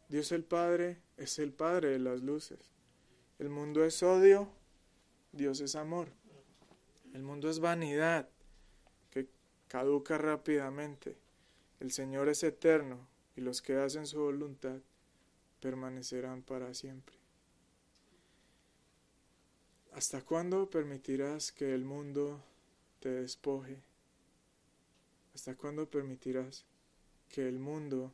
Dios 0.08 0.32
el 0.32 0.46
Padre 0.46 1.02
es 1.18 1.38
el 1.38 1.52
Padre 1.52 1.90
de 1.90 2.00
las 2.00 2.22
luces. 2.24 2.72
El 3.38 3.50
mundo 3.50 3.84
es 3.84 4.02
odio, 4.02 4.48
Dios 5.34 5.60
es 5.60 5.76
amor. 5.76 6.08
El 7.14 7.24
mundo 7.24 7.50
es 7.50 7.60
vanidad 7.60 8.30
caduca 9.68 10.18
rápidamente. 10.18 11.18
El 11.82 11.92
Señor 11.92 12.30
es 12.30 12.44
eterno 12.44 13.09
y 13.40 13.42
los 13.42 13.62
que 13.62 13.78
hacen 13.78 14.06
su 14.06 14.20
voluntad 14.20 14.82
permanecerán 15.62 16.42
para 16.42 16.74
siempre. 16.74 17.16
¿Hasta 19.94 20.22
cuándo 20.22 20.70
permitirás 20.70 21.54
que 21.54 21.74
el 21.74 21.86
mundo 21.86 22.44
te 23.00 23.08
despoje? 23.08 23.82
¿Hasta 25.34 25.56
cuándo 25.56 25.90
permitirás 25.90 26.66
que 27.30 27.48
el 27.48 27.60
mundo 27.60 28.12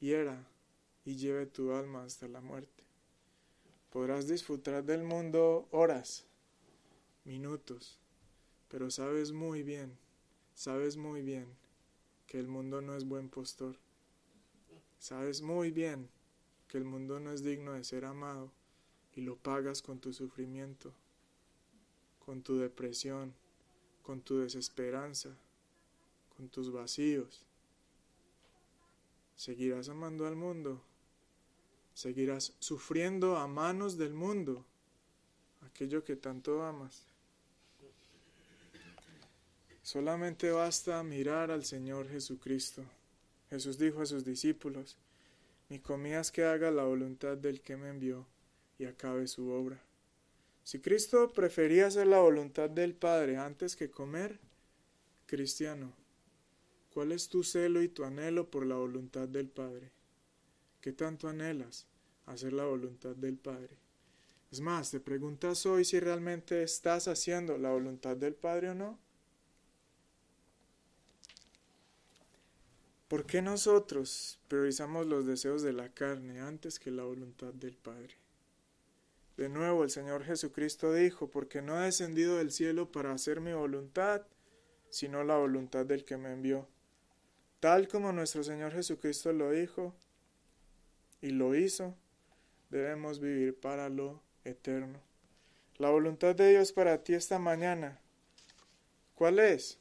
hiera 0.00 0.44
y 1.04 1.14
lleve 1.14 1.46
tu 1.46 1.72
alma 1.74 2.02
hasta 2.02 2.26
la 2.26 2.40
muerte? 2.40 2.82
Podrás 3.90 4.26
disfrutar 4.26 4.82
del 4.82 5.04
mundo 5.04 5.68
horas, 5.70 6.26
minutos, 7.22 8.00
pero 8.66 8.90
sabes 8.90 9.30
muy 9.30 9.62
bien, 9.62 9.96
sabes 10.56 10.96
muy 10.96 11.22
bien 11.22 11.63
que 12.26 12.38
el 12.38 12.48
mundo 12.48 12.80
no 12.80 12.96
es 12.96 13.04
buen 13.06 13.28
postor. 13.28 13.76
Sabes 14.98 15.42
muy 15.42 15.70
bien 15.70 16.08
que 16.68 16.78
el 16.78 16.84
mundo 16.84 17.20
no 17.20 17.32
es 17.32 17.42
digno 17.42 17.72
de 17.72 17.84
ser 17.84 18.04
amado 18.04 18.50
y 19.14 19.20
lo 19.20 19.36
pagas 19.36 19.82
con 19.82 20.00
tu 20.00 20.12
sufrimiento, 20.12 20.92
con 22.24 22.42
tu 22.42 22.56
depresión, 22.56 23.34
con 24.02 24.20
tu 24.22 24.38
desesperanza, 24.38 25.36
con 26.36 26.48
tus 26.48 26.72
vacíos. 26.72 27.44
Seguirás 29.36 29.88
amando 29.88 30.26
al 30.26 30.36
mundo, 30.36 30.80
seguirás 31.92 32.54
sufriendo 32.58 33.36
a 33.36 33.46
manos 33.46 33.96
del 33.96 34.14
mundo 34.14 34.64
aquello 35.66 36.04
que 36.04 36.16
tanto 36.16 36.62
amas. 36.62 37.13
Solamente 39.84 40.50
basta 40.50 41.02
mirar 41.02 41.50
al 41.50 41.62
Señor 41.62 42.08
Jesucristo. 42.08 42.82
Jesús 43.50 43.78
dijo 43.78 44.00
a 44.00 44.06
sus 44.06 44.24
discípulos, 44.24 44.96
mi 45.68 45.78
comida 45.78 46.20
es 46.20 46.32
que 46.32 46.42
haga 46.42 46.70
la 46.70 46.84
voluntad 46.84 47.36
del 47.36 47.60
que 47.60 47.76
me 47.76 47.90
envió 47.90 48.26
y 48.78 48.86
acabe 48.86 49.26
su 49.26 49.50
obra. 49.50 49.78
Si 50.62 50.80
Cristo 50.80 51.30
prefería 51.34 51.88
hacer 51.88 52.06
la 52.06 52.20
voluntad 52.20 52.70
del 52.70 52.94
Padre 52.94 53.36
antes 53.36 53.76
que 53.76 53.90
comer, 53.90 54.40
cristiano, 55.26 55.92
¿cuál 56.90 57.12
es 57.12 57.28
tu 57.28 57.44
celo 57.44 57.82
y 57.82 57.88
tu 57.88 58.04
anhelo 58.04 58.50
por 58.50 58.64
la 58.64 58.76
voluntad 58.76 59.28
del 59.28 59.50
Padre? 59.50 59.92
¿Qué 60.80 60.94
tanto 60.94 61.28
anhelas 61.28 61.86
hacer 62.24 62.54
la 62.54 62.64
voluntad 62.64 63.16
del 63.16 63.36
Padre? 63.36 63.76
Es 64.50 64.62
más, 64.62 64.90
te 64.90 65.00
preguntas 65.00 65.66
hoy 65.66 65.84
si 65.84 66.00
realmente 66.00 66.62
estás 66.62 67.06
haciendo 67.06 67.58
la 67.58 67.68
voluntad 67.68 68.16
del 68.16 68.34
Padre 68.34 68.70
o 68.70 68.74
no. 68.74 69.03
¿Por 73.14 73.26
qué 73.26 73.42
nosotros 73.42 74.40
priorizamos 74.48 75.06
los 75.06 75.24
deseos 75.24 75.62
de 75.62 75.72
la 75.72 75.88
carne 75.88 76.40
antes 76.40 76.80
que 76.80 76.90
la 76.90 77.04
voluntad 77.04 77.54
del 77.54 77.76
Padre? 77.76 78.16
De 79.36 79.48
nuevo 79.48 79.84
el 79.84 79.90
Señor 79.90 80.24
Jesucristo 80.24 80.92
dijo, 80.92 81.30
porque 81.30 81.62
no 81.62 81.80
he 81.80 81.84
descendido 81.84 82.38
del 82.38 82.50
cielo 82.50 82.90
para 82.90 83.12
hacer 83.12 83.40
mi 83.40 83.52
voluntad, 83.52 84.22
sino 84.90 85.22
la 85.22 85.36
voluntad 85.36 85.86
del 85.86 86.04
que 86.04 86.16
me 86.16 86.32
envió. 86.32 86.66
Tal 87.60 87.86
como 87.86 88.10
nuestro 88.10 88.42
Señor 88.42 88.72
Jesucristo 88.72 89.32
lo 89.32 89.52
dijo 89.52 89.94
y 91.20 91.28
lo 91.28 91.54
hizo, 91.54 91.94
debemos 92.70 93.20
vivir 93.20 93.54
para 93.54 93.88
lo 93.90 94.22
eterno. 94.42 94.98
La 95.76 95.88
voluntad 95.88 96.34
de 96.34 96.50
Dios 96.50 96.72
para 96.72 97.04
ti 97.04 97.14
esta 97.14 97.38
mañana, 97.38 98.00
¿cuál 99.14 99.38
es? 99.38 99.78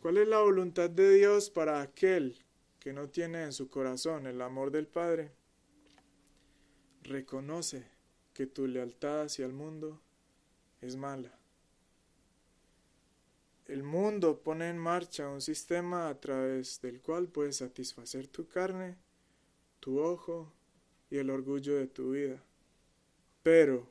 ¿Cuál 0.00 0.16
es 0.16 0.28
la 0.28 0.40
voluntad 0.40 0.88
de 0.88 1.14
Dios 1.14 1.50
para 1.50 1.82
aquel 1.82 2.42
que 2.78 2.94
no 2.94 3.10
tiene 3.10 3.42
en 3.42 3.52
su 3.52 3.68
corazón 3.68 4.26
el 4.26 4.40
amor 4.40 4.70
del 4.70 4.86
Padre? 4.86 5.30
Reconoce 7.02 7.86
que 8.32 8.46
tu 8.46 8.66
lealtad 8.66 9.24
hacia 9.24 9.44
el 9.44 9.52
mundo 9.52 10.00
es 10.80 10.96
mala. 10.96 11.38
El 13.66 13.82
mundo 13.82 14.40
pone 14.40 14.70
en 14.70 14.78
marcha 14.78 15.28
un 15.28 15.42
sistema 15.42 16.08
a 16.08 16.18
través 16.18 16.80
del 16.80 17.02
cual 17.02 17.28
puedes 17.28 17.58
satisfacer 17.58 18.26
tu 18.26 18.48
carne, 18.48 18.96
tu 19.80 20.00
ojo 20.00 20.50
y 21.10 21.18
el 21.18 21.28
orgullo 21.28 21.76
de 21.76 21.88
tu 21.88 22.12
vida. 22.12 22.42
Pero 23.42 23.86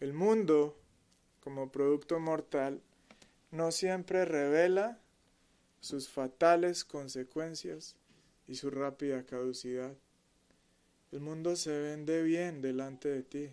el 0.00 0.14
mundo, 0.14 0.74
como 1.40 1.70
producto 1.70 2.18
mortal, 2.18 2.80
no 3.50 3.72
siempre 3.72 4.24
revela 4.24 5.00
sus 5.80 6.08
fatales 6.08 6.84
consecuencias 6.84 7.96
y 8.48 8.56
su 8.56 8.70
rápida 8.70 9.24
caducidad. 9.24 9.94
El 11.12 11.20
mundo 11.20 11.56
se 11.56 11.78
vende 11.78 12.22
bien 12.22 12.60
delante 12.60 13.08
de 13.08 13.22
ti. 13.22 13.52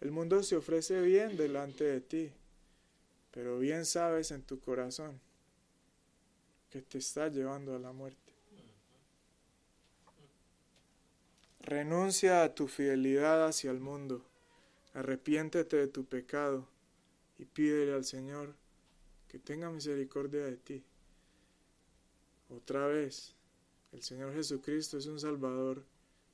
El 0.00 0.12
mundo 0.12 0.42
se 0.42 0.56
ofrece 0.56 1.00
bien 1.00 1.36
delante 1.36 1.84
de 1.84 2.00
ti. 2.00 2.32
Pero 3.32 3.58
bien 3.58 3.84
sabes 3.84 4.30
en 4.30 4.42
tu 4.42 4.60
corazón 4.60 5.20
que 6.70 6.82
te 6.82 6.98
está 6.98 7.28
llevando 7.28 7.74
a 7.74 7.78
la 7.78 7.92
muerte. 7.92 8.32
Renuncia 11.60 12.42
a 12.42 12.54
tu 12.54 12.68
fidelidad 12.68 13.46
hacia 13.46 13.70
el 13.70 13.80
mundo. 13.80 14.24
Arrepiéntete 14.94 15.76
de 15.76 15.86
tu 15.86 16.04
pecado 16.04 16.66
y 17.38 17.44
pídele 17.44 17.92
al 17.92 18.04
Señor 18.04 18.54
que 19.30 19.38
tenga 19.38 19.70
misericordia 19.70 20.44
de 20.44 20.56
ti. 20.56 20.82
Otra 22.48 22.88
vez, 22.88 23.36
el 23.92 24.02
Señor 24.02 24.34
Jesucristo 24.34 24.98
es 24.98 25.06
un 25.06 25.20
Salvador 25.20 25.84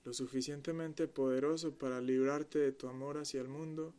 lo 0.05 0.15
suficientemente 0.15 1.07
poderoso 1.07 1.75
para 1.75 2.01
librarte 2.01 2.59
de 2.59 2.73
tu 2.73 2.89
amor 2.89 3.19
hacia 3.19 3.43
el 3.43 3.49
mundo. 3.49 3.93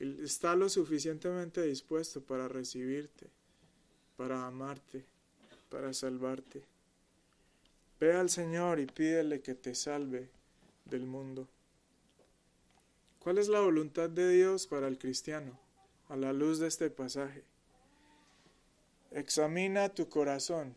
Está 0.00 0.56
lo 0.56 0.68
suficientemente 0.68 1.62
dispuesto 1.62 2.22
para 2.22 2.48
recibirte, 2.48 3.30
para 4.16 4.48
amarte, 4.48 5.04
para 5.68 5.92
salvarte. 5.92 6.64
Ve 8.00 8.14
al 8.14 8.30
Señor 8.30 8.80
y 8.80 8.86
pídele 8.86 9.42
que 9.42 9.54
te 9.54 9.76
salve 9.76 10.28
del 10.86 11.06
mundo. 11.06 11.46
¿Cuál 13.20 13.38
es 13.38 13.46
la 13.46 13.60
voluntad 13.60 14.10
de 14.10 14.28
Dios 14.30 14.66
para 14.66 14.88
el 14.88 14.98
cristiano 14.98 15.56
a 16.08 16.16
la 16.16 16.32
luz 16.32 16.58
de 16.58 16.66
este 16.66 16.90
pasaje? 16.90 17.53
Examina 19.14 19.94
tu 19.94 20.08
corazón, 20.08 20.74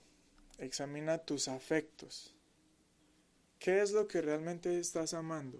examina 0.60 1.18
tus 1.18 1.48
afectos. 1.48 2.36
¿Qué 3.58 3.82
es 3.82 3.94
lo 3.94 4.08
que 4.08 4.22
realmente 4.22 4.80
estás 4.80 5.16
amando? 5.16 5.58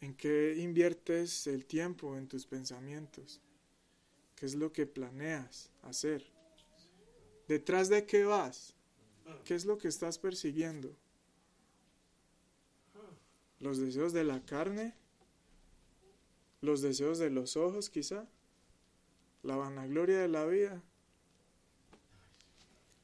¿En 0.00 0.14
qué 0.14 0.54
inviertes 0.56 1.46
el 1.48 1.66
tiempo 1.66 2.16
en 2.16 2.28
tus 2.28 2.46
pensamientos? 2.46 3.42
¿Qué 4.36 4.46
es 4.46 4.54
lo 4.54 4.72
que 4.72 4.86
planeas 4.86 5.70
hacer? 5.82 6.24
¿Detrás 7.46 7.90
de 7.90 8.06
qué 8.06 8.24
vas? 8.24 8.72
¿Qué 9.44 9.54
es 9.54 9.66
lo 9.66 9.76
que 9.76 9.88
estás 9.88 10.18
persiguiendo? 10.18 10.96
¿Los 13.60 13.76
deseos 13.76 14.14
de 14.14 14.24
la 14.24 14.42
carne? 14.46 14.94
¿Los 16.62 16.80
deseos 16.80 17.18
de 17.18 17.28
los 17.28 17.58
ojos 17.58 17.90
quizá? 17.90 18.26
¿La 19.46 19.54
vanagloria 19.54 20.18
de 20.18 20.26
la 20.26 20.44
vida? 20.44 20.82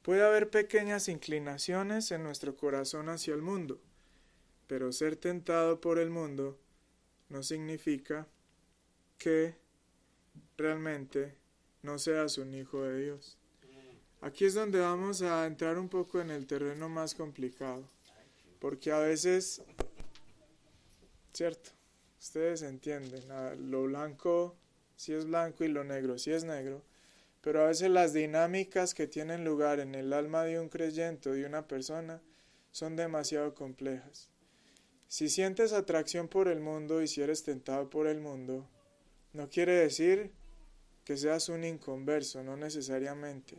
Puede 0.02 0.24
haber 0.24 0.50
pequeñas 0.50 1.06
inclinaciones 1.06 2.10
en 2.10 2.24
nuestro 2.24 2.56
corazón 2.56 3.08
hacia 3.08 3.32
el 3.32 3.42
mundo, 3.42 3.80
pero 4.66 4.90
ser 4.90 5.14
tentado 5.14 5.80
por 5.80 6.00
el 6.00 6.10
mundo 6.10 6.58
no 7.28 7.44
significa 7.44 8.26
que 9.18 9.54
realmente 10.56 11.36
no 11.82 11.96
seas 12.00 12.38
un 12.38 12.54
hijo 12.54 12.82
de 12.82 13.04
Dios. 13.04 13.38
Aquí 14.20 14.44
es 14.44 14.54
donde 14.54 14.80
vamos 14.80 15.22
a 15.22 15.46
entrar 15.46 15.78
un 15.78 15.88
poco 15.88 16.20
en 16.20 16.32
el 16.32 16.48
terreno 16.48 16.88
más 16.88 17.14
complicado, 17.14 17.84
porque 18.58 18.90
a 18.90 18.98
veces, 18.98 19.62
cierto, 21.32 21.70
ustedes 22.18 22.62
entienden, 22.62 23.22
lo 23.70 23.84
blanco 23.84 24.56
si 25.02 25.12
es 25.14 25.26
blanco 25.26 25.64
y 25.64 25.68
lo 25.68 25.82
negro 25.82 26.16
si 26.16 26.30
es 26.30 26.44
negro, 26.44 26.80
pero 27.40 27.64
a 27.64 27.66
veces 27.66 27.90
las 27.90 28.12
dinámicas 28.12 28.94
que 28.94 29.08
tienen 29.08 29.44
lugar 29.44 29.80
en 29.80 29.96
el 29.96 30.12
alma 30.12 30.44
de 30.44 30.60
un 30.60 30.68
creyente 30.68 31.28
o 31.28 31.32
de 31.32 31.44
una 31.44 31.66
persona 31.66 32.22
son 32.70 32.94
demasiado 32.94 33.52
complejas. 33.52 34.28
Si 35.08 35.28
sientes 35.28 35.72
atracción 35.72 36.28
por 36.28 36.46
el 36.46 36.60
mundo 36.60 37.02
y 37.02 37.08
si 37.08 37.20
eres 37.20 37.42
tentado 37.42 37.90
por 37.90 38.06
el 38.06 38.20
mundo, 38.20 38.68
no 39.32 39.50
quiere 39.50 39.72
decir 39.72 40.30
que 41.04 41.16
seas 41.16 41.48
un 41.48 41.64
inconverso, 41.64 42.44
no 42.44 42.56
necesariamente, 42.56 43.58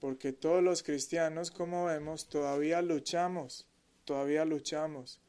porque 0.00 0.32
todos 0.32 0.62
los 0.62 0.82
cristianos, 0.82 1.50
como 1.50 1.84
vemos, 1.84 2.30
todavía 2.30 2.80
luchamos, 2.80 3.68
todavía 4.06 4.46
luchamos 4.46 5.20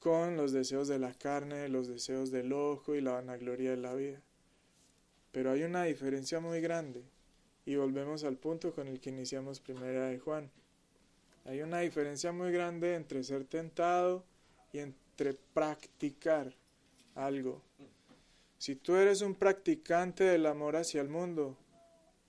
con 0.00 0.36
los 0.36 0.52
deseos 0.52 0.86
de 0.86 0.98
la 0.98 1.14
carne, 1.14 1.70
los 1.70 1.88
deseos 1.88 2.30
del 2.30 2.52
ojo 2.52 2.94
y 2.94 3.00
la 3.00 3.12
vanagloria 3.12 3.70
de 3.70 3.78
la 3.78 3.94
vida. 3.94 4.20
Pero 5.36 5.50
hay 5.50 5.64
una 5.64 5.84
diferencia 5.84 6.40
muy 6.40 6.62
grande 6.62 7.04
y 7.66 7.76
volvemos 7.76 8.24
al 8.24 8.38
punto 8.38 8.72
con 8.72 8.88
el 8.88 9.00
que 9.00 9.10
iniciamos 9.10 9.60
primera 9.60 10.06
de 10.06 10.18
Juan. 10.18 10.50
Hay 11.44 11.60
una 11.60 11.80
diferencia 11.80 12.32
muy 12.32 12.50
grande 12.52 12.94
entre 12.94 13.22
ser 13.22 13.44
tentado 13.44 14.24
y 14.72 14.78
entre 14.78 15.34
practicar 15.34 16.54
algo. 17.14 17.60
Si 18.56 18.76
tú 18.76 18.96
eres 18.96 19.20
un 19.20 19.34
practicante 19.34 20.24
del 20.24 20.46
amor 20.46 20.74
hacia 20.74 21.02
el 21.02 21.10
mundo, 21.10 21.58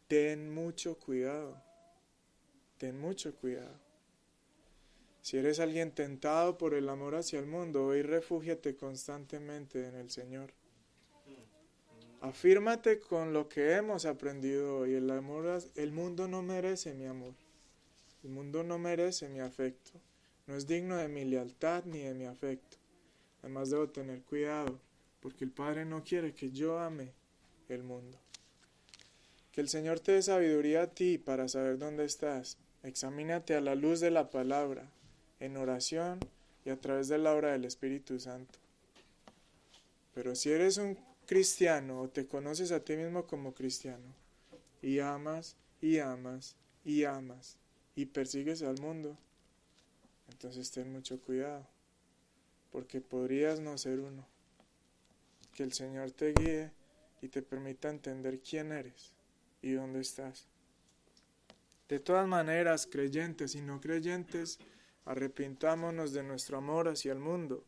ten 0.10 0.54
mucho 0.54 0.98
cuidado. 1.00 1.64
Ten 2.78 3.00
mucho 3.00 3.34
cuidado. 3.36 3.80
Si 5.22 5.38
eres 5.38 5.62
alguien 5.62 5.92
tentado 5.92 6.58
por 6.58 6.74
el 6.74 6.90
amor 6.90 7.16
hacia 7.16 7.40
el 7.40 7.46
mundo, 7.46 7.88
ve 7.88 8.00
y 8.00 8.02
refúgiate 8.02 8.76
constantemente 8.76 9.88
en 9.88 9.96
el 9.96 10.12
Señor. 10.12 10.57
Afírmate 12.22 13.00
con 13.00 13.32
lo 13.32 13.48
que 13.48 13.74
hemos 13.74 14.06
aprendido 14.06 14.80
hoy. 14.80 14.96
El, 14.96 15.10
amor, 15.12 15.62
el 15.76 15.92
mundo 15.92 16.28
no 16.28 16.42
merece 16.42 16.94
mi 16.94 17.06
amor. 17.06 17.34
El 18.24 18.32
mundo 18.32 18.64
no 18.64 18.80
merece 18.80 19.30
mi 19.30 19.40
afecto. 19.40 19.92
No 20.48 20.56
es 20.56 20.66
digno 20.66 20.98
de 20.98 21.08
mi 21.08 21.26
lealtad 21.26 21.84
ni 21.86 22.00
de 22.00 22.14
mi 22.16 22.26
afecto. 22.26 22.78
Además 23.44 23.70
debo 23.70 23.90
tener 23.90 24.24
cuidado, 24.24 24.80
porque 25.22 25.46
el 25.46 25.52
Padre 25.52 25.86
no 25.86 26.04
quiere 26.04 26.34
que 26.34 26.52
yo 26.52 26.80
ame 26.80 27.14
el 27.70 27.84
mundo. 27.84 28.18
Que 29.52 29.62
el 29.62 29.70
Señor 29.70 30.00
te 30.00 30.14
dé 30.14 30.22
sabiduría 30.22 30.84
a 30.84 30.88
ti 30.88 31.18
para 31.18 31.48
saber 31.48 31.78
dónde 31.78 32.06
estás. 32.06 32.58
Examínate 32.84 33.56
a 33.56 33.62
la 33.62 33.76
luz 33.76 34.00
de 34.00 34.12
la 34.12 34.30
palabra, 34.32 34.90
en 35.40 35.56
oración 35.58 36.20
y 36.66 36.72
a 36.72 36.80
través 36.80 37.08
de 37.10 37.20
la 37.20 37.34
obra 37.34 37.52
del 37.52 37.66
Espíritu 37.66 38.20
Santo. 38.20 38.58
Pero 40.14 40.36
si 40.36 40.52
eres 40.52 40.78
un 40.78 40.98
cristiano 41.28 42.02
o 42.02 42.10
te 42.10 42.26
conoces 42.26 42.72
a 42.72 42.80
ti 42.80 42.96
mismo 42.96 43.28
como 43.28 43.54
cristiano 43.54 44.16
y 44.82 45.00
amas 45.00 45.58
y 45.82 46.00
amas 46.00 46.56
y 46.86 47.04
amas 47.04 47.58
y 47.96 48.06
persigues 48.06 48.64
al 48.64 48.80
mundo, 48.80 49.18
entonces 50.30 50.72
ten 50.72 50.92
mucho 50.92 51.20
cuidado, 51.20 51.68
porque 52.72 53.02
podrías 53.02 53.60
no 53.60 53.78
ser 53.78 54.00
uno. 54.00 54.26
Que 55.54 55.64
el 55.64 55.74
Señor 55.74 56.12
te 56.12 56.32
guíe 56.34 56.72
y 57.22 57.28
te 57.28 57.42
permita 57.42 57.90
entender 57.90 58.40
quién 58.40 58.72
eres 58.72 59.12
y 59.62 59.72
dónde 59.72 60.02
estás. 60.02 60.48
De 61.90 62.00
todas 62.00 62.28
maneras, 62.28 62.88
creyentes 62.88 63.56
y 63.56 63.62
no 63.62 63.82
creyentes, 63.82 64.60
arrepintámonos 65.06 66.14
de 66.14 66.24
nuestro 66.24 66.58
amor 66.58 66.88
hacia 66.88 67.12
el 67.12 67.20
mundo 67.20 67.66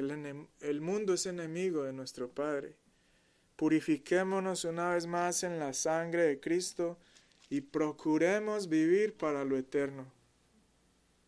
el, 0.00 0.80
mundo 0.80 1.14
es 1.14 1.26
enemigo 1.26 1.84
de 1.84 1.92
nuestro 1.92 2.30
Padre. 2.30 2.76
Purifiquémonos 3.56 4.64
una 4.64 4.94
vez 4.94 5.06
más 5.06 5.42
en 5.42 5.58
la 5.58 5.74
sangre 5.74 6.22
de 6.22 6.40
Cristo 6.40 6.98
y 7.50 7.60
procuremos 7.60 8.68
vivir 8.68 9.16
para 9.16 9.44
lo 9.44 9.56
eterno. 9.56 10.06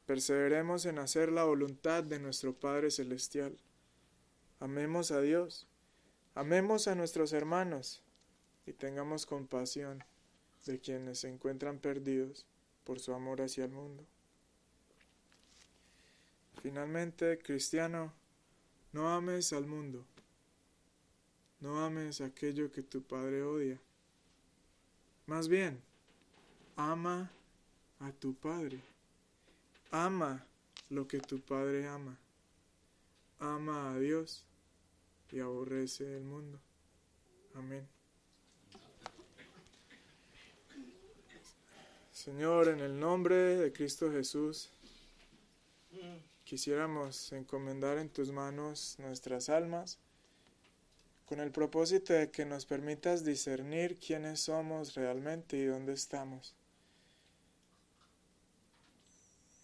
Perseveremos 0.07 0.87
en 0.87 0.99
hacer 0.99 1.31
la 1.31 1.45
voluntad 1.45 2.03
de 2.03 2.18
nuestro 2.18 2.55
Padre 2.55 2.91
Celestial. 2.91 3.57
Amemos 4.61 5.11
a 5.11 5.20
Dios, 5.20 5.66
amemos 6.35 6.89
a 6.89 6.95
nuestros 6.95 7.33
hermanos 7.33 8.03
y 8.66 8.73
tengamos 8.73 9.27
compasión 9.27 10.05
de 10.66 10.79
quienes 10.79 11.20
se 11.20 11.29
encuentran 11.29 11.79
perdidos 11.79 12.47
por 12.85 13.01
su 13.01 13.12
amor 13.12 13.43
hacia 13.43 13.64
el 13.64 13.73
mundo. 13.73 14.05
Finalmente, 16.62 17.39
cristiano, 17.39 18.12
no 18.93 19.09
ames 19.09 19.53
al 19.53 19.66
mundo, 19.66 20.05
no 21.61 21.84
ames 21.84 22.20
aquello 22.20 22.70
que 22.70 22.82
tu 22.82 23.03
Padre 23.03 23.43
odia. 23.43 23.80
Más 25.26 25.49
bien, 25.49 25.80
ama 26.76 27.30
a 28.01 28.12
tu 28.12 28.34
Padre, 28.34 28.80
ama 29.90 30.45
lo 30.90 31.07
que 31.07 31.20
tu 31.20 31.40
Padre 31.40 31.86
ama, 31.88 32.18
ama 33.38 33.93
a 33.93 33.99
Dios 33.99 34.45
y 35.30 35.40
aborrece 35.40 36.16
el 36.16 36.24
mundo. 36.24 36.61
Amén. 37.55 37.88
Señor, 42.12 42.68
en 42.68 42.80
el 42.80 43.01
nombre 43.01 43.34
de 43.34 43.72
Cristo 43.72 44.12
Jesús, 44.12 44.70
quisiéramos 46.53 47.33
encomendar 47.33 47.97
en 47.97 48.11
tus 48.11 48.31
manos 48.31 48.97
nuestras 48.99 49.49
almas 49.49 49.99
con 51.25 51.41
el 51.41 51.51
propósito 51.51 52.13
de 52.13 52.31
que 52.31 52.45
nos 52.45 52.67
permitas 52.67 53.25
discernir 53.25 53.99
quiénes 53.99 54.41
somos 54.41 54.95
realmente 54.95 55.57
y 55.57 55.65
dónde 55.65 55.95
estamos. 55.95 56.55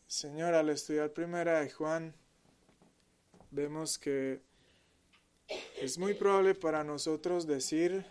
Señor, 0.07 0.55
al 0.55 0.71
estudiar 0.71 1.13
primera 1.13 1.61
de 1.61 1.69
Juan, 1.69 2.15
vemos 3.51 3.99
que 3.99 4.41
es 5.83 5.99
muy 5.99 6.15
probable 6.15 6.55
para 6.55 6.85
nosotros 6.85 7.47
decir 7.47 8.07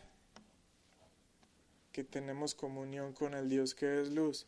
que 1.91 2.03
tenemos 2.03 2.53
comunión 2.53 3.11
con 3.13 3.33
el 3.33 3.49
Dios 3.49 3.73
que 3.73 4.01
es 4.03 4.11
luz. 4.11 4.45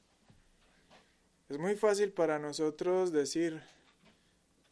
Es 1.49 1.57
muy 1.57 1.75
fácil 1.75 2.11
para 2.11 2.37
nosotros 2.37 3.11
decir, 3.11 3.59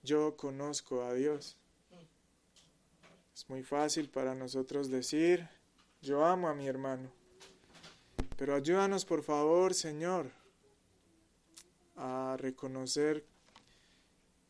yo 0.03 0.35
conozco 0.37 1.03
a 1.03 1.13
Dios. 1.13 1.57
Es 3.33 3.49
muy 3.49 3.63
fácil 3.63 4.09
para 4.09 4.33
nosotros 4.33 4.89
decir, 4.89 5.47
yo 6.01 6.25
amo 6.25 6.47
a 6.47 6.55
mi 6.55 6.67
hermano. 6.67 7.11
Pero 8.37 8.55
ayúdanos 8.55 9.05
por 9.05 9.23
favor, 9.23 9.73
Señor, 9.73 10.31
a 11.95 12.35
reconocer 12.39 13.25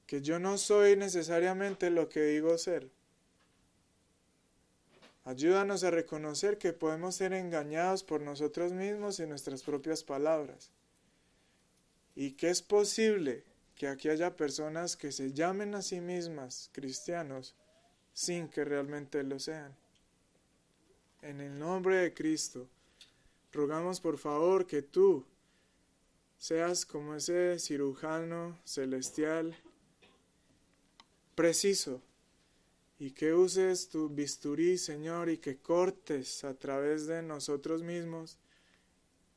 que 0.05 0.21
yo 0.21 0.39
no 0.39 0.57
soy 0.57 0.95
necesariamente 0.95 1.89
lo 1.89 2.07
que 2.07 2.21
digo 2.21 2.57
ser. 2.57 2.89
Ayúdanos 5.25 5.83
a 5.83 5.91
reconocer 5.91 6.57
que 6.57 6.71
podemos 6.71 7.15
ser 7.15 7.33
engañados 7.33 8.03
por 8.03 8.21
nosotros 8.21 8.71
mismos 8.71 9.19
y 9.19 9.27
nuestras 9.27 9.63
propias 9.63 10.01
palabras. 10.01 10.71
Y 12.15 12.31
que 12.31 12.49
es 12.49 12.61
posible 12.61 13.43
que 13.77 13.87
aquí 13.87 14.09
haya 14.09 14.35
personas 14.35 14.97
que 14.97 15.11
se 15.11 15.31
llamen 15.31 15.75
a 15.75 15.83
sí 15.83 16.01
mismas 16.01 16.69
cristianos 16.73 17.55
sin 18.11 18.49
que 18.49 18.65
realmente 18.65 19.21
lo 19.23 19.39
sean. 19.39 19.75
En 21.21 21.41
el 21.41 21.57
nombre 21.57 21.97
de 21.97 22.13
Cristo, 22.13 22.67
rogamos 23.51 24.01
por 24.01 24.17
favor 24.17 24.65
que 24.65 24.81
tú 24.81 25.23
seas 26.37 26.85
como 26.85 27.15
ese 27.15 27.59
cirujano 27.59 28.59
celestial 28.63 29.55
preciso 31.35 32.01
y 32.97 33.11
que 33.11 33.33
uses 33.33 33.89
tu 33.89 34.09
bisturí, 34.09 34.79
Señor, 34.79 35.29
y 35.29 35.37
que 35.37 35.57
cortes 35.57 36.43
a 36.43 36.55
través 36.55 37.05
de 37.05 37.21
nosotros 37.21 37.83
mismos 37.83 38.39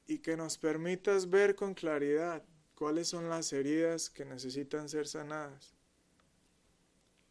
y 0.07 0.18
que 0.18 0.34
nos 0.34 0.57
permitas 0.57 1.28
ver 1.28 1.55
con 1.55 1.74
claridad 1.74 2.43
cuáles 2.81 3.09
son 3.09 3.28
las 3.28 3.53
heridas 3.53 4.09
que 4.09 4.24
necesitan 4.24 4.89
ser 4.89 5.07
sanadas. 5.07 5.74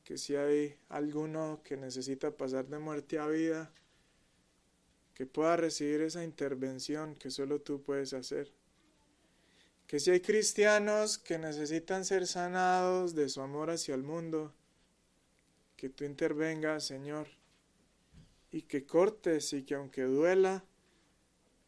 Que 0.04 0.16
si 0.20 0.36
hay 0.36 0.78
alguno 0.90 1.62
que 1.64 1.76
necesita 1.76 2.30
pasar 2.38 2.68
de 2.68 2.78
muerte 2.78 3.18
a 3.18 3.26
vida, 3.26 3.74
que 5.16 5.26
pueda 5.26 5.56
recibir 5.56 6.02
esa 6.02 6.24
intervención 6.24 7.16
que 7.16 7.32
solo 7.32 7.62
tú 7.62 7.82
puedes 7.82 8.14
hacer. 8.14 8.54
Que 9.88 10.00
si 10.00 10.12
hay 10.12 10.20
cristianos 10.20 11.18
que 11.18 11.40
necesitan 11.40 12.06
ser 12.06 12.28
sanados 12.28 13.16
de 13.16 13.28
su 13.28 13.42
amor 13.42 13.72
hacia 13.72 13.96
el 13.96 14.04
mundo, 14.04 14.54
que 15.78 15.90
tú 15.90 16.04
intervengas, 16.04 16.84
Señor, 16.84 17.28
y 18.52 18.62
que 18.62 18.86
cortes 18.86 19.52
y 19.54 19.64
que 19.64 19.74
aunque 19.74 20.04
duela, 20.04 20.64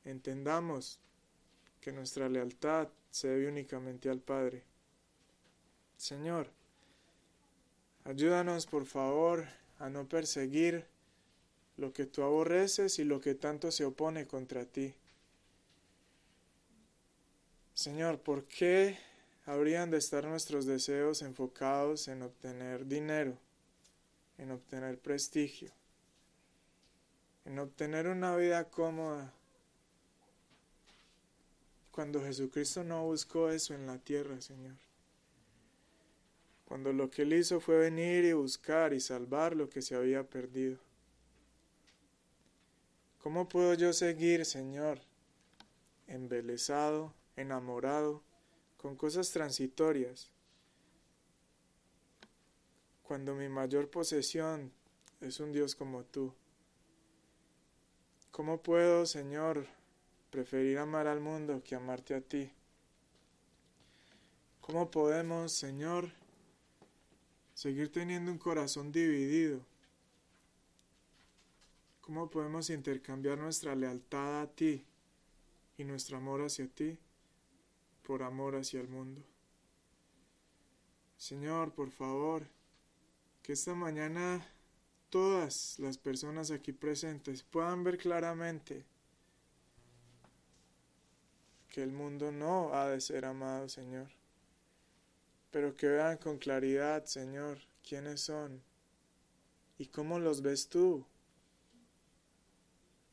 entendamos 0.06 1.00
que 1.80 1.92
nuestra 1.92 2.30
lealtad 2.30 2.88
se 3.12 3.28
debe 3.28 3.48
únicamente 3.48 4.10
al 4.10 4.20
Padre. 4.20 4.64
Señor, 5.98 6.48
ayúdanos 8.04 8.66
por 8.66 8.88
favor 8.88 9.46
a 9.78 9.90
no 9.90 10.10
perseguir 10.10 10.86
lo 11.78 11.94
que 11.94 12.08
tú 12.08 12.24
aborreces 12.24 12.98
y 12.98 13.04
lo 13.04 13.22
que 13.22 13.36
tanto 13.36 13.72
se 13.72 13.86
opone 13.86 14.26
contra 14.26 14.66
ti. 14.66 14.96
Señor, 17.76 18.20
¿por 18.20 18.46
qué 18.46 18.98
habrían 19.46 19.92
de 19.92 19.98
estar 19.98 20.26
nuestros 20.26 20.66
deseos 20.66 21.22
enfocados 21.22 22.08
en 22.08 22.24
obtener 22.24 22.88
dinero? 22.88 23.38
en 24.42 24.50
obtener 24.50 24.98
prestigio, 24.98 25.72
en 27.46 27.60
obtener 27.60 28.08
una 28.08 28.36
vida 28.36 28.70
cómoda, 28.70 29.32
cuando 31.92 32.22
Jesucristo 32.22 32.84
no 32.84 33.06
buscó 33.06 33.50
eso 33.50 33.74
en 33.74 33.86
la 33.86 33.98
tierra, 33.98 34.40
Señor. 34.42 34.78
Cuando 36.66 36.94
lo 36.94 37.10
que 37.10 37.24
Él 37.24 37.34
hizo 37.34 37.60
fue 37.60 37.78
venir 37.78 38.24
y 38.24 38.32
buscar 38.32 38.94
y 38.94 39.02
salvar 39.02 39.56
lo 39.56 39.70
que 39.70 39.82
se 39.82 39.96
había 39.96 40.24
perdido. 40.24 40.80
¿Cómo 43.22 43.50
puedo 43.50 43.74
yo 43.74 43.92
seguir, 43.92 44.46
Señor, 44.46 45.02
embelesado, 46.08 47.14
enamorado, 47.36 48.24
con 48.78 48.96
cosas 48.96 49.30
transitorias, 49.32 50.32
cuando 53.04 53.36
mi 53.36 53.50
mayor 53.50 53.90
posesión 53.90 54.72
es 55.20 55.40
un 55.40 55.52
Dios 55.52 55.76
como 55.76 56.06
tú? 56.06 56.34
¿Cómo 58.32 58.64
puedo, 58.64 59.06
Señor, 59.06 59.68
preferir 60.32 60.80
amar 60.80 61.08
al 61.08 61.20
mundo 61.20 61.62
que 61.64 61.76
amarte 61.76 62.16
a 62.16 62.22
ti? 62.22 62.50
¿Cómo 64.62 64.90
podemos, 64.90 65.52
Señor, 65.52 66.10
seguir 67.54 67.92
teniendo 67.92 68.32
un 68.32 68.38
corazón 68.38 68.92
dividido? 68.92 69.60
¿Cómo 72.00 72.30
podemos 72.30 72.70
intercambiar 72.70 73.38
nuestra 73.38 73.76
lealtad 73.76 74.42
a 74.42 74.48
ti 74.48 74.86
y 75.78 75.84
nuestro 75.84 76.18
amor 76.18 76.42
hacia 76.42 76.68
ti 76.68 76.98
por 78.04 78.24
amor 78.24 78.56
hacia 78.56 78.80
el 78.80 78.88
mundo? 78.88 79.22
Señor, 81.18 81.74
por 81.74 81.92
favor, 81.92 82.48
que 83.44 83.54
esta 83.54 83.76
mañana 83.76 84.48
todas 85.10 85.78
las 85.80 85.98
personas 85.98 86.52
aquí 86.52 86.72
presentes 86.72 87.44
puedan 87.44 87.84
ver 87.84 87.98
claramente 87.98 88.86
que 91.72 91.82
el 91.82 91.92
mundo 91.92 92.32
no 92.32 92.76
ha 92.76 92.88
de 92.90 93.02
ser 93.02 93.26
amado, 93.26 93.68
Señor, 93.68 94.10
pero 95.50 95.76
que 95.76 95.88
vean 95.88 96.18
con 96.18 96.38
claridad, 96.38 97.06
Señor, 97.06 97.58
quiénes 97.88 98.22
son 98.22 98.62
y 99.80 99.88
cómo 99.88 100.20
los 100.20 100.44
ves 100.44 100.70
tú, 100.70 101.04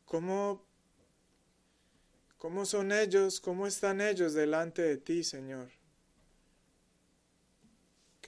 cómo, 0.05 0.63
cómo 2.37 2.67
son 2.67 2.93
ellos, 2.93 3.41
cómo 3.41 3.67
están 3.67 4.03
ellos 4.03 4.35
delante 4.35 4.83
de 4.83 4.99
ti, 4.99 5.25
Señor 5.25 5.79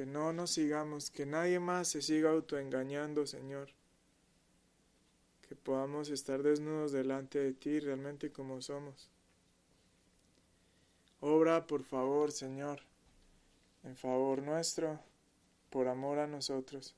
que 0.01 0.07
no 0.07 0.33
nos 0.33 0.53
sigamos, 0.53 1.11
que 1.11 1.27
nadie 1.27 1.61
más 1.61 1.89
se 1.89 2.01
siga 2.01 2.31
autoengañando, 2.31 3.27
Señor. 3.27 3.69
Que 5.47 5.55
podamos 5.55 6.09
estar 6.09 6.43
desnudos 6.43 6.93
delante 6.93 7.39
de 7.39 7.53
ti 7.53 7.81
realmente 7.81 8.33
como 8.33 8.63
somos. 8.63 9.11
Obra, 11.21 11.67
por 11.67 11.85
favor, 11.85 12.33
Señor, 12.33 12.81
en 13.85 13.97
favor 13.97 14.43
nuestro, 14.43 14.99
por 15.69 15.87
amor 15.87 16.19
a 16.19 16.27
nosotros, 16.27 16.95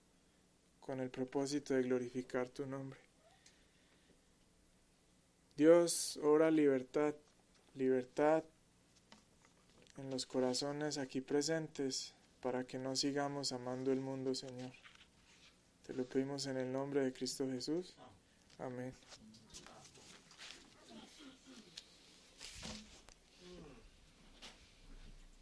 con 0.80 1.00
el 1.00 1.10
propósito 1.10 1.74
de 1.74 1.82
glorificar 1.82 2.48
tu 2.48 2.66
nombre. 2.66 3.00
Dios, 5.56 6.18
obra 6.22 6.50
libertad, 6.50 7.14
libertad 7.74 8.44
en 9.98 10.10
los 10.10 10.24
corazones 10.24 10.98
aquí 10.98 11.20
presentes 11.20 12.14
para 12.40 12.64
que 12.64 12.78
no 12.78 12.96
sigamos 12.96 13.52
amando 13.52 13.92
el 13.92 14.00
mundo, 14.00 14.34
Señor. 14.34 14.72
Te 15.86 15.94
lo 15.94 16.04
pedimos 16.04 16.46
en 16.46 16.56
el 16.56 16.72
nombre 16.72 17.00
de 17.02 17.12
Cristo 17.12 17.46
Jesús. 17.48 17.94
Amén. 18.58 18.94